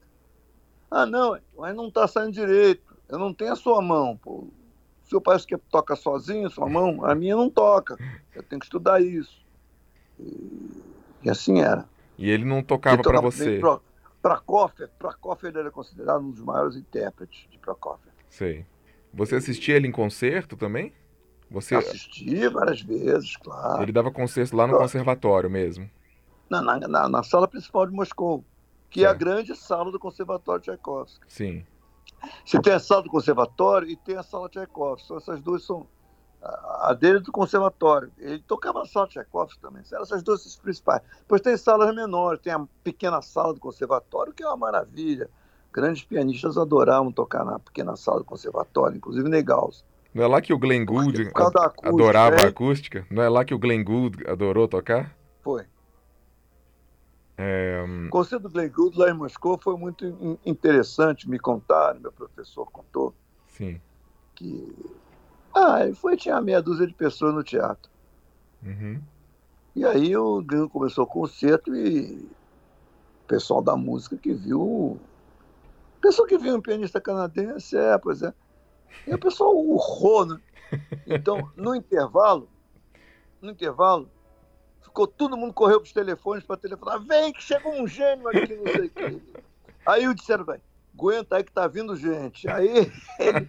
Ah, 0.90 1.06
não, 1.06 1.38
mas 1.58 1.76
não 1.76 1.88
está 1.88 2.08
saindo 2.08 2.32
direito. 2.32 2.96
Eu 3.10 3.20
não 3.20 3.34
tenho 3.34 3.54
a 3.54 3.56
sua 3.56 3.82
mão, 3.82 4.18
pô. 4.18 4.32
O 5.04 5.08
senhor 5.08 5.22
parece 5.22 5.46
que 5.46 5.58
toca 5.58 5.96
sozinho, 5.96 6.50
sua 6.50 6.68
mão, 6.68 7.06
a 7.06 7.14
minha 7.14 7.36
não 7.36 7.50
toca. 7.50 7.98
Eu 8.34 8.42
tenho 8.44 8.60
que 8.60 8.66
estudar 8.66 9.02
isso. 9.02 9.46
E, 10.20 10.84
e 11.24 11.30
assim 11.30 11.60
era. 11.62 11.86
E 12.18 12.30
ele 12.30 12.46
não 12.46 12.64
tocava 12.64 12.96
pra 13.02 13.04
tocava 13.04 13.32
você? 13.32 13.60
Pro- 13.60 13.82
Prokofiev, 14.22 14.90
Prokofiev 14.98 15.52
ele 15.54 15.60
era 15.60 15.72
considerado 15.72 16.22
um 16.22 16.32
dos 16.32 16.42
maiores 16.42 16.76
intérpretes 16.76 17.48
de 17.50 17.58
Prokofiev. 17.60 18.14
Sei. 18.30 18.66
Você 19.14 19.36
assistia 19.36 19.76
ele 19.76 19.88
em 19.88 19.92
concerto 19.92 20.56
também? 20.58 20.92
Você, 21.50 21.76
Assisti 21.76 22.48
várias 22.50 22.82
vezes, 22.82 23.38
claro. 23.38 23.84
ele 23.84 23.92
dava 23.92 24.12
concerto 24.12 24.56
lá 24.58 24.66
no 24.66 24.78
conservatório 24.78 25.50
mesmo? 25.50 25.90
Na, 26.50 26.62
na, 26.62 27.08
na- 27.08 27.24
sala 27.24 27.48
principal 27.48 27.86
de 27.86 27.94
Moscou, 27.94 28.44
que 28.90 29.06
é 29.06 29.08
a 29.08 29.14
grande 29.14 29.56
sala 29.56 29.92
do 29.92 30.00
Conservatório 30.00 30.62
Tchaikovsky. 30.62 31.24
Sim. 31.28 31.66
Você 32.44 32.60
tem 32.60 32.74
a 32.74 32.80
sala 32.80 33.04
do 33.04 33.10
conservatório 33.10 33.88
e 33.88 33.96
tem 33.96 34.18
a 34.18 34.24
sala 34.24 34.50
Tchaikovsky. 34.50 35.16
Essas 35.16 35.42
duas 35.42 35.64
são 35.64 35.86
a 36.46 36.90
a 36.90 36.94
dele 36.94 37.20
do 37.20 37.32
conservatório. 37.32 38.12
Ele 38.18 38.40
tocava 38.40 38.86
sala 38.86 39.08
Tchaikovsky 39.08 39.60
também. 39.60 39.82
Eram 39.92 40.04
essas 40.04 40.22
duas 40.22 40.46
as 40.46 40.56
principais. 40.56 41.02
Depois 41.20 41.42
tem 41.42 41.58
salas 41.58 41.94
menores, 41.96 42.40
tem 42.42 42.54
a 42.54 42.68
pequena 42.84 43.22
sala 43.22 43.54
do 43.54 43.60
conservatório, 43.60 44.34
que 44.34 44.44
é 44.44 44.48
uma 44.48 44.58
maravilha. 44.58 45.30
Grandes 45.74 46.04
pianistas 46.04 46.58
adoravam 46.58 47.12
tocar 47.12 47.44
na 47.44 47.60
pequena 47.60 47.96
sala 47.96 48.20
do 48.20 48.26
conservatório, 48.26 48.98
inclusive 48.98 49.28
Negaus. 49.28 49.84
Não 50.14 50.24
é 50.24 50.28
lá 50.28 50.42
que 50.42 50.54
o 50.54 50.58
Glenn 50.58 50.86
Gould 50.86 51.30
acústica, 51.30 51.90
adorava 51.90 52.36
a 52.38 52.46
é. 52.46 52.48
acústica? 52.48 53.06
Não 53.12 53.22
é 53.22 53.28
lá 53.28 53.44
que 53.44 53.54
o 53.54 53.60
Glenn 53.60 53.84
Gould 53.84 54.26
adorou 54.30 54.68
tocar? 54.68 55.14
Foi. 55.42 55.66
É, 57.38 57.84
O 58.08 58.10
concerto 58.10 58.44
do 58.44 58.50
Glenn 58.50 58.70
Gould 58.70 58.98
lá 58.98 59.10
em 59.10 59.14
Moscou 59.14 59.60
foi 59.62 59.76
muito 59.76 60.06
in- 60.06 60.38
interessante, 60.46 61.30
me 61.30 61.38
contaram, 61.38 62.00
meu 62.00 62.12
professor 62.14 62.66
contou, 62.72 63.14
sim. 63.48 63.82
que 64.34 64.74
ah, 65.56 65.86
ele 65.86 65.96
foi, 65.96 66.18
tinha 66.18 66.42
meia 66.42 66.62
dúzia 66.62 66.86
de 66.86 66.94
pessoas 66.94 67.34
no 67.34 67.42
teatro. 67.42 67.90
Uhum. 68.62 69.02
E 69.74 69.86
aí 69.86 70.16
o 70.18 70.42
Glenn 70.42 70.68
começou 70.68 71.06
o 71.06 71.08
concerto 71.08 71.74
e 71.74 72.30
o 73.24 73.28
pessoal 73.28 73.62
da 73.62 73.78
música 73.78 74.18
que 74.18 74.34
viu. 74.34 75.00
Pessoal 76.02 76.28
que 76.28 76.38
viu 76.38 76.56
um 76.56 76.62
pianista 76.62 77.00
canadense, 77.00 77.78
é, 77.78 77.98
pois 77.98 78.22
é. 78.22 78.34
E 79.08 79.14
o 79.14 79.18
pessoal 79.18 79.56
urrou, 79.56 80.26
né? 80.26 80.42
Então, 81.08 81.50
no 81.56 81.74
intervalo, 81.74 82.50
no 83.42 83.52
intervalo, 83.52 84.10
ficou 84.82 85.08
todo 85.08 85.38
mundo 85.38 85.54
correu 85.54 85.80
para 85.80 85.88
os 85.88 85.94
telefones 85.94 86.44
para 86.44 86.58
telefonar, 86.58 87.00
vem 87.00 87.32
que 87.32 87.42
chegou 87.42 87.74
um 87.82 87.88
gênio 87.88 88.28
aqui, 88.28 88.56
não 88.56 88.74
sei 88.74 88.86
o 88.88 88.90
quê. 88.90 89.22
Aí 89.86 90.08
o 90.08 90.14
disseram, 90.14 90.44
velho, 90.44 90.62
aguenta 90.94 91.38
aí 91.38 91.44
que 91.44 91.52
tá 91.52 91.66
vindo 91.66 91.96
gente. 91.96 92.48
Aí 92.50 92.92
ele, 93.20 93.48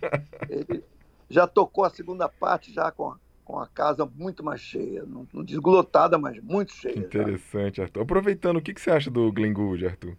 ele 0.48 0.84
já 1.29 1.47
tocou 1.47 1.85
a 1.85 1.91
segunda 1.91 2.29
parte 2.29 2.72
já 2.72 2.91
com 2.91 3.11
a, 3.11 3.18
com 3.45 3.59
a 3.59 3.66
casa 3.66 4.05
muito 4.07 4.43
mais 4.45 4.61
cheia, 4.61 5.05
não, 5.05 5.27
não 5.33 5.45
digo 5.45 5.70
lotada, 5.70 6.18
mas 6.18 6.41
muito 6.43 6.72
cheia. 6.72 6.95
já. 6.95 7.01
interessante, 7.01 7.81
Arthur. 7.83 8.03
Aproveitando, 8.03 8.57
o 8.59 8.62
que 8.62 8.74
que 8.74 8.81
você 8.81 8.91
acha 8.91 9.11
do 9.11 9.31
Glenn 9.33 9.53
Gould, 9.53 9.87
Arthur? 9.87 10.16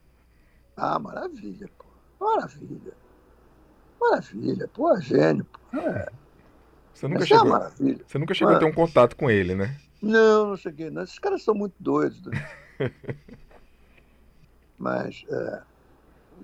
Ah, 0.76 1.00
maravilha, 1.00 1.70
pô. 1.78 1.86
Maravilha. 2.20 2.94
Maravilha, 4.00 4.68
pô, 4.70 5.00
gênio. 5.02 5.46
Pô. 5.46 5.78
É, 5.80 6.08
Você 6.94 7.08
nunca 7.08 7.24
essa 7.24 7.36
é 7.36 7.38
chegou, 7.38 7.50
maravilha. 7.50 8.06
você 8.08 8.18
nunca 8.18 8.34
chegou 8.34 8.56
a 8.56 8.60
ter 8.60 8.66
um 8.66 8.74
contato 8.74 9.16
com 9.16 9.30
ele, 9.30 9.56
né? 9.56 9.80
Não, 10.02 10.48
não 10.50 10.58
cheguei. 10.58 10.90
Não. 10.92 11.02
Esses 11.04 11.20
caras 11.20 11.44
são 11.44 11.56
muito 11.56 11.76
doidos. 11.80 12.22
né? 12.26 12.32
Mas, 14.78 15.24
é, 15.30 15.64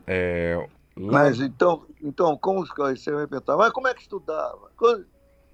É, 0.08 0.70
lá- 0.98 1.12
mas 1.14 1.40
então, 1.40 1.86
então, 2.02 2.38
como 2.38 2.66
você 2.66 3.12
vai 3.12 3.28
perguntar? 3.28 3.58
Mas 3.58 3.72
como 3.72 3.88
é 3.88 3.94
que 3.94 4.02
estudava? 4.02 4.72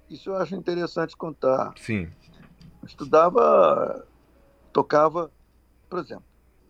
Isso 0.08 0.30
eu 0.30 0.36
acho 0.36 0.54
interessante 0.56 1.16
contar. 1.16 1.72
Sim. 1.78 2.10
Estudava, 2.84 4.06
tocava, 4.72 5.30
por 5.88 5.98
exemplo, 6.00 6.24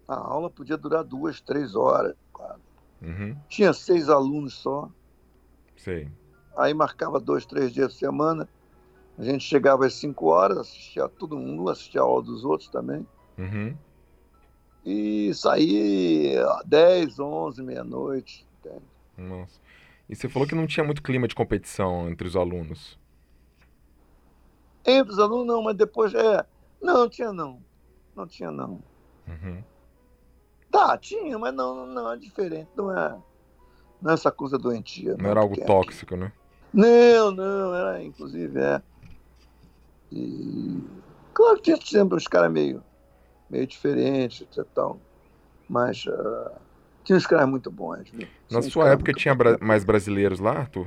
a 0.06 0.14
aula 0.16 0.50
podia 0.50 0.76
durar 0.76 1.04
duas, 1.04 1.40
três 1.40 1.74
horas. 1.74 2.14
claro. 2.32 2.60
Uhum. 3.02 3.36
Tinha 3.48 3.72
seis 3.72 4.08
alunos 4.08 4.54
só. 4.54 4.90
Sei. 5.76 6.10
aí 6.58 6.74
marcava 6.74 7.18
dois, 7.18 7.46
três 7.46 7.72
dias 7.72 7.94
por 7.94 7.98
semana, 7.98 8.48
A 9.18 9.22
gente 9.22 9.44
chegava 9.44 9.84
às 9.86 9.94
5 9.94 10.26
horas, 10.28 10.56
assistia 10.58 11.06
todo 11.08 11.36
mundo, 11.36 11.68
assistia 11.70 12.00
a 12.00 12.04
aula 12.04 12.22
dos 12.22 12.42
outros 12.44 12.68
também. 12.70 13.06
Uhum. 13.38 13.76
E 14.84 15.32
saía 15.34 16.46
10, 16.64 17.18
11, 17.18 17.62
meia-noite. 17.62 18.46
Entende? 18.64 18.84
Nossa. 19.16 19.61
E 20.08 20.14
você 20.16 20.28
falou 20.28 20.46
que 20.48 20.54
não 20.54 20.66
tinha 20.66 20.84
muito 20.84 21.02
clima 21.02 21.28
de 21.28 21.34
competição 21.34 22.08
entre 22.08 22.26
os 22.26 22.34
alunos. 22.36 22.98
Entre 24.84 25.12
os 25.12 25.18
alunos, 25.18 25.46
não, 25.46 25.62
mas 25.62 25.76
depois. 25.76 26.12
É, 26.14 26.44
não, 26.82 27.00
não 27.00 27.08
tinha 27.08 27.32
não. 27.32 27.62
Não 28.16 28.26
tinha 28.26 28.50
não. 28.50 28.82
Uhum. 29.28 29.62
Tá, 30.70 30.96
tinha, 30.98 31.38
mas 31.38 31.54
não, 31.54 31.86
não 31.86 32.12
é 32.12 32.16
diferente. 32.16 32.68
Não 32.76 32.96
é, 32.96 33.16
não 34.00 34.11
é 34.11 34.14
essa 34.14 34.30
coisa 34.32 34.58
doentia. 34.58 35.16
Não 35.16 35.30
era 35.30 35.40
algo 35.40 35.54
é 35.54 35.58
aqui- 35.58 35.66
tóxico, 35.66 36.16
né? 36.16 36.32
Não, 36.72 37.30
não, 37.32 37.74
era 37.74 38.02
inclusive 38.02 38.58
é. 38.61 38.80
E 40.12 40.80
claro 41.34 41.56
que 41.56 41.62
tinha 41.62 41.76
sempre 41.80 42.16
uns 42.16 42.26
caras 42.26 42.50
meio, 42.50 42.82
meio 43.48 43.66
diferentes 43.66 44.46
e 44.56 44.64
tal. 44.64 44.98
Mas 45.68 46.04
ah, 46.08 46.52
tinha 47.11 47.16
uns 47.16 47.26
caras 47.26 47.48
muito 47.48 47.70
bons. 47.72 48.08
Viu? 48.08 48.20
Tinha 48.20 48.28
Na 48.50 48.62
sua 48.62 48.90
época 48.90 49.12
tinha 49.12 49.34
bra- 49.34 49.58
mais 49.61 49.82
brasileiros 49.82 50.38
lá, 50.38 50.52
Arthur? 50.52 50.86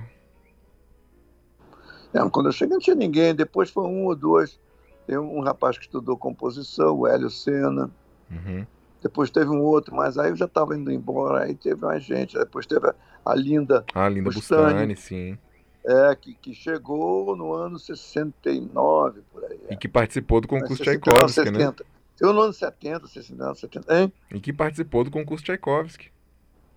Não, 2.13 2.29
quando 2.29 2.45
eu 2.45 2.51
cheguei 2.53 2.73
não 2.73 2.79
tinha 2.79 2.95
ninguém. 2.95 3.35
Depois 3.35 3.69
foi 3.69 3.83
um 3.83 4.05
ou 4.05 4.15
dois. 4.15 4.57
Tem 5.05 5.17
um 5.17 5.41
rapaz 5.41 5.77
que 5.77 5.83
estudou 5.83 6.15
composição, 6.15 6.95
o 6.97 7.05
Hélio 7.07 7.29
Sena. 7.29 7.91
Uhum. 8.31 8.65
Depois 9.01 9.29
teve 9.29 9.49
um 9.49 9.61
outro, 9.61 9.93
mas 9.93 10.17
aí 10.17 10.29
eu 10.29 10.35
já 10.37 10.45
estava 10.45 10.77
indo 10.77 10.89
embora. 10.91 11.43
Aí 11.43 11.55
teve 11.55 11.81
mais 11.81 12.03
gente. 12.03 12.37
Depois 12.37 12.65
teve 12.65 12.87
a, 12.87 12.95
a 13.25 13.35
Linda, 13.35 13.83
Ah, 13.93 14.07
Linda 14.07 14.29
Bustani. 14.29 14.63
Bustani, 14.63 14.95
sim. 14.95 15.37
é, 15.85 16.15
que, 16.15 16.33
que 16.35 16.53
chegou 16.53 17.35
no 17.35 17.51
ano 17.53 17.77
69, 17.77 19.21
por 19.33 19.43
aí. 19.43 19.59
E 19.71 19.75
que 19.75 19.89
participou 19.89 20.39
do 20.39 20.47
concurso 20.47 20.77
69, 20.77 21.01
Tchaikovsky, 21.01 21.51
né? 21.51 21.59
70. 21.65 21.85
Eu 22.21 22.31
no 22.31 22.39
ano 22.41 22.53
70, 22.53 23.07
69, 23.07 23.59
70, 23.59 23.99
hein? 23.99 24.13
E 24.31 24.39
que 24.39 24.53
participou 24.53 25.03
do 25.03 25.11
concurso 25.11 25.43
Tchaikovsky. 25.43 26.12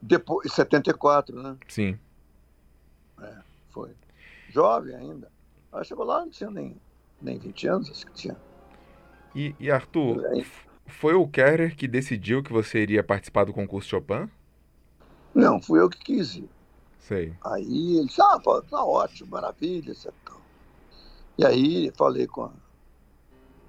Depois, 0.01 0.53
74, 0.53 1.43
né? 1.43 1.57
Sim. 1.69 1.99
Foi. 3.71 3.91
Jovem 4.49 4.95
ainda. 4.95 5.31
Aí 5.73 5.85
chegou 5.85 6.05
lá, 6.05 6.21
não 6.21 6.31
tinha 6.31 6.51
nem, 6.51 6.77
nem 7.21 7.39
20 7.39 7.69
anos, 7.69 7.91
acho 7.91 8.07
que 8.07 8.13
tinha. 8.13 8.37
E, 9.35 9.55
e 9.61 9.71
Arthur, 9.71 10.23
foi 10.87 11.15
o 11.15 11.29
Kerrer 11.29 11.77
que 11.77 11.87
decidiu 11.87 12.43
que 12.43 12.53
você 12.53 12.79
iria 12.79 13.05
participar 13.05 13.45
do 13.45 13.53
concurso 13.53 13.89
Chopin? 13.89 14.31
Não, 15.35 15.61
fui 15.61 15.81
eu 15.81 15.91
que 15.91 15.99
quis 15.99 16.37
ir. 16.37 16.49
Sei. 16.99 17.37
Aí 17.45 17.99
ele 17.99 18.07
disse, 18.07 18.23
ah, 18.23 18.41
tá 18.69 18.83
ótimo, 18.83 19.31
maravilha, 19.31 19.93
etc. 19.93 20.13
E 21.39 21.45
aí 21.45 21.93
falei 21.95 22.27
com 22.27 22.45
a, 22.45 22.51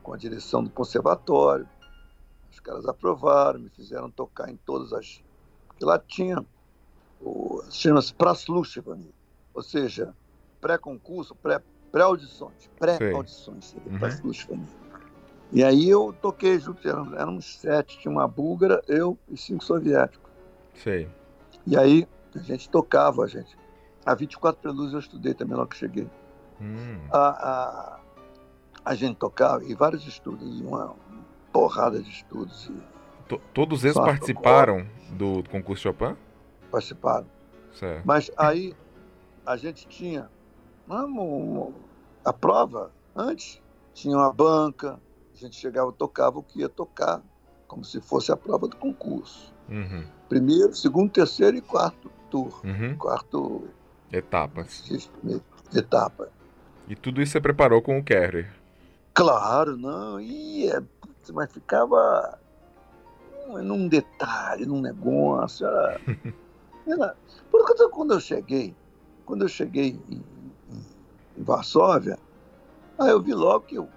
com 0.01 0.13
a 0.13 0.17
direção 0.17 0.63
do 0.63 0.69
conservatório. 0.69 1.67
Os 2.49 2.61
caras 2.61 2.85
aprovaram, 2.85 3.59
me 3.59 3.69
fizeram 3.69 4.09
tocar 4.09 4.49
em 4.49 4.55
todas 4.65 4.93
as. 4.93 5.21
Porque 5.77 5.85
lá 5.85 5.99
tinha. 5.99 6.43
o- 7.21 7.61
Chama-se 7.69 8.13
Praslushivani, 8.13 9.13
ou 9.53 9.61
seja, 9.63 10.15
pré-concurso, 10.61 11.35
pré- 11.35 11.61
pré-audições. 11.91 12.69
Pré-audições, 12.79 13.65
seria 13.65 13.91
Uhum. 13.91 13.97
E 15.51 15.63
aí 15.63 15.89
eu 15.89 16.13
toquei 16.21 16.59
junto, 16.59 16.87
eram- 16.87 17.13
éramos 17.15 17.59
sete, 17.59 17.97
tinha 17.99 18.11
uma 18.11 18.27
búlgara, 18.27 18.83
eu 18.87 19.17
e 19.29 19.35
cinco 19.37 19.63
soviéticos. 19.63 20.29
Sei. 20.75 21.09
E 21.65 21.75
aí 21.77 22.07
a 22.35 22.39
gente 22.39 22.69
tocava, 22.69 23.23
a 23.23 23.27
gente. 23.27 23.57
A 24.05 24.13
24 24.13 24.61
Prelúdios 24.61 24.93
eu 24.93 24.99
estudei 24.99 25.33
também 25.33 25.55
logo 25.57 25.69
que 25.69 25.77
cheguei. 25.77 26.09
Hum, 26.61 26.99
A, 27.11 27.27
a, 27.29 27.99
a 28.85 28.95
gente 28.95 29.17
tocava, 29.17 29.63
e 29.63 29.73
vários 29.73 30.05
estudos, 30.07 30.61
uma 30.61 30.95
porrada 31.51 32.01
de 32.01 32.09
estudos 32.09 32.67
e 32.67 32.96
todos 33.53 33.83
eles 33.83 33.95
participaram 33.95 34.85
do 35.11 35.43
concurso 35.49 35.83
Chopin? 35.83 36.15
participaram. 36.71 37.25
Certo. 37.73 38.03
Mas 38.05 38.31
aí 38.37 38.75
a 39.45 39.55
gente 39.55 39.87
tinha 39.87 40.29
vamos, 40.87 41.73
a 42.23 42.31
prova 42.33 42.91
antes, 43.15 43.61
tinha 43.93 44.15
uma 44.15 44.31
banca, 44.31 44.99
a 45.33 45.37
gente 45.37 45.55
chegava, 45.55 45.91
tocava 45.91 46.39
o 46.39 46.43
que 46.43 46.59
ia 46.61 46.69
tocar, 46.69 47.21
como 47.67 47.83
se 47.83 47.99
fosse 48.01 48.31
a 48.31 48.37
prova 48.37 48.67
do 48.67 48.75
concurso. 48.77 49.53
Uhum. 49.69 50.05
Primeiro, 50.29 50.73
segundo, 50.73 51.11
terceiro 51.11 51.57
e 51.57 51.61
quarto 51.61 52.09
turno, 52.29 52.53
Uhum. 52.63 52.95
quarto 52.97 53.67
Etapas. 54.11 54.83
etapa. 55.75 56.29
E 56.87 56.95
tudo 56.95 57.21
isso 57.21 57.33
você 57.33 57.41
preparou 57.41 57.81
com 57.81 57.97
o 57.99 58.03
Kerrer. 58.03 58.49
Claro, 59.13 59.75
não. 59.75 60.19
Ia, 60.21 60.81
putz, 61.01 61.31
mas 61.31 61.51
ficava 61.51 62.39
num- 63.47 63.63
num 63.63 63.87
detalhe, 63.87 64.65
num 64.65 64.81
negócio. 64.81 65.65
Era, 65.65 66.01
era... 66.87 67.17
Por 67.49 67.65
que 67.65 67.89
quando 67.89 68.13
eu 68.13 68.19
cheguei, 68.19 68.75
quando 69.25 69.43
eu 69.43 69.47
cheguei 69.47 69.99
em, 70.09 70.25
em- 70.69 71.43
Varsóvia, 71.43 72.17
aí 72.97 73.09
eu 73.11 73.21
vi 73.21 73.33
logo 73.33 73.65
que 73.65 73.75
eu 73.75 73.89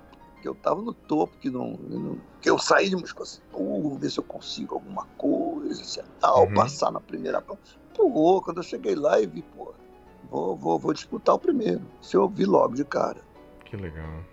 que 0.43 0.49
eu 0.49 0.53
estava 0.55 0.81
no 0.81 0.95
topo, 0.95 1.37
que 1.39 1.51
não, 1.51 1.79
eu 1.91 1.99
não- 2.01 2.19
que 2.41 2.49
eu 2.49 2.59
saí 2.59 2.89
de 2.89 2.97
música 2.97 3.23
assim, 3.23 3.43
vamos 3.53 3.99
ver 4.01 4.11
se 4.11 4.19
eu 4.19 4.25
consigo 4.25 4.75
alguma 4.75 5.05
coisa, 5.19 5.83
assim, 5.83 6.01
tal, 6.19 6.47
Uhum. 6.47 6.55
passar 6.55 6.91
na 6.91 6.99
primeira 6.99 7.43
prova. 7.43 7.61
Pô, 7.95 8.41
quando 8.41 8.57
eu 8.57 8.63
cheguei 8.63 8.95
lá 8.95 9.21
e 9.21 9.27
vi, 9.27 9.43
pô, 9.43 9.75
vou, 10.31 10.57
vou, 10.57 10.79
vou 10.79 10.95
disputar 10.95 11.35
o 11.35 11.39
primeiro. 11.39 11.83
Se 12.01 12.17
eu 12.17 12.27
vi 12.27 12.47
logo 12.47 12.75
de 12.75 12.87
cara. 12.87 13.23
Que 13.67 13.77
legal. 13.77 14.25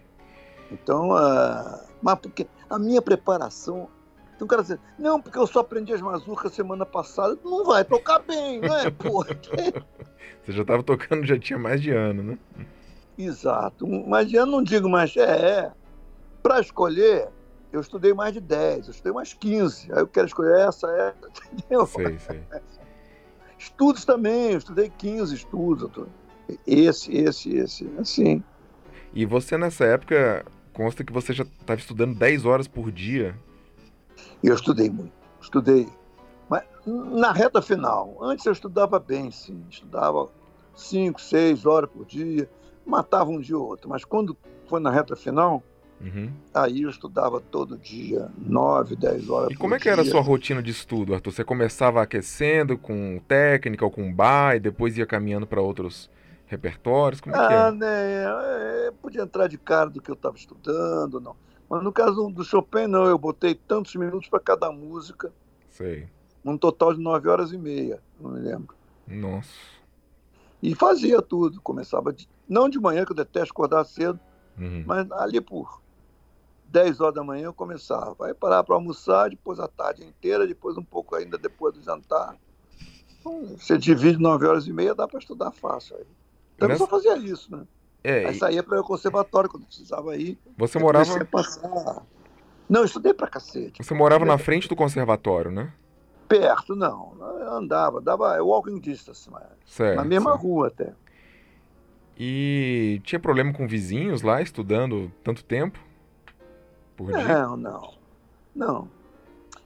Então, 0.72 1.12
ah, 1.14 1.86
mas 2.02 2.20
porque 2.20 2.48
a 2.70 2.80
minha 2.80 3.02
preparação. 3.02 3.90
Tem 4.38 4.46
um 4.46 4.48
cara 4.48 4.62
dizendo, 4.62 4.82
não, 5.00 5.20
porque 5.20 5.38
eu 5.38 5.48
só 5.48 5.62
aprendi 5.62 5.94
as 5.94 6.02
mazurcas 6.02 6.54
semana 6.54 6.86
passada, 6.86 7.38
não 7.44 7.66
vai 7.66 7.84
tocar 7.84 8.20
bem, 8.20 8.62
não 8.62 8.78
é? 8.78 8.90
Pô, 8.92 9.26
Você 10.44 10.52
já 10.52 10.62
estava 10.62 10.82
tocando, 10.82 11.26
já 11.26 11.38
tinha 11.38 11.60
mais 11.60 11.82
de 11.82 11.92
ano, 11.92 12.24
né? 12.24 12.38
exato. 13.18 13.88
Mas 14.08 14.32
eu 14.32 14.46
não 14.46 14.62
digo 14.64 14.88
mais, 14.88 15.16
é, 15.18 15.24
é. 15.24 15.72
Para 16.42 16.62
escolher, 16.62 17.28
eu 17.72 17.82
estudei 17.82 18.14
mais 18.14 18.34
de 18.34 18.40
10, 18.40 18.86
eu 18.86 18.92
estudei 18.92 19.12
mais 19.12 19.34
15. 19.34 19.92
Aí 19.92 20.00
eu 20.00 20.08
quero 20.08 20.28
escolher 20.28 20.60
essa, 20.60 20.88
essa, 20.90 21.30
entendeu? 21.52 21.86
Sei, 21.88 22.20
sei. 22.20 22.42
Estudos 23.58 24.06
também, 24.06 24.52
eu 24.52 24.58
estudei 24.60 24.90
15 24.90 25.36
estudos. 25.36 25.92
Esse, 26.66 27.14
esse, 27.14 27.58
esse, 27.58 27.90
assim. 27.98 28.44
E 29.14 29.26
você 29.26 29.58
nessa 29.58 29.84
época, 29.84 30.46
consta 30.72 31.04
que 31.04 31.12
você 31.12 31.34
já 31.34 31.44
estava 31.44 31.80
estudando 31.80 32.16
10 32.16 32.46
horas 32.46 32.68
por 32.68 32.92
dia. 32.92 33.36
E 34.44 34.48
eu 34.48 34.56
estudei 34.56 34.90
muito, 34.90 35.12
estudei. 35.42 35.88
Mas 36.50 36.64
na 36.86 37.32
reta 37.32 37.62
final, 37.62 38.18
antes 38.22 38.46
eu 38.46 38.54
estudava 38.54 39.00
bem, 39.00 39.32
sim, 39.32 39.66
estudava 39.70 40.30
cinco, 40.76 41.20
seis 41.20 41.66
horas 41.66 41.90
por 41.90 42.06
dia, 42.06 42.50
matava 42.86 43.30
um 43.30 43.40
dia 43.40 43.58
ou 43.58 43.66
outro. 43.68 43.90
Mas 43.90 44.06
quando 44.06 44.38
foi 44.68 44.80
na 44.80 44.92
reta 44.92 45.16
final, 45.16 45.64
Uhum. 46.00 46.32
aí 46.54 46.84
eu 46.84 46.90
estudava 46.92 47.42
todo 47.42 47.76
dia, 47.76 48.30
nove, 48.38 48.96
dez 48.96 49.28
horas 49.30 49.52
E 49.52 49.56
por 49.56 49.62
como 49.62 49.74
é 49.74 49.80
que 49.80 49.84
dia. 49.86 49.94
era 49.94 50.02
a 50.04 50.06
sua 50.06 50.22
rotina 50.22 50.62
de 50.62 50.70
estudo, 50.70 51.14
Arthur? 51.16 51.32
Você 51.32 51.44
começava 51.44 52.02
aquecendo 52.02 52.78
com 52.78 53.20
técnica 53.28 53.84
ou 53.84 53.90
com 53.92 54.14
bar 54.14 54.56
e 54.56 54.60
depois 54.60 54.96
ia 54.98 55.08
caminhando 55.08 55.48
para 55.48 55.60
outros 55.60 56.08
repertórios? 56.46 57.20
Como 57.20 57.36
é 57.36 57.40
que 57.40 57.54
Ah, 57.54 57.68
é? 57.68 57.72
né, 57.72 58.88
é, 58.88 58.92
podia 59.02 59.24
entrar 59.24 59.48
de 59.48 59.58
cara 59.58 59.90
do 59.90 60.02
que 60.02 60.12
eu 60.12 60.16
estava 60.16 60.36
estudando, 60.38 61.20
não. 61.20 61.36
Mas 61.70 61.84
no 61.84 61.92
caso 61.92 62.30
do 62.30 62.44
Chopin, 62.44 62.88
não, 62.88 63.06
eu 63.06 63.18
botei 63.18 63.54
tantos 63.56 63.96
minutos 63.96 64.30
para 64.30 64.40
cada 64.40 64.72
música, 64.72 65.34
Sei. 65.70 66.08
um 66.46 66.58
total 66.58 66.94
de 66.94 67.02
nove 67.02 67.28
horas 67.28 67.52
e 67.52 67.58
meia, 67.58 68.02
não 68.20 68.32
me 68.32 68.40
lembro. 68.40 68.76
Nossa. 69.06 69.50
E 70.64 70.74
fazia 70.74 71.22
tudo. 71.22 71.62
Começava, 71.62 72.12
de, 72.14 72.28
não 72.48 72.68
de 72.70 72.80
manhã, 72.80 73.06
que 73.06 73.12
eu 73.12 73.16
detesto 73.16 73.52
acordar 73.52 73.84
cedo, 73.86 74.20
Uhum. 74.58 74.84
mas 74.88 75.12
ali 75.12 75.40
por 75.40 75.82
10 76.70 77.00
horas 77.00 77.14
da 77.16 77.24
manhã 77.24 77.46
eu 77.46 77.54
começava. 77.54 78.26
Aí 78.26 78.34
parava 78.34 78.64
para 78.64 78.76
almoçar, 78.76 79.30
depois 79.30 79.60
a 79.60 79.68
tarde 79.68 80.04
inteira, 80.04 80.48
depois 80.48 80.78
um 80.78 80.84
pouco 80.84 81.16
ainda 81.16 81.38
depois 81.38 81.74
do 81.76 81.82
jantar. 81.84 82.36
Então, 83.20 83.56
você 83.58 83.78
divide 83.78 84.18
9 84.18 84.48
horas 84.48 84.66
e 84.68 84.74
meia, 84.74 84.96
dá 84.96 85.08
para 85.08 85.20
estudar 85.20 85.52
fácil. 85.52 85.96
Aí. 85.98 86.06
Eu 86.58 86.68
Nessa- 86.70 86.80
só 86.80 86.88
fazia 86.88 87.16
isso, 87.18 87.56
né? 87.56 87.68
É, 88.04 88.26
Aí 88.28 88.36
e 88.36 88.40
saía 88.40 88.64
para 88.64 88.80
o 88.80 88.84
conservatório 88.84 89.50
quando 89.50 89.66
precisava 89.66 90.16
ir. 90.16 90.38
você 90.58 90.80
morava, 90.80 91.26
passar. 91.26 92.04
Não, 92.70 92.82
eu 92.82 92.86
estudei 92.86 93.14
pra 93.14 93.28
cacete. 93.28 93.84
você 93.84 93.94
morava 93.94 94.26
na 94.26 94.38
frente 94.38 94.68
do 94.68 94.76
conservatório, 94.76 95.52
né? 95.52 95.74
Perto, 96.28 96.76
não. 96.76 97.16
Eu 97.20 97.54
andava, 97.54 98.02
dava 98.02 98.42
walking 98.42 98.80
distance, 98.80 99.30
mas 99.32 99.44
Certo. 99.66 99.96
na 99.96 100.04
mesma 100.04 100.32
certo. 100.32 100.44
rua 100.44 100.68
até. 100.68 100.94
E 102.18 103.00
tinha 103.04 103.20
problema 103.20 103.54
com 103.54 103.68
vizinhos 103.68 104.22
lá 104.22 104.42
estudando 104.42 105.12
tanto 105.24 105.44
tempo 105.44 105.80
por 106.96 107.12
dia? 107.12 107.24
Não, 107.24 107.56
não. 107.58 107.94
Não. 108.56 108.88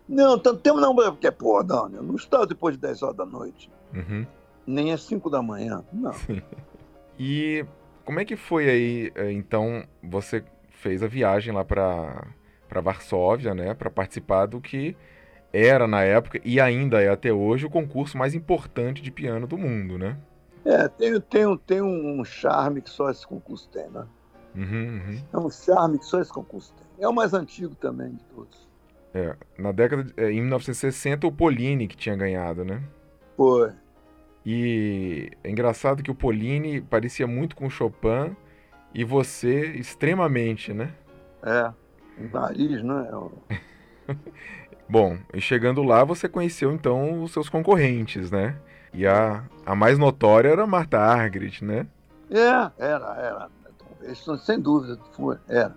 Não, 0.08 0.38
tanto 0.38 0.60
tempo 0.60 0.80
não, 0.80 0.94
porque, 0.94 1.32
pô, 1.32 1.64
não, 1.64 1.90
eu 1.90 2.04
não 2.04 2.16
estava 2.16 2.46
depois 2.46 2.76
de 2.76 2.82
10 2.82 3.02
horas 3.04 3.16
da 3.16 3.26
noite. 3.26 3.72
Uhum. 3.94 4.28
Nem 4.68 4.92
às 4.92 5.02
5 5.04 5.30
da 5.30 5.42
manhã. 5.42 5.84
Não. 5.94 6.12
E 7.18 7.66
como 8.06 8.20
é 8.20 8.26
que 8.26 8.36
foi 8.36 8.70
aí, 8.70 9.12
eh, 9.16 9.32
então, 9.32 9.84
você 10.04 10.44
fez 10.70 11.04
a 11.04 11.08
viagem 11.08 11.54
lá 11.54 11.64
para 11.64 12.28
para 12.68 12.80
Varsóvia, 12.80 13.54
né, 13.54 13.74
para 13.74 13.90
participar 13.90 14.46
do 14.46 14.62
que 14.62 14.96
era 15.52 15.86
na 15.86 16.04
época 16.04 16.40
e 16.46 16.58
ainda 16.58 17.02
é 17.02 17.10
até 17.10 17.34
hoje 17.34 17.66
o 17.66 17.70
concurso 17.70 18.18
mais 18.18 18.34
importante 18.34 19.02
de 19.02 19.12
piano 19.12 19.46
do 19.46 19.58
mundo, 19.58 19.98
né? 19.98 20.18
É, 20.64 20.88
tem, 20.88 21.20
tem, 21.20 21.58
tem 21.58 21.82
um 21.82 22.24
charme 22.24 22.82
que 22.82 22.90
só 22.90 23.10
esse 23.10 23.28
concurso 23.28 23.68
tem, 23.70 23.90
né? 23.90 24.06
Uhum, 24.56 24.64
uhum. 24.64 25.22
É 25.34 25.38
um 25.38 25.50
charme 25.50 26.00
que 26.00 26.06
só 26.06 26.22
esse 26.22 26.32
concurso 26.32 26.74
tem. 26.76 27.04
É 27.04 27.08
o 27.10 27.14
mais 27.14 27.34
antigo 27.34 27.76
também 27.76 28.12
de 28.12 28.24
todos. 28.26 28.70
É, 29.14 29.36
na 29.58 29.72
década 29.72 30.06
de, 30.06 30.14
é, 30.16 30.32
em 30.32 30.40
1960 30.40 31.28
o 31.28 31.32
Polini 31.32 31.88
que 31.88 31.98
tinha 31.98 32.16
ganhado, 32.16 32.64
né? 32.64 32.82
Foi. 33.36 33.72
E 34.46 35.32
é 35.44 35.50
engraçado 35.50 36.02
que 36.02 36.12
o 36.12 36.16
Polini 36.16 36.82
parecia 36.82 37.28
muito 37.28 37.56
com 37.56 37.68
o 37.68 37.70
Chopin 37.70 38.36
e 38.94 39.04
você 39.04 39.68
extremamente, 39.74 40.74
né? 40.74 40.92
É, 41.44 41.72
o 42.20 42.30
nariz, 42.34 42.82
né? 42.84 43.10
Bom, 44.90 45.18
e 45.34 45.40
chegando 45.40 45.84
lá 45.84 46.04
você 46.04 46.28
conheceu 46.28 46.74
então 46.74 47.24
os 47.24 47.32
seus 47.32 47.50
concorrentes, 47.50 48.32
né? 48.32 48.58
E 48.94 49.08
a, 49.08 49.44
a 49.66 49.76
mais 49.76 49.98
notória 49.98 50.50
era 50.50 50.68
Marta 50.68 51.00
Argrit, 51.00 51.64
né? 51.64 51.88
É, 52.30 52.72
era, 52.78 53.16
era. 53.18 53.50
Isso, 54.02 54.38
sem 54.40 54.60
dúvida, 54.60 55.00
foi, 55.14 55.38
era. 55.48 55.76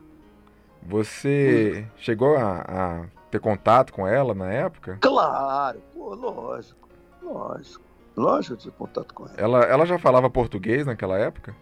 Você 0.83 1.87
chegou 1.97 2.37
a, 2.37 2.61
a, 2.61 3.05
ter 3.31 3.39
contato 3.41 3.93
com 3.93 4.07
ela 4.07 4.35
na 4.35 4.51
época? 4.51 4.99
Claro, 5.01 5.81
pô, 5.95 6.15
lógico, 6.15 6.89
lógico. 7.23 7.85
Lógico 8.17 8.55
eu 8.55 8.59
tive 8.59 8.77
contato 8.77 9.13
com 9.13 9.27
ela. 9.27 9.35
ela. 9.37 9.65
Ela 9.65 9.87
já 9.87 9.99
falava 9.99 10.31
português 10.31 10.87
naquela 10.87 11.19
época? 11.19 11.55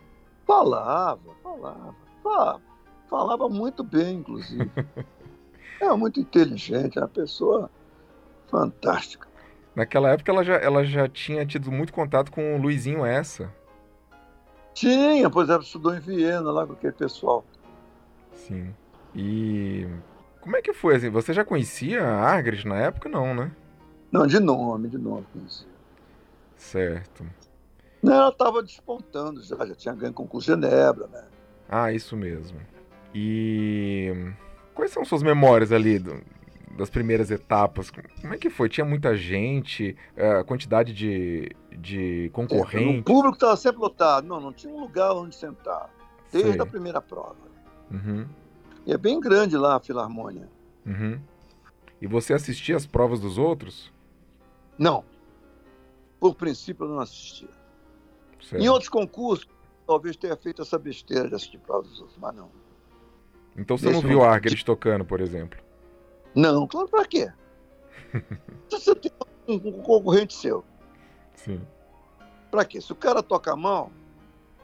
Falava, 0.47 1.35
falava. 1.43 1.95
Falava, 2.23 2.63
falava 3.09 3.49
muito 3.49 3.83
bem, 3.83 4.17
inclusive. 4.17 4.71
é 5.81 5.93
muito 5.95 6.21
inteligente, 6.21 6.99
é 6.99 7.03
uma 7.03 7.09
pessoa 7.09 7.71
fantástica. 8.49 9.27
Naquela 9.75 10.11
época 10.11 10.31
ela 10.31 10.45
já, 10.45 10.55
ela 10.57 10.85
já 10.85 11.09
tinha 11.09 11.47
tido 11.47 11.73
muito 11.73 11.93
contato 11.93 12.31
com 12.31 12.55
o 12.55 12.61
Luizinho 12.61 13.05
Essa. 13.05 13.53
Tinha, 14.75 15.29
pois 15.31 15.49
ela 15.49 15.63
estudou 15.63 15.95
em 15.95 16.01
Viena 16.01 16.51
lá 16.51 16.67
com 16.67 16.75
aquele 16.75 16.93
pessoal. 16.93 17.45
Sim. 18.33 18.75
E 19.15 19.87
como 20.41 20.57
é 20.57 20.63
que 20.63 20.73
foi 20.73 20.97
assim? 20.97 21.11
Você 21.11 21.33
já 21.33 21.45
conhecia 21.45 22.03
a 22.03 22.21
Argres 22.21 22.65
na 22.65 22.77
época, 22.77 23.09
não, 23.09 23.35
né? 23.35 23.53
Não, 24.11 24.27
de 24.27 24.39
nome, 24.39 24.89
de 24.89 24.99
nome 24.99 25.27
conhecia. 25.33 25.72
Certo. 26.63 27.27
Não, 28.03 28.15
ela 28.15 28.29
estava 28.29 28.63
despontando 28.63 29.43
já, 29.43 29.67
já 29.67 29.75
tinha 29.75 29.95
ganho 29.95 30.13
concurso 30.13 30.47
Genebra, 30.47 31.07
né? 31.09 31.25
Ah, 31.69 31.93
isso 31.93 32.17
mesmo. 32.17 32.59
E 33.15 34.33
quais 34.75 34.91
são 34.93 35.05
suas 35.05 35.23
memórias 35.23 35.73
ali 35.73 35.99
do, 35.99 36.23
das 36.77 36.89
primeiras 36.89 37.31
etapas? 37.31 37.91
Como 37.91 38.33
é 38.33 38.39
que 38.39 38.49
foi? 38.49 38.69
Tinha 38.69 38.85
muita 38.85 39.17
gente, 39.17 39.97
é, 40.17 40.39
a 40.39 40.45
quantidade 40.45 40.95
de, 40.95 41.51
de 41.77 42.31
concorrentes? 42.33 43.01
o 43.01 43.05
público 43.05 43.35
estava 43.35 43.57
sempre 43.57 43.81
lotado. 43.81 44.27
Não, 44.27 44.41
não 44.41 44.53
tinha 44.53 44.73
um 44.73 44.81
lugar 44.81 45.13
onde 45.13 45.35
sentar. 45.35 45.91
Desde 46.31 46.53
Sei. 46.53 46.61
a 46.61 46.67
primeira 46.67 47.03
prova. 47.03 47.37
Uhum. 47.91 48.27
E 48.87 48.93
é 48.93 48.97
bem 48.97 49.21
grande 49.21 49.57
lá 49.57 49.77
a 49.77 49.81
Filarmônia. 49.81 50.49
Uhum. 50.87 51.21
E 52.01 52.07
você 52.07 52.33
assistia 52.33 52.77
as 52.77 52.87
provas 52.87 53.21
dos 53.21 53.37
outros? 53.37 53.93
Não. 54.79 55.05
Por 56.23 56.37
princípio, 56.37 56.85
eu 56.85 56.89
não 56.89 57.01
assistia. 57.01 57.49
Certo. 58.41 58.63
Em 58.63 58.69
outros 58.69 58.89
concursos, 58.89 59.45
talvez 59.85 60.17
tenha 60.17 60.37
feito 60.37 60.63
essa 60.63 60.79
besteira 60.79 61.29
de 61.29 61.35
assistir 61.35 61.59
provas 61.59 61.91
dos 61.91 62.01
outros, 62.01 62.17
mas 62.17 62.33
não. 62.33 62.49
Então 63.57 63.77
você 63.77 63.87
Nesse 63.87 64.01
não 64.01 64.09
viu 64.09 64.23
Argres 64.23 64.63
tocando, 64.63 65.05
por 65.05 65.21
exemplo? 65.21 65.59
Não, 66.33 66.65
claro, 66.69 66.87
pra 66.87 67.05
quê? 67.05 67.33
você 68.71 68.95
tem 68.95 69.11
um, 69.49 69.55
um 69.55 69.83
concorrente 69.83 70.33
seu. 70.33 70.65
Sim. 71.35 71.61
Pra 72.53 72.65
quê? 72.65 72.81
Se 72.81 72.93
o 72.93 72.97
cara 72.97 73.21
toca 73.21 73.57
mal, 73.57 73.91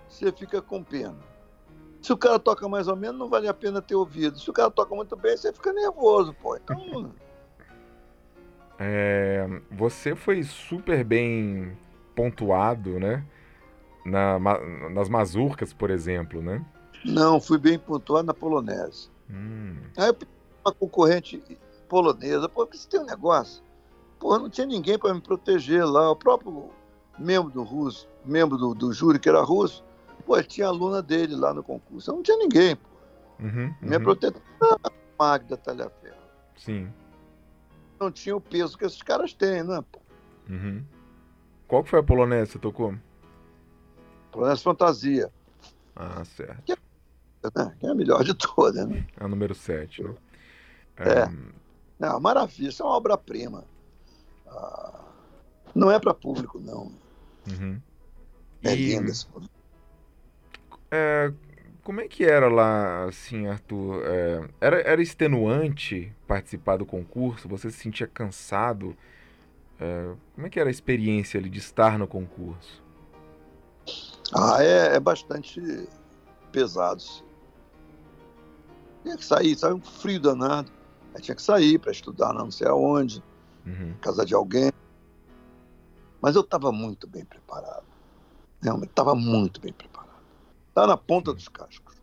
você 0.08 0.30
fica 0.30 0.62
com 0.62 0.84
pena. 0.84 1.18
Se 2.00 2.12
o 2.12 2.16
cara 2.16 2.38
toca 2.38 2.68
mais 2.68 2.86
ou 2.86 2.94
menos, 2.94 3.18
não 3.18 3.28
vale 3.28 3.48
a 3.48 3.54
pena 3.54 3.82
ter 3.82 3.96
ouvido. 3.96 4.38
Se 4.38 4.48
o 4.48 4.52
cara 4.52 4.70
toca 4.70 4.94
muito 4.94 5.16
bem, 5.16 5.36
você 5.36 5.52
fica 5.52 5.72
nervoso, 5.72 6.32
pô. 6.34 6.54
Então. 6.54 7.12
é, 8.78 9.46
você 9.70 10.14
foi 10.14 10.42
super 10.42 11.04
bem 11.04 11.76
pontuado, 12.14 12.98
né? 12.98 13.24
Na, 14.04 14.38
nas 14.90 15.08
mazurcas, 15.08 15.72
por 15.72 15.90
exemplo, 15.90 16.40
né? 16.40 16.64
Não, 17.04 17.40
fui 17.40 17.58
bem 17.58 17.78
pontuado 17.78 18.26
na 18.26 18.34
polonesa. 18.34 19.08
Hum. 19.30 19.76
Aí 19.96 20.08
eu 20.08 20.16
uma 20.64 20.72
concorrente 20.72 21.42
polonesa, 21.88 22.48
porque 22.48 22.76
você 22.76 22.88
tem 22.88 23.00
um 23.00 23.06
negócio. 23.06 23.62
Porra, 24.18 24.38
não 24.38 24.50
tinha 24.50 24.66
ninguém 24.66 24.98
para 24.98 25.14
me 25.14 25.20
proteger 25.20 25.84
lá. 25.84 26.10
O 26.10 26.16
próprio 26.16 26.70
membro 27.18 27.50
do 27.50 27.62
russo, 27.62 28.08
membro 28.24 28.56
do, 28.56 28.74
do 28.74 28.92
júri 28.92 29.18
que 29.18 29.28
era 29.28 29.42
russo, 29.42 29.84
pô, 30.26 30.40
tinha 30.42 30.66
aluna 30.66 31.02
dele 31.02 31.34
lá 31.34 31.54
no 31.54 31.62
concurso. 31.62 32.12
Não 32.12 32.22
tinha 32.22 32.36
ninguém, 32.36 32.76
pô. 32.76 32.88
Uhum, 33.40 33.48
uhum. 33.48 33.74
Minha 33.80 34.00
protetora 34.00 34.44
era 34.62 34.92
Magda 35.18 35.56
Talhaferro. 35.56 36.16
Sim. 36.56 36.88
Não 37.98 38.10
tinha 38.10 38.36
o 38.36 38.40
peso 38.40 38.76
que 38.78 38.84
esses 38.84 39.02
caras 39.02 39.32
têm, 39.32 39.62
né? 39.62 39.84
Uhum. 40.48 40.84
Qual 41.66 41.82
que 41.82 41.90
foi 41.90 42.00
a 42.00 42.02
polonesa 42.02 42.46
que 42.46 42.52
você 42.52 42.58
tocou? 42.58 42.94
Polonesa 44.30 44.62
Fantasia. 44.62 45.32
Ah, 45.96 46.24
certo. 46.24 46.62
Que 46.62 46.72
é, 46.72 46.76
né? 47.56 47.76
que 47.78 47.86
é 47.86 47.90
a 47.90 47.94
melhor 47.94 48.22
de 48.22 48.34
todas, 48.34 48.86
né? 48.86 49.06
É 49.16 49.24
a 49.24 49.28
número 49.28 49.54
7, 49.54 50.02
né? 50.02 50.14
É. 50.96 51.10
é. 51.10 51.32
Não, 51.98 52.20
maravilha, 52.20 52.68
isso 52.68 52.82
é 52.82 52.86
uma 52.86 52.94
obra-prima. 52.94 53.64
Ah, 54.46 55.04
não 55.74 55.90
é 55.90 55.98
para 55.98 56.14
público, 56.14 56.60
não. 56.60 56.92
Uhum. 57.50 57.80
É 58.62 58.74
e... 58.74 58.76
lindo 58.76 59.10
esse 59.10 59.26
é, 60.90 61.32
Como 61.88 62.02
é 62.02 62.06
que 62.06 62.22
era 62.22 62.50
lá, 62.50 63.04
assim, 63.04 63.46
Arthur? 63.46 64.02
É, 64.04 64.48
era, 64.60 64.80
era 64.82 65.00
extenuante 65.00 66.14
participar 66.26 66.76
do 66.76 66.84
concurso? 66.84 67.48
Você 67.48 67.70
se 67.70 67.78
sentia 67.78 68.06
cansado? 68.06 68.94
É, 69.80 70.12
como 70.34 70.46
é 70.46 70.50
que 70.50 70.60
era 70.60 70.68
a 70.68 70.70
experiência 70.70 71.40
ali 71.40 71.48
de 71.48 71.58
estar 71.58 71.98
no 71.98 72.06
concurso? 72.06 72.82
Ah, 74.34 74.62
é, 74.62 74.96
é 74.96 75.00
bastante 75.00 75.62
pesado. 76.52 77.02
Tinha 79.02 79.16
que 79.16 79.24
sair, 79.24 79.56
sabe? 79.56 79.76
Um 79.76 79.80
frio 79.80 80.20
danado. 80.20 80.70
Aí 81.14 81.22
tinha 81.22 81.34
que 81.34 81.42
sair 81.42 81.78
para 81.78 81.90
estudar 81.90 82.34
não 82.34 82.50
sei 82.50 82.68
aonde, 82.68 83.24
uhum. 83.64 83.94
casa 84.02 84.26
de 84.26 84.34
alguém. 84.34 84.70
Mas 86.20 86.36
eu 86.36 86.42
estava 86.42 86.70
muito 86.70 87.06
bem 87.06 87.24
preparado. 87.24 87.86
Estava 88.82 89.14
muito 89.14 89.58
bem 89.58 89.72
preparado. 89.72 89.97
Estava 90.78 90.86
na 90.92 90.96
ponta 90.96 91.34
dos 91.34 91.48
cascos. 91.48 92.00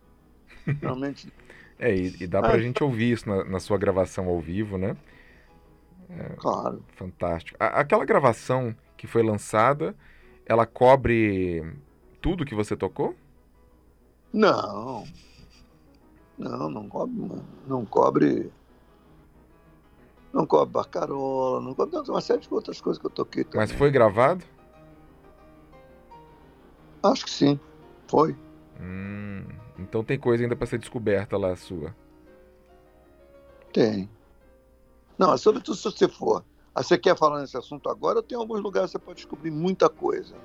Realmente. 0.82 1.32
é, 1.80 1.95
e, 1.95 2.23
e 2.23 2.28
dá 2.28 2.41
para 2.41 2.55
a 2.55 2.59
gente 2.59 2.84
ouvir 2.84 3.13
isso 3.13 3.30
na, 3.30 3.45
na, 3.45 3.59
sua 3.61 3.78
gravação 3.78 4.28
ao 4.28 4.38
vivo, 4.41 4.78
né? 4.78 4.97
É, 6.09 6.36
claro. 6.38 6.84
Fantástico. 6.97 7.55
A, 7.57 7.67
aquela 7.80 8.03
gravação 8.03 8.76
que 8.97 9.07
foi 9.07 9.23
lançada, 9.23 9.95
ela 10.45 10.65
cobre 10.65 11.63
tudo 12.21 12.43
que 12.43 12.53
você 12.53 12.76
tocou? 12.76 13.15
Não. 14.34 15.05
Não, 16.38 16.69
não 16.69 16.89
cobre. 16.89 17.41
Não 17.65 17.86
cobre 17.86 18.51
não 20.34 20.45
cobre 20.45 20.73
barcarola, 20.73 21.61
não 21.61 21.73
cobre 21.73 21.97
uma 22.09 22.19
série 22.19 22.41
de 22.41 22.53
outras 22.53 22.82
coisas 22.82 22.99
que 22.99 23.05
eu 23.07 23.11
toquei 23.11 23.45
também. 23.45 23.61
Mas 23.61 23.71
foi 23.71 23.89
gravado? 23.89 24.43
Acho 27.01 27.23
que 27.23 27.32
sim, 27.32 27.57
foi. 28.05 28.36
Hum, 28.80 29.45
então 29.80 30.03
tem 30.03 30.19
coisa 30.19 30.43
ainda 30.43 30.55
para 30.55 30.67
ser 30.67 30.80
descoberta 30.80 31.38
lá 31.38 31.55
sua. 31.55 31.95
Tem. 33.71 34.09
Não, 35.17 35.34
é 35.34 35.38
sobretudo 35.38 35.76
se 35.76 35.84
você 35.84 36.07
for. 36.07 36.43
Ah, 36.73 36.84
você 36.84 36.97
quer 36.97 37.17
falar 37.17 37.39
nesse 37.41 37.57
assunto 37.57 37.89
agora? 37.89 38.21
Tenho 38.21 38.41
alguns 38.41 38.61
lugares 38.61 38.91
que 38.91 38.97
você 38.97 39.03
pode 39.03 39.17
descobrir 39.17 39.51
muita 39.51 39.89
coisa. 39.89 40.36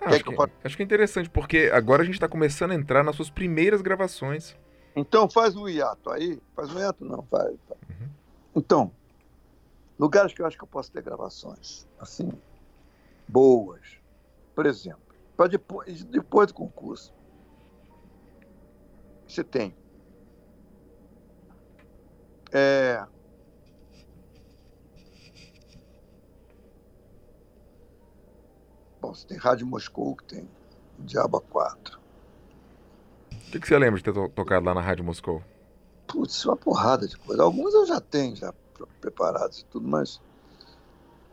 Ah, 0.00 0.10
acho, 0.10 0.24
que, 0.24 0.36
que 0.36 0.50
acho 0.64 0.76
que 0.76 0.82
é 0.82 0.84
interessante, 0.84 1.30
porque 1.30 1.70
agora 1.72 2.02
a 2.02 2.04
gente 2.04 2.14
está 2.14 2.28
começando 2.28 2.72
a 2.72 2.74
entrar 2.74 3.02
nas 3.02 3.16
suas 3.16 3.30
primeiras 3.30 3.80
gravações. 3.80 4.54
Então 4.94 5.28
faz 5.28 5.56
um 5.56 5.68
hiato 5.68 6.10
aí. 6.10 6.38
Faz 6.54 6.70
um 6.74 6.78
hiato, 6.78 7.04
não, 7.04 7.22
faz. 7.22 7.54
Uhum. 7.88 8.08
Então, 8.54 8.92
lugares 9.98 10.32
que 10.32 10.42
eu 10.42 10.46
acho 10.46 10.58
que 10.58 10.64
eu 10.64 10.68
posso 10.68 10.92
ter 10.92 11.02
gravações, 11.02 11.88
assim, 11.98 12.30
boas. 13.26 13.98
Por 14.54 14.66
exemplo, 14.66 15.03
para 15.36 15.48
depois, 15.48 16.04
depois 16.04 16.48
do 16.48 16.54
concurso, 16.54 17.12
você 19.26 19.42
tem 19.42 19.74
é, 22.52 23.04
Bom, 29.04 29.12
você 29.12 29.26
tem 29.26 29.36
Rádio 29.36 29.66
Moscou, 29.66 30.16
que 30.16 30.24
tem 30.24 30.48
o 30.98 31.02
Diaba 31.02 31.38
4. 31.38 32.00
que, 33.50 33.60
que 33.60 33.68
você 33.68 33.78
lembra 33.78 33.98
de 33.98 34.04
ter 34.04 34.14
to 34.14 34.30
tocado 34.30 34.64
lá 34.64 34.74
na 34.74 34.80
Rádio 34.80 35.04
Moscou? 35.04 35.42
Putz, 36.06 36.42
uma 36.46 36.56
porrada 36.56 37.06
de 37.06 37.14
coisa. 37.18 37.42
Algumas 37.42 37.74
eu 37.74 37.84
já 37.84 38.00
tenho, 38.00 38.34
já 38.34 38.54
preparadas 39.02 39.58
e 39.58 39.64
tudo, 39.66 39.86
mas 39.86 40.22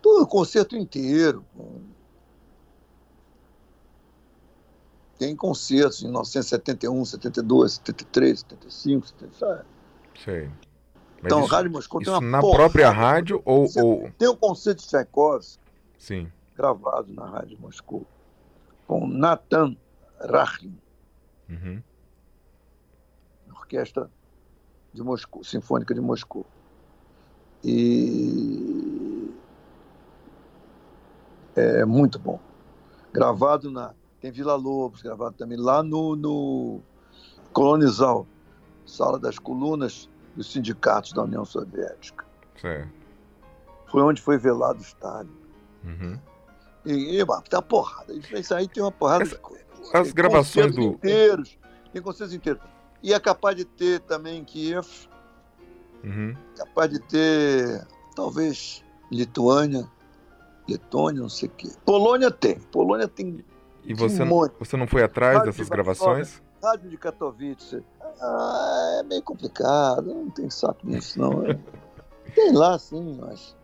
tudo, 0.02 0.24
o 0.24 0.28
concerto 0.28 0.76
inteiro. 0.76 1.45
Tem 5.22 5.36
concertos 5.36 6.02
em 6.02 6.06
1971, 6.06 7.06
72, 7.06 7.74
73, 7.74 8.40
75, 8.40 9.08
75. 9.08 9.66
Sei. 10.18 10.46
Mas 10.48 10.56
então, 11.24 11.42
isso, 11.42 11.48
Rádio 11.54 11.72
Moscou 11.72 12.02
tem 12.02 12.12
uma 12.12 12.20
na 12.20 12.42
porrada 12.42 12.58
própria 12.64 12.90
rádio 12.90 13.40
ou, 13.46 13.68
ou... 13.78 14.12
Tem 14.18 14.28
o 14.28 14.36
concerto 14.36 14.82
de 14.82 14.88
Tchaikovsky, 14.88 15.62
Sim. 16.00 16.32
gravado 16.58 17.14
na 17.14 17.28
Rádio 17.28 17.56
Moscou, 17.62 18.04
com 18.88 19.08
Nathan 19.08 19.78
Rachlin, 20.20 20.76
Uhum. 21.48 21.84
Orquestra 23.52 24.10
de 24.92 25.04
Moscou, 25.04 25.44
Sinfônica 25.44 25.94
de 25.94 26.02
Moscou. 26.02 26.48
E 27.64 29.30
é 31.56 31.86
muito 31.86 32.18
bom. 32.18 32.40
Gravado 33.14 33.70
na. 33.70 33.94
Tem 34.22 34.32
Vila 34.32 34.56
Lobos, 34.56 35.02
gravado 35.02 35.36
também 35.36 35.58
lá 35.58 35.82
no, 35.82 36.16
no 36.16 36.80
Colonizal, 37.52 38.28
Sala 38.86 39.18
das 39.20 39.40
Colunas 39.40 40.10
dos 40.36 40.52
Sindicatos 40.52 41.12
da 41.14 41.24
União 41.24 41.44
Soviética. 41.44 42.26
Certo. 42.60 42.90
Foi 43.90 44.02
onde 44.04 44.22
foi 44.22 44.38
velado 44.38 44.82
Stalin. 44.82 45.30
Uhum. 45.84 46.20
E, 46.86 47.18
e 47.20 47.26
mano, 47.26 47.42
tem 47.50 47.58
uma 47.58 47.64
porrada. 47.64 48.14
Isso 48.14 48.54
aí 48.54 48.68
tem 48.68 48.82
uma 48.84 48.92
porrada 48.92 49.24
Essa- 49.24 49.36
de 49.36 49.42
coisa. 49.42 49.66
as 49.94 50.08
Tem 50.08 50.14
gravações 50.14 50.76
do- 50.76 50.82
inteiros. 50.84 51.58
Tem 51.92 52.02
concertos 52.02 52.34
inteiros. 52.34 52.62
E 53.04 53.14
é 53.14 53.20
capaz 53.20 53.56
de 53.58 53.66
ter 53.66 54.00
também 54.02 54.44
Kiev, 54.46 54.88
Uhum. 56.04 56.36
capaz 56.56 56.90
de 56.92 57.00
ter, 57.00 57.86
talvez, 58.16 58.84
Lituânia, 59.12 59.90
Letônia, 60.70 61.22
não 61.22 61.30
sei 61.30 61.50
o 61.50 61.52
quê. 61.52 61.70
Polônia 61.86 62.30
tem. 62.32 62.60
Polônia 62.60 63.08
tem 63.08 63.44
E 63.84 63.94
você, 63.94 64.24
monte. 64.24 64.54
você 64.60 64.78
não 64.78 64.86
foi 64.88 65.04
atrás 65.04 65.38
Rádio 65.38 65.52
dessas 65.52 65.66
de 65.66 65.72
gravações? 65.72 66.42
rádio 66.64 66.90
de 66.90 66.98
Katowice. 66.98 67.84
Ah, 68.22 68.98
é 69.00 69.04
meio 69.04 69.24
complicado, 69.24 70.14
não 70.14 70.30
tem 70.30 70.50
saco 70.50 70.80
nisso, 70.86 71.20
não. 71.20 71.42
tem 72.36 72.52
lá, 72.54 72.78
sim, 72.78 73.18
mas. 73.20 73.56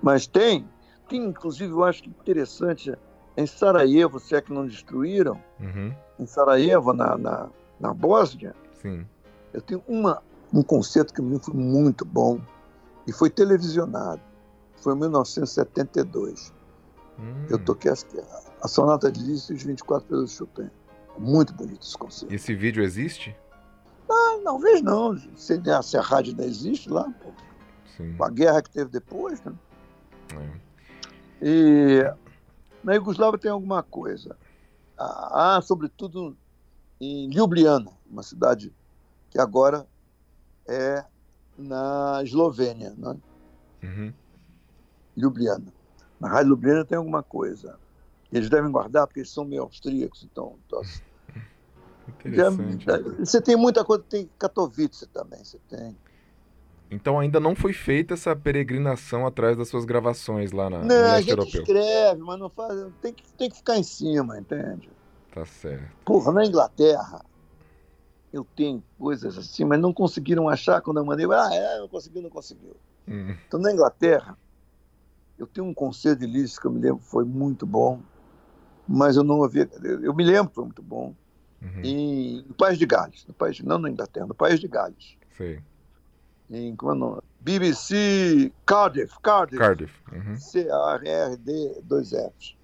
Mas 0.00 0.26
tem. 0.26 0.68
Tem, 1.08 1.22
inclusive, 1.24 1.72
eu 1.72 1.82
acho 1.84 2.02
que 2.04 2.08
interessante, 2.08 2.96
em 3.36 3.46
Sarajevo, 3.46 4.18
se 4.20 4.34
é 4.36 4.40
que 4.40 4.52
não 4.52 4.66
destruíram, 4.66 5.38
Uhum. 5.60 5.92
em 6.18 6.26
Sarajevo, 6.26 6.92
na, 6.92 7.18
na, 7.18 7.48
na 7.80 7.92
Bósnia, 7.92 8.54
Sim. 8.80 9.04
eu 9.52 9.60
tenho 9.60 9.82
uma, 9.88 10.22
um 10.52 10.62
concerto 10.62 11.12
que 11.12 11.20
foi 11.40 11.54
muito 11.54 12.04
bom 12.04 12.40
e 13.06 13.12
foi 13.12 13.28
televisionado. 13.28 14.20
Foi 14.76 14.94
em 14.94 14.98
1972. 15.00 16.53
Hum. 17.18 17.46
Eu 17.48 17.58
toquei 17.58 17.90
acho 17.90 18.06
que 18.06 18.18
a, 18.62 18.68
Sonata 18.68 19.10
de 19.10 19.22
Liszt 19.22 19.50
e 19.50 19.54
os 19.54 19.62
24 19.62 20.08
pelos 20.08 20.32
Chopin. 20.32 20.70
Muito 21.18 21.54
bonito 21.54 21.82
esse 21.82 21.96
concerto. 21.96 22.34
Esse 22.34 22.54
vídeo 22.54 22.82
existe? 22.82 23.36
Ah, 24.10 24.38
não 24.42 24.58
vejo 24.58 24.82
não. 24.82 25.16
Se, 25.36 25.60
se 25.82 25.96
a 25.96 26.00
rádio 26.00 26.30
ainda 26.30 26.44
existe 26.44 26.88
lá, 26.88 27.04
pô, 27.22 27.30
Sim. 27.96 28.16
com 28.16 28.24
a 28.24 28.30
guerra 28.30 28.62
que 28.62 28.70
teve 28.70 28.90
depois, 28.90 29.40
né? 29.42 29.52
É. 30.34 30.64
E 31.40 32.14
na 32.82 32.94
Iugoslávia 32.94 33.38
tem 33.38 33.50
alguma 33.50 33.82
coisa. 33.82 34.36
Ah, 34.98 35.56
ah, 35.56 35.62
sobretudo 35.62 36.36
em 37.00 37.28
Ljubljana, 37.30 37.90
uma 38.10 38.22
cidade 38.22 38.72
que 39.30 39.38
agora 39.38 39.86
é 40.66 41.04
na 41.56 42.20
Eslovênia, 42.22 42.94
né? 42.96 43.16
Uhum. 43.82 44.12
Ljubljana. 45.16 45.72
Na 46.20 46.28
Rádio 46.28 46.50
Ljubljana 46.50 46.84
tem 46.84 46.96
alguma 46.98 47.22
coisa. 47.22 47.78
Eles 48.32 48.48
devem 48.50 48.70
guardar 48.70 49.06
porque 49.06 49.20
eles 49.20 49.30
são 49.30 49.44
meio 49.44 49.62
austríacos, 49.62 50.22
então. 50.24 50.58
então 50.66 50.82
Interessante. 52.08 52.84
já- 52.84 52.98
você 53.18 53.40
tem 53.40 53.56
muita 53.56 53.84
coisa, 53.84 54.02
tem 54.08 54.28
Katowice 54.38 55.06
também, 55.08 55.42
você 55.44 55.58
tem. 55.68 55.96
Então 56.90 57.18
ainda 57.18 57.40
não 57.40 57.54
foi 57.56 57.72
feita 57.72 58.14
essa 58.14 58.34
peregrinação 58.36 59.26
atrás 59.26 59.56
das 59.56 59.68
suas 59.68 59.84
gravações 59.84 60.52
lá 60.52 60.70
na, 60.70 60.78
no 60.78 60.86
não, 60.86 61.06
a 61.06 61.14
leste 61.16 61.30
gente 61.30 61.38
europeu. 61.38 61.62
escreve, 61.62 62.20
mas 62.22 62.38
não 62.38 62.50
faz. 62.50 62.72
Tem 63.00 63.12
que, 63.12 63.22
tem 63.36 63.50
que 63.50 63.56
ficar 63.56 63.76
em 63.76 63.82
cima, 63.82 64.38
entende? 64.38 64.90
Tá 65.32 65.44
certo. 65.44 65.88
Porra, 66.04 66.32
na 66.32 66.44
Inglaterra, 66.44 67.24
eu 68.32 68.46
tenho 68.56 68.82
coisas 68.98 69.36
assim, 69.38 69.64
mas 69.64 69.80
não 69.80 69.92
conseguiram 69.92 70.48
achar 70.48 70.80
quando 70.80 70.98
eu 70.98 71.04
mandei. 71.04 71.26
Ah, 71.26 71.48
é, 71.52 71.78
não 71.78 71.88
conseguiu, 71.88 72.22
não 72.22 72.30
conseguiu. 72.30 72.76
Hum. 73.08 73.34
Então, 73.46 73.60
na 73.60 73.72
Inglaterra, 73.72 74.36
eu 75.38 75.46
tenho 75.46 75.66
um 75.66 75.74
conselho 75.74 76.16
de 76.16 76.26
Liszt 76.26 76.60
que 76.60 76.66
eu 76.66 76.70
me 76.70 76.80
lembro 76.80 77.02
foi 77.02 77.24
muito 77.24 77.66
bom, 77.66 78.00
mas 78.86 79.16
eu 79.16 79.24
não 79.24 79.42
havia. 79.42 79.68
Eu, 79.82 80.14
me 80.14 80.24
lembro 80.24 80.48
que 80.48 80.54
foi 80.54 80.64
muito 80.64 80.82
bom, 80.82 81.14
Uhum. 81.62 81.80
em, 81.82 82.44
no 82.46 82.52
País 82.54 82.78
de 82.78 82.84
Gales, 82.84 83.24
no 83.26 83.32
país, 83.32 83.58
não 83.60 83.78
na 83.78 83.88
Inglaterra, 83.88 84.26
no 84.26 84.34
País 84.34 84.60
de 84.60 84.68
Gales. 84.68 85.16
Sei. 85.34 85.62
Em, 86.50 86.76
como 86.76 86.92
é 86.92 86.94
o 86.94 86.98
nome? 86.98 87.22
BBC 87.40 88.52
Cardiff, 88.66 89.18
Cardiff. 89.22 89.58
Cardiff. 89.58 89.94
Uhum. 90.12 90.36
C-A-R-D, 90.36 91.80
dois 91.82 92.10
Fs. 92.10 92.54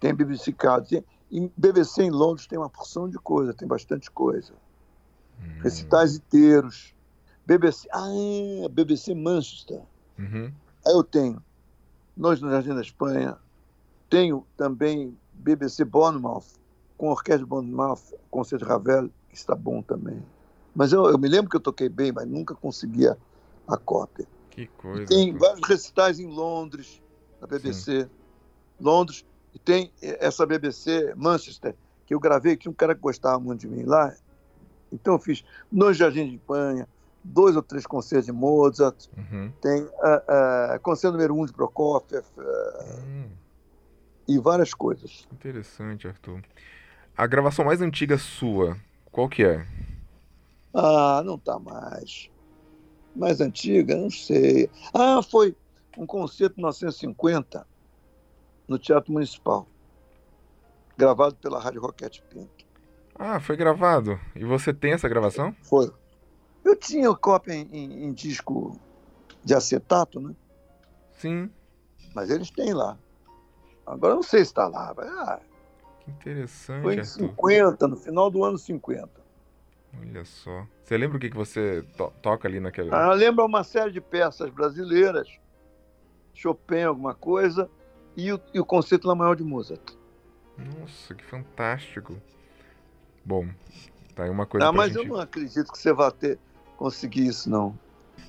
Tem 0.00 0.12
BBC 0.12 0.52
Cardiff. 0.52 0.90
Tem, 0.90 1.04
em 1.30 1.52
BBC 1.56 2.02
em 2.02 2.10
Londres 2.10 2.46
tem 2.48 2.58
uma 2.58 2.68
porção 2.68 3.08
de 3.08 3.18
coisa, 3.18 3.54
tem 3.54 3.68
bastante 3.68 4.10
coisa. 4.10 4.52
Hum. 5.40 5.60
Recitais 5.62 6.16
inteiros. 6.16 6.92
BBC, 7.46 7.88
ah, 7.92 8.08
é, 8.64 8.68
BBC 8.68 9.14
Manchester. 9.14 9.80
Uhum. 10.18 10.52
Aí 10.86 10.92
eu 10.92 11.04
tenho 11.04 11.42
Nós 12.16 12.40
no 12.40 12.50
Jardim 12.50 12.74
da 12.74 12.80
Espanha. 12.80 13.36
Tenho 14.08 14.46
também 14.56 15.16
BBC 15.32 15.84
Bournemouth, 15.84 16.44
com 16.96 17.08
a 17.08 17.12
orquestra 17.12 17.46
Bournemouth, 17.46 18.14
concerto 18.30 18.64
de 18.64 18.70
Ravel, 18.70 19.10
que 19.28 19.36
está 19.36 19.54
bom 19.54 19.82
também. 19.82 20.22
Mas 20.74 20.92
eu, 20.92 21.06
eu 21.06 21.18
me 21.18 21.28
lembro 21.28 21.50
que 21.50 21.56
eu 21.56 21.60
toquei 21.60 21.88
bem, 21.88 22.12
mas 22.12 22.26
nunca 22.26 22.54
conseguia 22.54 23.16
a 23.66 23.76
cópia. 23.76 24.26
Que 24.50 24.66
coisa. 24.66 25.06
Tem 25.06 25.32
pô. 25.32 25.40
vários 25.40 25.68
recitais 25.68 26.20
em 26.20 26.26
Londres, 26.26 27.02
na 27.40 27.46
BBC. 27.46 28.08
Londres. 28.80 29.24
E 29.52 29.58
tem 29.58 29.92
essa 30.00 30.44
BBC 30.44 31.14
Manchester, 31.16 31.74
que 32.06 32.14
eu 32.14 32.20
gravei, 32.20 32.56
que 32.56 32.62
tinha 32.62 32.72
um 32.72 32.74
cara 32.74 32.94
que 32.94 33.00
gostava 33.00 33.38
muito 33.38 33.60
de 33.60 33.68
mim 33.68 33.84
lá. 33.84 34.14
Então 34.92 35.14
eu 35.14 35.18
fiz 35.18 35.44
no 35.70 35.92
Jardim 35.92 36.28
de 36.28 36.36
Espanha, 36.36 36.88
dois 37.24 37.56
ou 37.56 37.62
três 37.62 37.86
concertos 37.86 38.26
de 38.26 38.32
Mozart. 38.32 39.06
Uhum. 39.16 39.50
Tem 39.60 39.88
ah, 40.02 40.22
ah, 40.74 40.78
concerto 40.80 41.12
número 41.16 41.34
um 41.34 41.46
de 41.46 41.52
Prokofiev 41.52 42.24
ah, 42.38 43.02
Hum, 43.04 43.30
e 44.28 44.38
várias 44.38 44.72
coisas. 44.74 45.26
interessante, 45.32 46.06
Arthur. 46.06 46.42
A 47.16 47.26
gravação 47.26 47.64
mais 47.64 47.80
antiga 47.80 48.18
sua, 48.18 48.76
qual 49.10 49.28
que 49.28 49.44
é? 49.44 49.66
Ah, 50.72 51.22
não 51.24 51.38
tá 51.38 51.58
mais. 51.58 52.28
Mais 53.14 53.40
antiga, 53.40 53.96
não 53.96 54.10
sei. 54.10 54.68
Ah, 54.92 55.20
foi 55.22 55.56
um 55.96 56.06
concerto 56.06 56.54
em 56.54 56.62
1950 56.62 57.66
no 58.66 58.78
Teatro 58.78 59.12
Municipal, 59.12 59.68
gravado 60.96 61.36
pela 61.36 61.60
Rádio 61.60 61.80
Roquete 61.80 62.22
Pinto. 62.28 62.64
Ah, 63.16 63.38
foi 63.38 63.56
gravado. 63.56 64.18
E 64.34 64.44
você 64.44 64.74
tem 64.74 64.92
essa 64.92 65.08
gravação? 65.08 65.54
Foi. 65.62 65.92
Eu 66.64 66.74
tinha 66.76 67.14
cópia 67.14 67.52
em, 67.52 67.68
em- 67.70 68.04
em 68.04 68.12
disco 68.12 68.78
de 69.44 69.54
acetato, 69.54 70.20
né? 70.20 70.34
Sim. 71.12 71.50
Mas 72.14 72.30
eles 72.30 72.50
têm 72.50 72.72
lá. 72.72 72.98
Agora 73.86 74.12
eu 74.12 74.16
não 74.16 74.22
sei 74.22 74.40
se 74.40 74.50
está 74.50 74.66
lá. 74.66 74.94
mas, 74.96 75.06
ah, 75.06 75.40
Que 76.04 76.10
interessante, 76.10 76.82
foi 76.82 76.94
em 76.96 77.00
Arthur. 77.00 77.28
50, 77.28 77.88
no 77.88 77.96
final 77.96 78.30
do 78.30 78.42
ano 78.44 78.56
50. 78.58 79.10
Olha 80.00 80.24
só. 80.24 80.66
Você 80.82 80.96
lembra 80.96 81.16
o 81.18 81.20
que, 81.20 81.30
que 81.30 81.36
você 81.36 81.82
to- 81.96 82.12
toca 82.22 82.48
ali 82.48 82.58
naquele. 82.60 82.90
Ah, 82.92 83.12
lembra 83.12 83.44
uma 83.44 83.62
série 83.62 83.92
de 83.92 84.00
peças 84.00 84.50
brasileiras, 84.50 85.28
Chopin, 86.34 86.82
alguma 86.82 87.14
coisa, 87.14 87.70
e 88.16 88.32
o, 88.32 88.40
e 88.52 88.58
o 88.58 88.64
concerto 88.64 89.06
La 89.06 89.14
Maior 89.14 89.36
de 89.36 89.44
Mozart. 89.44 89.92
Nossa, 90.56 91.14
que 91.14 91.24
fantástico. 91.24 92.16
Bom, 93.24 93.48
tá 94.14 94.24
aí 94.24 94.30
uma 94.30 94.46
coisa 94.46 94.66
Ah, 94.68 94.72
mas 94.72 94.92
gente... 94.92 95.06
eu 95.06 95.14
não 95.14 95.20
acredito 95.20 95.70
que 95.72 95.78
você 95.78 95.92
vá 95.92 96.10
ter 96.10 96.38
conseguir 96.84 97.26
isso, 97.26 97.48
não. 97.50 97.78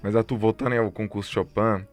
Mas 0.01 0.15
Arthur, 0.15 0.37
voltando 0.37 0.73
aí 0.73 0.77
ao 0.79 0.91
concurso 0.91 1.31
Chopin, 1.31 1.85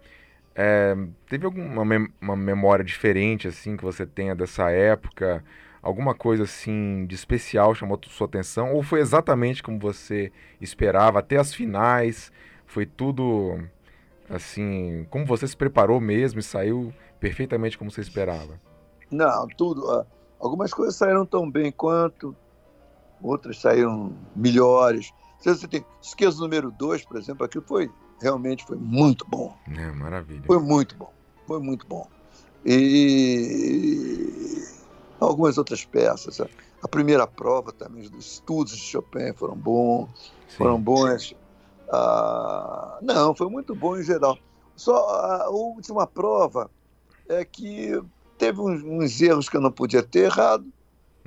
é, 0.54 0.94
teve 1.28 1.46
alguma 1.46 1.84
mem- 1.84 2.12
uma 2.20 2.36
memória 2.36 2.84
diferente, 2.84 3.48
assim, 3.48 3.76
que 3.76 3.84
você 3.84 4.06
tenha 4.06 4.34
dessa 4.34 4.70
época? 4.70 5.44
Alguma 5.82 6.14
coisa, 6.14 6.44
assim, 6.44 7.06
de 7.06 7.14
especial 7.14 7.74
chamou 7.74 7.98
a 8.04 8.10
sua 8.10 8.26
atenção? 8.26 8.72
Ou 8.74 8.82
foi 8.82 9.00
exatamente 9.00 9.62
como 9.62 9.78
você 9.78 10.32
esperava, 10.60 11.18
até 11.18 11.36
as 11.36 11.54
finais? 11.54 12.30
Foi 12.66 12.86
tudo, 12.86 13.58
assim, 14.30 15.06
como 15.10 15.26
você 15.26 15.46
se 15.48 15.56
preparou 15.56 16.00
mesmo 16.00 16.40
e 16.40 16.42
saiu 16.42 16.92
perfeitamente 17.20 17.78
como 17.78 17.90
você 17.90 18.00
esperava? 18.00 18.60
Não, 19.10 19.46
tudo. 19.56 20.06
algumas 20.40 20.72
coisas 20.72 20.96
saíram 20.96 21.26
tão 21.26 21.50
bem 21.50 21.72
quanto, 21.72 22.36
outras 23.22 23.58
saíram 23.58 24.12
melhores. 24.34 25.12
Você 25.42 25.66
tem 25.66 25.84
esqueça 26.00 26.38
o 26.38 26.40
número 26.40 26.70
2, 26.70 27.04
por 27.04 27.16
exemplo, 27.16 27.44
aquilo 27.44 27.64
foi 27.66 27.90
realmente 28.20 28.64
foi 28.64 28.76
muito 28.76 29.26
bom. 29.28 29.56
É, 29.76 29.90
maravilha. 29.90 30.44
Foi 30.46 30.58
muito 30.60 30.96
bom. 30.96 31.12
Foi 31.46 31.58
muito 31.58 31.86
bom. 31.86 32.08
E 32.64 34.62
algumas 35.18 35.58
outras 35.58 35.84
peças. 35.84 36.40
A 36.82 36.88
primeira 36.88 37.26
prova 37.26 37.72
também, 37.72 38.02
os 38.02 38.26
estudos 38.26 38.72
de 38.76 38.82
Chopin 38.82 39.32
foram 39.34 39.56
bons. 39.56 40.08
Sim. 40.48 40.58
Foram 40.58 40.80
bons. 40.80 41.34
Ah, 41.90 42.98
não, 43.02 43.34
foi 43.34 43.48
muito 43.48 43.74
bom 43.74 43.96
em 43.96 44.04
geral. 44.04 44.38
Só 44.76 44.96
a 44.96 45.50
última 45.50 46.06
prova 46.06 46.70
é 47.28 47.44
que 47.44 48.00
teve 48.38 48.60
uns, 48.60 48.82
uns 48.82 49.20
erros 49.20 49.48
que 49.48 49.56
eu 49.56 49.60
não 49.60 49.72
podia 49.72 50.02
ter 50.02 50.24
errado. 50.24 50.66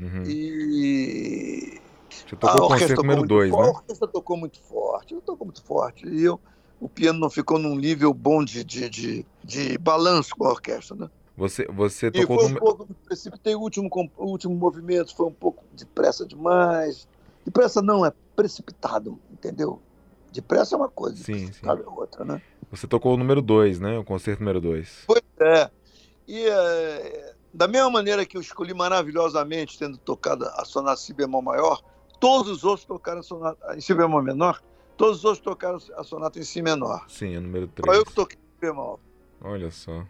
Uhum. 0.01 0.23
E. 0.25 1.81
Você 2.27 2.35
tocou 2.35 2.65
o 2.65 2.67
concerto 2.67 3.01
número 3.01 3.23
2, 3.27 3.51
né? 3.51 3.57
A 3.57 3.69
orquestra 3.69 4.07
tocou 4.07 4.37
muito 4.37 4.59
forte, 4.59 5.13
eu 5.13 5.21
tocou 5.21 5.45
muito 5.45 5.63
forte. 5.63 6.07
E 6.07 6.23
eu, 6.23 6.39
o 6.79 6.87
piano 6.87 7.19
não 7.19 7.29
ficou 7.29 7.59
num 7.59 7.75
nível 7.75 8.13
bom 8.13 8.43
de, 8.43 8.63
de, 8.63 8.89
de, 8.89 9.25
de 9.43 9.77
balanço 9.77 10.35
com 10.35 10.45
a 10.45 10.51
orquestra, 10.51 10.95
né? 10.95 11.09
Você, 11.37 11.65
você 11.65 12.09
tocou... 12.09 12.37
E 12.37 12.39
foi 12.39 12.51
um 12.51 12.55
pouco, 12.55 12.87
precipitei 13.05 13.55
o 13.55 13.59
último, 13.59 13.89
o 14.17 14.25
último 14.25 14.55
movimento, 14.55 15.15
foi 15.15 15.25
um 15.25 15.33
pouco 15.33 15.63
depressa 15.73 16.25
demais. 16.25 17.07
Depressa 17.43 17.81
não, 17.81 18.05
é 18.05 18.13
precipitado, 18.35 19.19
entendeu? 19.31 19.81
Depressa 20.31 20.75
é 20.75 20.77
uma 20.77 20.89
coisa, 20.89 21.17
sim, 21.17 21.51
sim. 21.51 21.67
é 21.67 21.89
outra, 21.89 22.23
né? 22.25 22.41
Você 22.71 22.87
tocou 22.87 23.13
o 23.13 23.17
número 23.17 23.41
2, 23.41 23.79
né? 23.79 23.97
O 23.97 24.03
concerto 24.03 24.39
número 24.39 24.59
2. 24.59 25.03
Pois 25.07 25.23
é. 25.39 25.69
E 26.27 26.45
é, 26.47 27.35
da 27.53 27.67
mesma 27.67 27.89
maneira 27.89 28.25
que 28.25 28.35
eu 28.35 28.41
escolhi 28.41 28.73
maravilhosamente, 28.73 29.77
tendo 29.77 29.97
tocado 29.97 30.45
a 30.45 30.65
sonata 30.65 30.97
si 30.97 31.13
bemol 31.13 31.41
maior, 31.41 31.81
todos 32.19 32.51
os 32.51 32.63
outros 32.63 32.85
tocaram 32.85 33.19
a 33.19 33.23
sonata 33.23 33.75
em 33.75 33.81
si 33.81 33.93
bemol 33.93 34.21
menor, 34.21 34.61
todos 34.97 35.19
os 35.19 35.25
outros 35.25 35.43
tocaram 35.43 35.79
a 35.95 36.03
sonata 36.03 36.39
em 36.39 36.43
si 36.43 36.61
menor. 36.61 37.05
Sim, 37.07 37.35
é 37.35 37.37
o 37.37 37.41
número 37.41 37.67
3. 37.67 37.85
Só 37.85 37.99
eu 37.99 38.05
que 38.05 38.13
toquei 38.13 38.37
em 38.37 38.59
bemol. 38.59 38.99
Olha 39.41 39.71
só. 39.71 40.05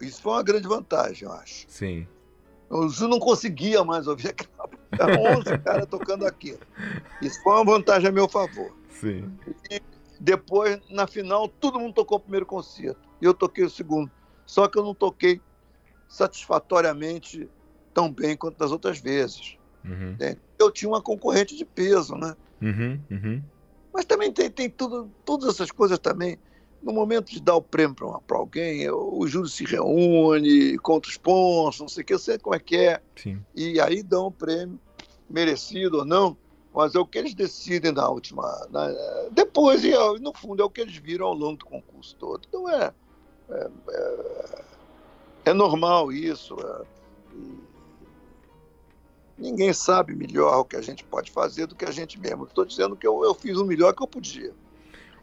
Isso 0.00 0.22
foi 0.22 0.32
uma 0.32 0.42
grande 0.42 0.68
vantagem, 0.68 1.26
eu 1.28 1.34
acho. 1.34 1.66
Sim. 1.68 2.06
O 2.70 2.88
Ju 2.88 3.08
não 3.08 3.18
conseguia 3.18 3.82
mais 3.82 4.06
ouvir 4.06 4.28
aquela. 4.30 4.68
11 5.38 5.58
caras 5.58 5.86
tocando 5.86 6.26
aquilo. 6.26 6.60
Isso 7.20 7.42
foi 7.42 7.52
uma 7.54 7.64
vantagem 7.64 8.08
a 8.08 8.12
meu 8.12 8.28
favor. 8.28 8.74
Sim. 8.90 9.30
E 9.70 9.80
depois, 10.20 10.80
na 10.88 11.06
final, 11.06 11.48
todo 11.48 11.78
mundo 11.78 11.94
tocou 11.94 12.18
o 12.18 12.20
primeiro 12.20 12.46
concerto. 12.46 13.00
E 13.20 13.24
eu 13.24 13.34
toquei 13.34 13.64
o 13.64 13.70
segundo. 13.70 14.10
Só 14.46 14.68
que 14.68 14.78
eu 14.78 14.84
não 14.84 14.94
toquei 14.94 15.40
satisfatoriamente 16.08 17.48
tão 17.92 18.10
bem 18.12 18.36
quanto 18.36 18.56
das 18.56 18.70
outras 18.70 18.98
vezes. 18.98 19.57
Uhum. 19.88 20.16
Eu 20.58 20.70
tinha 20.70 20.88
uma 20.88 21.00
concorrente 21.00 21.56
de 21.56 21.64
peso, 21.64 22.14
né? 22.14 22.36
Uhum, 22.60 23.00
uhum. 23.10 23.42
Mas 23.92 24.04
também 24.04 24.32
tem, 24.32 24.50
tem 24.50 24.68
tudo, 24.68 25.10
todas 25.24 25.48
essas 25.48 25.70
coisas 25.70 25.98
também. 25.98 26.38
No 26.82 26.92
momento 26.92 27.30
de 27.30 27.40
dar 27.40 27.56
o 27.56 27.62
prêmio 27.62 27.96
para 28.26 28.38
alguém, 28.38 28.88
o 28.88 29.26
júri 29.26 29.48
se 29.48 29.64
reúne, 29.64 30.78
conta 30.78 31.08
os 31.08 31.16
pontos, 31.16 31.80
não 31.80 31.88
sei 31.88 32.02
o 32.02 32.06
que, 32.06 32.14
eu 32.14 32.18
sei 32.18 32.38
como 32.38 32.54
é 32.54 32.60
que 32.60 32.76
é. 32.76 33.00
Sim. 33.16 33.40
E 33.54 33.80
aí 33.80 34.02
dão 34.02 34.26
o 34.26 34.30
prêmio, 34.30 34.78
merecido 35.28 35.98
ou 35.98 36.04
não, 36.04 36.36
mas 36.72 36.94
é 36.94 36.98
o 37.00 37.06
que 37.06 37.18
eles 37.18 37.34
decidem 37.34 37.90
na 37.90 38.08
última. 38.08 38.44
Na, 38.70 38.88
depois, 39.32 39.82
e 39.82 39.90
no 40.20 40.32
fundo, 40.32 40.62
é 40.62 40.64
o 40.64 40.70
que 40.70 40.80
eles 40.80 40.96
viram 40.96 41.26
ao 41.26 41.34
longo 41.34 41.56
do 41.56 41.64
concurso 41.64 42.14
todo. 42.16 42.42
Então 42.48 42.68
é. 42.68 42.92
é, 43.50 43.70
é 43.90 44.68
é 45.48 45.54
normal 45.54 46.12
isso. 46.12 46.54
É, 46.60 46.82
ninguém 49.38 49.72
sabe 49.72 50.14
melhor 50.14 50.58
o 50.58 50.64
que 50.64 50.76
a 50.76 50.82
gente 50.82 51.04
pode 51.04 51.30
fazer 51.30 51.66
do 51.66 51.74
que 51.74 51.84
a 51.84 51.90
gente 51.90 52.18
mesmo. 52.18 52.44
Estou 52.44 52.64
dizendo 52.64 52.96
que 52.96 53.06
eu, 53.06 53.22
eu, 53.24 53.34
fiz 53.34 53.56
o 53.56 53.64
melhor 53.64 53.94
que 53.94 54.02
eu 54.02 54.06
podia. 54.06 54.52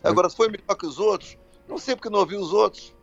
Agora, 0.03 0.29
se 0.29 0.35
foi 0.35 0.47
melhor 0.47 0.75
que 0.75 0.85
os 0.85 0.99
outros, 0.99 1.37
não 1.67 1.77
sei 1.77 1.95
porque 1.95 2.09
não 2.09 2.19
ouvi 2.19 2.35
os 2.35 2.53
outros. 2.53 2.93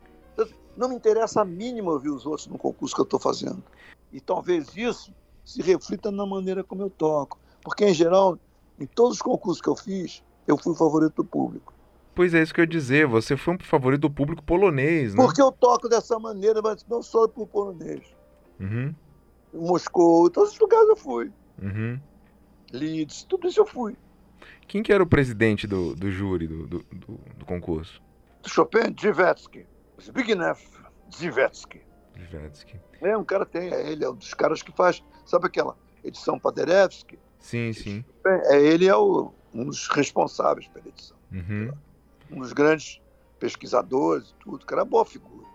Não 0.77 0.89
me 0.89 0.95
interessa 0.95 1.43
a 1.43 1.45
mínima 1.45 1.91
ouvir 1.91 2.09
os 2.09 2.25
outros 2.25 2.47
no 2.47 2.57
concurso 2.57 2.95
que 2.95 3.01
eu 3.01 3.05
estou 3.05 3.21
fazendo. 3.21 3.63
E 4.11 4.21
talvez 4.21 4.75
isso 4.77 5.13
se 5.45 5.61
reflita 5.61 6.11
na 6.11 6.25
maneira 6.25 6.65
como 6.65 6.83
eu 6.83 6.91
toco. 6.91 7.39
Porque, 7.63 7.85
em 7.85 7.93
geral, 7.93 8.39
em 8.81 8.87
todos 8.87 9.17
os 9.17 9.23
concursos 9.23 9.61
que 9.61 9.69
eu 9.69 9.77
fiz, 9.77 10.23
eu 10.47 10.57
fui 10.57 10.73
o 10.73 10.77
favorito 10.77 11.17
do 11.17 11.25
público. 11.25 11.75
Pois 12.15 12.35
é, 12.35 12.43
isso 12.43 12.53
que 12.53 12.61
eu 12.61 12.65
ia 12.65 12.69
dizer. 12.69 13.07
Você 13.07 13.37
foi 13.37 13.55
um 13.55 13.59
favorito 13.59 14.03
do 14.03 14.11
público 14.11 14.43
polonês, 14.43 15.15
né? 15.15 15.23
Porque 15.23 15.41
eu 15.41 15.53
toco 15.53 15.89
dessa 15.89 16.19
maneira, 16.19 16.61
mas 16.63 16.85
não 16.89 17.03
só 17.03 17.27
pro 17.27 17.47
polonês. 17.47 18.03
Uhum. 18.61 18.95
Moscou, 19.53 20.31
todos 20.31 20.53
os 20.53 20.59
lugares 20.59 20.89
eu 20.89 20.97
fui. 20.97 21.33
Uhum. 21.61 22.01
Leeds, 22.73 23.25
tudo 23.25 23.49
isso 23.49 23.61
eu 23.61 23.67
fui. 23.67 23.97
Quem 24.67 24.83
que 24.83 24.93
era 24.93 25.03
o 25.03 25.07
presidente 25.07 25.67
do, 25.67 25.95
do 25.95 26.11
júri 26.11 26.47
do, 26.47 26.67
do, 26.67 26.79
do, 26.91 27.21
do 27.37 27.45
concurso? 27.45 28.03
Chopin 28.47 28.93
Djivetsky. 28.93 29.67
Zbigniew 30.01 30.57
Djivetsky. 31.09 31.83
Djivetsky. 32.17 32.81
É, 33.01 33.17
um 33.17 33.25
cara 33.25 33.45
tem, 33.45 33.73
é 33.73 33.93
ele 33.93 34.05
é 34.05 34.11
um 34.11 34.15
dos 34.15 34.33
caras 34.35 34.63
que 34.63 34.73
faz, 34.73 35.03
sabe 35.27 35.47
aquela 35.47 35.77
edição 36.03 36.39
Paderewski? 36.39 37.19
Sim, 37.39 37.73
sim. 37.73 38.05
É, 38.25 38.61
ele 38.61 38.87
é 38.87 38.97
o, 38.97 39.33
um 39.53 39.67
dos 39.67 39.89
responsáveis 39.89 40.67
pela 40.69 40.89
edição. 40.89 41.17
Uhum 41.31 41.73
um 42.33 42.41
dos 42.41 42.53
grandes 42.53 43.01
pesquisadores 43.39 44.31
e 44.31 44.35
tudo, 44.43 44.65
que 44.65 44.73
era 44.73 44.85
boa 44.85 45.05
figura. 45.05 45.47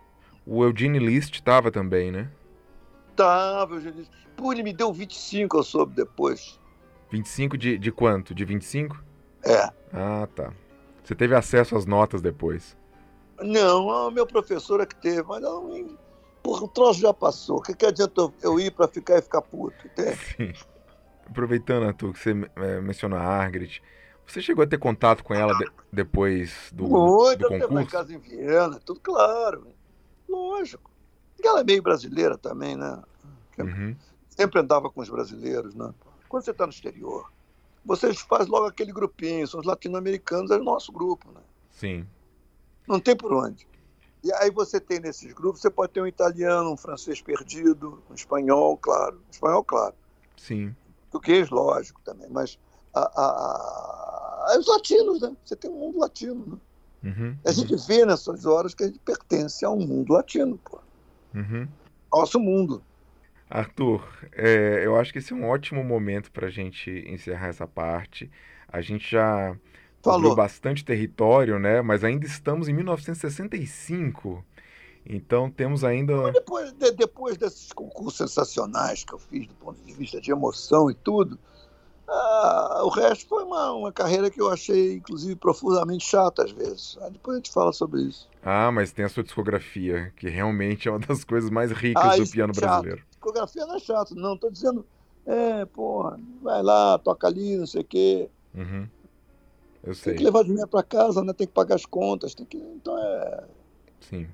O 0.46 0.64
Eugene 0.64 1.00
List 1.00 1.36
estava 1.36 1.72
também, 1.72 2.12
né? 2.12 2.30
List. 3.96 4.12
Pô, 4.36 4.52
ele 4.52 4.64
me 4.64 4.74
deu 4.74 4.94
25, 4.94 5.58
eu 5.58 5.64
soube 5.64 5.96
depois. 5.96 6.60
25 7.12 7.58
de, 7.58 7.78
de 7.78 7.92
quanto? 7.92 8.36
De 8.36 8.46
25? 8.46 9.04
É. 9.44 9.70
Ah, 9.94 10.28
tá. 10.36 10.54
Você 11.04 11.16
teve 11.16 11.36
acesso 11.36 11.76
às 11.76 11.86
notas 11.86 12.22
depois? 12.22 12.78
Não, 13.40 13.88
o 13.88 14.12
meu 14.12 14.26
professor 14.26 14.82
é 14.82 14.86
que 14.86 14.96
teve, 14.96 15.24
mas 15.24 15.42
não. 15.42 15.98
Porra, 16.44 16.64
o 16.64 16.68
troço 16.68 17.00
já 17.00 17.14
passou. 17.14 17.58
O 17.58 17.62
que, 17.62 17.74
que 17.74 17.86
adianta 17.86 18.32
eu 18.42 18.60
ir 18.60 18.72
para 18.72 18.88
ficar 18.88 19.18
e 19.18 19.22
ficar 19.22 19.42
puto? 19.42 19.88
Entende? 19.88 20.18
Sim. 20.36 20.54
Aproveitando, 21.26 21.86
Arthur, 21.86 22.14
que 22.14 22.20
você 22.20 22.32
é, 22.56 22.82
mencionou 22.82 23.20
a 23.20 23.24
Argrit, 23.24 23.82
você 24.26 24.42
chegou 24.42 24.64
a 24.64 24.68
ter 24.68 24.78
contato 24.78 25.24
com 25.24 25.34
ela 25.34 25.54
de, 25.58 25.66
depois 25.92 26.70
do, 26.74 26.88
Muito, 26.88 27.40
do 27.40 27.48
concurso? 27.48 27.74
Muito, 27.74 27.92
casa 27.92 28.14
em 28.14 28.18
Viena, 28.18 28.80
tudo 28.80 29.00
claro. 29.00 29.68
Lógico. 30.28 30.92
Ela 31.44 31.62
é 31.62 31.64
meio 31.64 31.82
brasileira 31.82 32.38
também, 32.38 32.76
né? 32.76 33.02
Uhum. 33.60 33.96
Sempre 34.30 34.60
andava 34.60 34.90
com 34.90 35.02
os 35.02 35.10
brasileiros, 35.10 35.74
né? 35.76 35.94
Quando 36.28 36.44
você 36.44 36.52
está 36.52 36.66
no 36.66 36.72
exterior, 36.72 37.32
você 37.86 38.14
faz 38.14 38.48
logo 38.48 38.66
aquele 38.66 38.92
grupinho, 38.92 39.48
são 39.48 39.60
os 39.60 39.66
latino-americanos, 39.66 40.52
é 40.52 40.58
o 40.58 40.64
nosso 40.64 40.92
grupo, 40.92 41.32
né? 41.32 41.42
Sim. 41.72 42.06
Não 42.88 43.00
tem 43.00 43.16
por 43.16 43.34
onde. 43.34 43.68
E 44.24 44.34
aí 44.34 44.52
você 44.52 44.80
tem 44.80 45.00
nesses 45.00 45.32
grupos, 45.34 45.62
você 45.62 45.70
pode 45.70 45.94
ter 45.94 46.02
um 46.02 46.08
italiano, 46.08 46.72
um 46.72 46.78
francês 46.78 47.22
perdido, 47.22 48.04
um 48.10 48.14
espanhol, 48.14 48.78
claro. 48.78 49.18
Um 49.28 49.32
espanhol, 49.32 49.64
claro. 49.64 49.96
Sim. 50.36 50.76
Português, 51.10 51.50
lógico, 51.50 52.02
também. 52.04 52.28
Mas 52.30 52.60
a, 52.94 53.00
a 53.00 54.58
os 54.58 54.68
latinos, 54.68 55.22
né? 55.22 55.36
Você 55.44 55.56
tem 55.56 55.70
um 55.70 55.80
mundo 55.80 56.00
latino. 56.00 56.46
Né? 56.46 57.12
Uhum, 57.12 57.38
a 57.46 57.52
gente 57.52 57.76
vê 57.88 58.06
nessas 58.06 58.46
horas 58.46 58.74
que 58.74 58.84
a 58.84 58.88
gente 58.88 59.00
pertence 59.00 59.64
a 59.64 59.70
um 59.70 59.86
mundo 59.86 60.14
latino, 60.14 60.60
pô. 60.64 60.80
Uhum. 61.38 61.68
Nosso 62.12 62.40
mundo. 62.40 62.82
Arthur, 63.50 64.04
é, 64.34 64.82
eu 64.84 64.98
acho 64.98 65.14
que 65.14 65.20
esse 65.20 65.32
é 65.32 65.36
um 65.36 65.48
ótimo 65.48 65.84
momento 65.84 66.32
para 66.32 66.48
a 66.48 66.50
gente 66.50 66.92
encerrar 67.08 67.48
essa 67.48 67.68
parte. 67.68 68.30
A 68.68 68.82
gente 68.82 69.10
já 69.10 69.56
falou 70.04 70.36
bastante 70.36 70.84
território, 70.84 71.60
né? 71.60 71.82
Mas 71.82 72.04
ainda 72.04 72.26
estamos 72.26 72.68
em 72.68 72.74
1965. 72.74 74.44
Então 75.06 75.50
temos 75.50 75.84
ainda. 75.84 76.32
Depois, 76.32 76.74
de, 76.74 76.92
depois 76.92 77.38
desses 77.38 77.72
concursos 77.72 78.18
sensacionais 78.18 79.06
que 79.06 79.14
eu 79.14 79.20
fiz 79.20 79.48
do 79.48 79.54
ponto 79.56 79.82
de 79.86 79.94
vista 79.94 80.20
de 80.20 80.32
emoção 80.32 80.92
e 80.92 80.94
tudo, 80.94 81.40
ah, 82.08 82.82
o 82.84 82.90
resto 82.90 83.28
foi 83.28 83.44
uma, 83.44 83.74
uma 83.74 83.92
carreira 83.92 84.30
que 84.30 84.40
eu 84.40 84.50
achei, 84.50 84.96
inclusive, 84.96 85.36
profundamente 85.36 86.06
chata 86.06 86.44
às 86.44 86.52
vezes. 86.52 86.98
Ah, 87.02 87.10
depois 87.10 87.36
a 87.36 87.40
gente 87.40 87.52
fala 87.52 87.74
sobre 87.74 88.02
isso. 88.02 88.30
Ah, 88.44 88.72
mas 88.72 88.92
tem 88.92 89.04
a 89.04 89.10
sua 89.10 89.24
discografia, 89.24 90.14
que 90.16 90.30
realmente 90.30 90.88
é 90.88 90.92
uma 90.92 91.00
das 91.00 91.24
coisas 91.26 91.50
mais 91.50 91.72
ricas 91.72 92.04
ah, 92.04 92.16
do 92.16 92.30
piano 92.30 92.54
é 92.56 92.60
brasileiro. 92.60 93.04
Discografia 93.10 93.66
não 93.66 93.76
é 93.76 93.80
chato, 93.80 94.16
não. 94.16 94.36
Estou 94.36 94.50
dizendo, 94.50 94.86
é, 95.26 95.66
porra, 95.66 96.18
vai 96.42 96.64
lá, 96.64 96.98
toca 96.98 97.28
ali, 97.28 97.58
não 97.58 97.68
sei 97.68 97.82
o 97.82 97.86
quê. 97.86 98.30
Uhum. 98.56 98.88
Eu 99.84 99.94
sei. 99.94 100.14
Tem 100.14 100.20
que 100.20 100.24
levar 100.24 100.44
dinheiro 100.44 100.68
para 100.68 100.84
casa, 100.84 101.22
né? 101.24 101.34
Tem 101.34 101.46
que 101.46 101.54
pagar 101.54 101.76
as 101.76 101.86
contas, 101.86 102.34
tem 102.34 102.46
que. 102.46 102.58
Então 102.58 102.98
é. 102.98 103.44
Sim. 104.00 104.28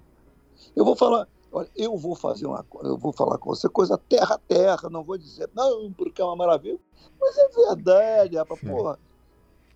Eu 0.76 0.86
vou 0.86 0.96
falar. 0.96 1.28
Olha, 1.54 1.70
eu 1.76 1.96
vou 1.96 2.16
fazer 2.16 2.48
uma 2.48 2.66
eu 2.82 2.98
vou 2.98 3.14
falar 3.14 3.38
com 3.38 3.50
você, 3.54 3.70
coisa 3.70 3.98
terra 3.98 4.36
a 4.36 4.40
terra, 4.40 4.90
não 4.90 5.04
vou 5.04 5.18
dizer, 5.18 5.50
não, 5.54 5.94
porque 5.94 6.22
é 6.22 6.26
uma 6.26 6.36
maravilha. 6.36 6.80
Mas 7.22 7.38
é 7.38 7.48
verdade, 7.50 8.36
rapaz, 8.36 8.60
Sim. 8.60 8.68
porra. 8.68 9.00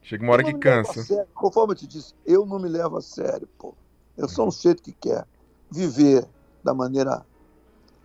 Chega 0.02 0.24
uma 0.24 0.34
hora 0.34 0.44
que 0.44 0.54
cansa. 0.56 1.28
Conforme 1.34 1.74
eu 1.74 1.78
te 1.78 1.88
disse, 1.88 2.16
eu 2.26 2.46
não 2.46 2.60
me 2.60 2.68
levo 2.68 2.98
a 2.98 3.02
sério, 3.02 3.48
pô. 3.58 3.76
Eu 4.18 4.28
sou 4.28 4.48
um 4.48 4.52
sujeito 4.52 4.82
que 4.82 4.94
quer 4.94 5.28
viver 5.70 6.28
da 6.64 6.74
maneira 6.74 7.26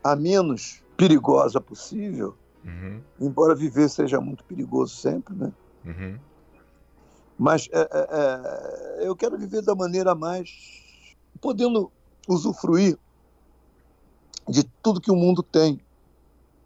a 0.04 0.14
menos 0.14 0.82
perigosa 0.96 1.60
possível 1.60 2.36
Uhum. 2.64 3.02
Embora 3.20 3.54
viver 3.54 3.88
seja 3.88 4.20
muito 4.20 4.44
perigoso 4.44 4.94
sempre, 4.94 5.34
né? 5.34 5.52
Uhum. 5.84 6.18
Mas 7.38 7.68
é, 7.72 7.80
é, 7.80 8.08
é, 9.02 9.08
eu 9.08 9.16
quero 9.16 9.36
viver 9.36 9.62
da 9.62 9.74
maneira 9.74 10.14
mais. 10.14 10.50
podendo 11.40 11.90
usufruir 12.28 12.96
de 14.48 14.64
tudo 14.82 15.00
que 15.00 15.10
o 15.10 15.16
mundo 15.16 15.42
tem. 15.42 15.80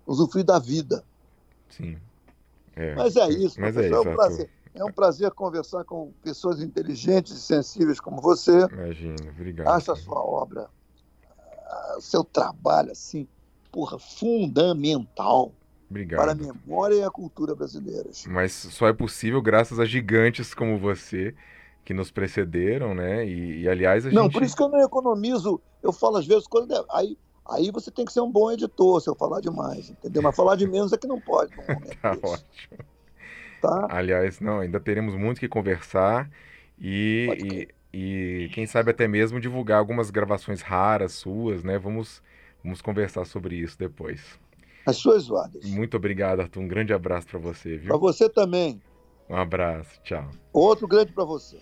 Usufruir 0.06 0.44
da 0.44 0.58
vida. 0.58 1.04
Sim. 1.68 1.98
É, 2.74 2.94
mas 2.94 3.16
é 3.16 3.28
isso, 3.28 3.60
mas 3.60 3.76
é, 3.76 3.86
isso, 3.86 3.94
é 3.94 4.00
um 4.00 4.14
prazer. 4.14 4.50
É 4.74 4.84
um 4.84 4.92
prazer 4.92 5.30
conversar 5.30 5.84
com 5.84 6.12
pessoas 6.22 6.60
inteligentes 6.60 7.32
e 7.32 7.40
sensíveis 7.40 7.98
como 7.98 8.20
você. 8.20 8.66
Imagina, 8.70 9.16
obrigado. 9.30 9.68
Acho 9.68 9.92
a 9.92 9.96
sua 9.96 10.22
obra, 10.22 10.68
ah, 11.66 11.96
seu 11.98 12.22
trabalho, 12.22 12.92
assim, 12.92 13.26
porra, 13.72 13.98
fundamental. 13.98 15.52
Obrigado. 15.88 16.20
Para 16.20 16.32
a 16.32 16.34
memória 16.34 16.96
e 16.96 17.02
a 17.02 17.10
cultura 17.10 17.54
brasileiras. 17.54 18.26
Mas 18.26 18.52
só 18.52 18.86
é 18.86 18.92
possível 18.92 19.40
graças 19.40 19.80
a 19.80 19.86
gigantes 19.86 20.52
como 20.52 20.78
você, 20.78 21.34
que 21.82 21.94
nos 21.94 22.10
precederam, 22.10 22.94
né? 22.94 23.24
E, 23.26 23.62
e 23.62 23.68
aliás, 23.68 24.04
a 24.04 24.10
não, 24.10 24.24
gente. 24.24 24.24
Não, 24.24 24.30
por 24.30 24.42
isso 24.42 24.56
que 24.56 24.62
eu 24.62 24.68
não 24.68 24.84
economizo. 24.84 25.60
Eu 25.82 25.92
falo 25.92 26.18
às 26.18 26.26
vezes 26.26 26.46
quando. 26.46 26.74
Aí, 26.90 27.16
aí 27.50 27.70
você 27.70 27.90
tem 27.90 28.04
que 28.04 28.12
ser 28.12 28.20
um 28.20 28.30
bom 28.30 28.50
editor 28.50 29.00
se 29.00 29.08
eu 29.08 29.14
falar 29.14 29.40
demais, 29.40 29.90
entendeu? 29.90 30.22
Mas 30.22 30.36
falar 30.36 30.56
de 30.56 30.66
menos 30.66 30.92
é 30.92 30.98
que 30.98 31.06
não 31.06 31.20
pode. 31.20 31.52
tá 32.02 32.14
desse. 32.14 32.26
ótimo. 32.26 32.78
Tá? 33.60 33.86
Aliás, 33.90 34.40
não, 34.40 34.60
ainda 34.60 34.78
teremos 34.78 35.14
muito 35.14 35.40
que 35.40 35.48
conversar 35.48 36.30
e, 36.78 37.68
e, 37.92 38.44
e, 38.44 38.48
quem 38.50 38.66
sabe 38.66 38.90
até 38.90 39.08
mesmo 39.08 39.40
divulgar 39.40 39.78
algumas 39.78 40.10
gravações 40.10 40.60
raras 40.60 41.12
suas, 41.12 41.64
né? 41.64 41.78
Vamos, 41.78 42.22
vamos 42.62 42.82
conversar 42.82 43.24
sobre 43.24 43.56
isso 43.56 43.78
depois. 43.78 44.38
As 44.84 44.96
suas 44.96 45.30
ordens. 45.30 45.66
Muito 45.66 45.96
obrigado, 45.96 46.40
Arthur. 46.40 46.60
Um 46.60 46.68
grande 46.68 46.92
abraço 46.92 47.26
para 47.26 47.38
você, 47.38 47.76
viu? 47.76 47.88
Para 47.88 47.96
você 47.96 48.28
também. 48.28 48.80
Um 49.28 49.34
abraço, 49.34 50.00
tchau. 50.04 50.30
Outro 50.52 50.86
grande 50.86 51.12
para 51.12 51.24
você. 51.24 51.58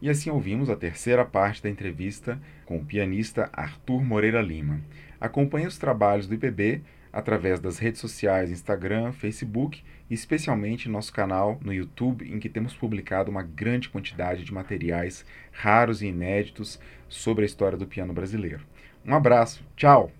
E 0.00 0.08
assim 0.08 0.30
ouvimos 0.30 0.68
a 0.70 0.76
terceira 0.76 1.24
parte 1.24 1.62
da 1.62 1.68
entrevista 1.68 2.40
com 2.66 2.76
o 2.76 2.84
pianista 2.84 3.48
Arthur 3.52 4.04
Moreira 4.04 4.40
Lima. 4.40 4.80
Acompanhe 5.20 5.66
os 5.66 5.78
trabalhos 5.78 6.26
do 6.26 6.34
IPB 6.34 6.82
através 7.12 7.58
das 7.58 7.78
redes 7.78 8.00
sociais 8.00 8.50
Instagram, 8.50 9.12
Facebook 9.12 9.82
e 10.08 10.14
especialmente 10.14 10.88
nosso 10.88 11.12
canal 11.12 11.58
no 11.62 11.72
YouTube, 11.72 12.30
em 12.30 12.38
que 12.38 12.48
temos 12.48 12.74
publicado 12.74 13.30
uma 13.30 13.42
grande 13.42 13.88
quantidade 13.88 14.44
de 14.44 14.52
materiais 14.52 15.24
raros 15.52 16.02
e 16.02 16.06
inéditos 16.06 16.78
sobre 17.08 17.44
a 17.44 17.46
história 17.46 17.78
do 17.78 17.86
piano 17.86 18.12
brasileiro. 18.12 18.64
Um 19.04 19.14
abraço, 19.14 19.64
tchau! 19.76 20.17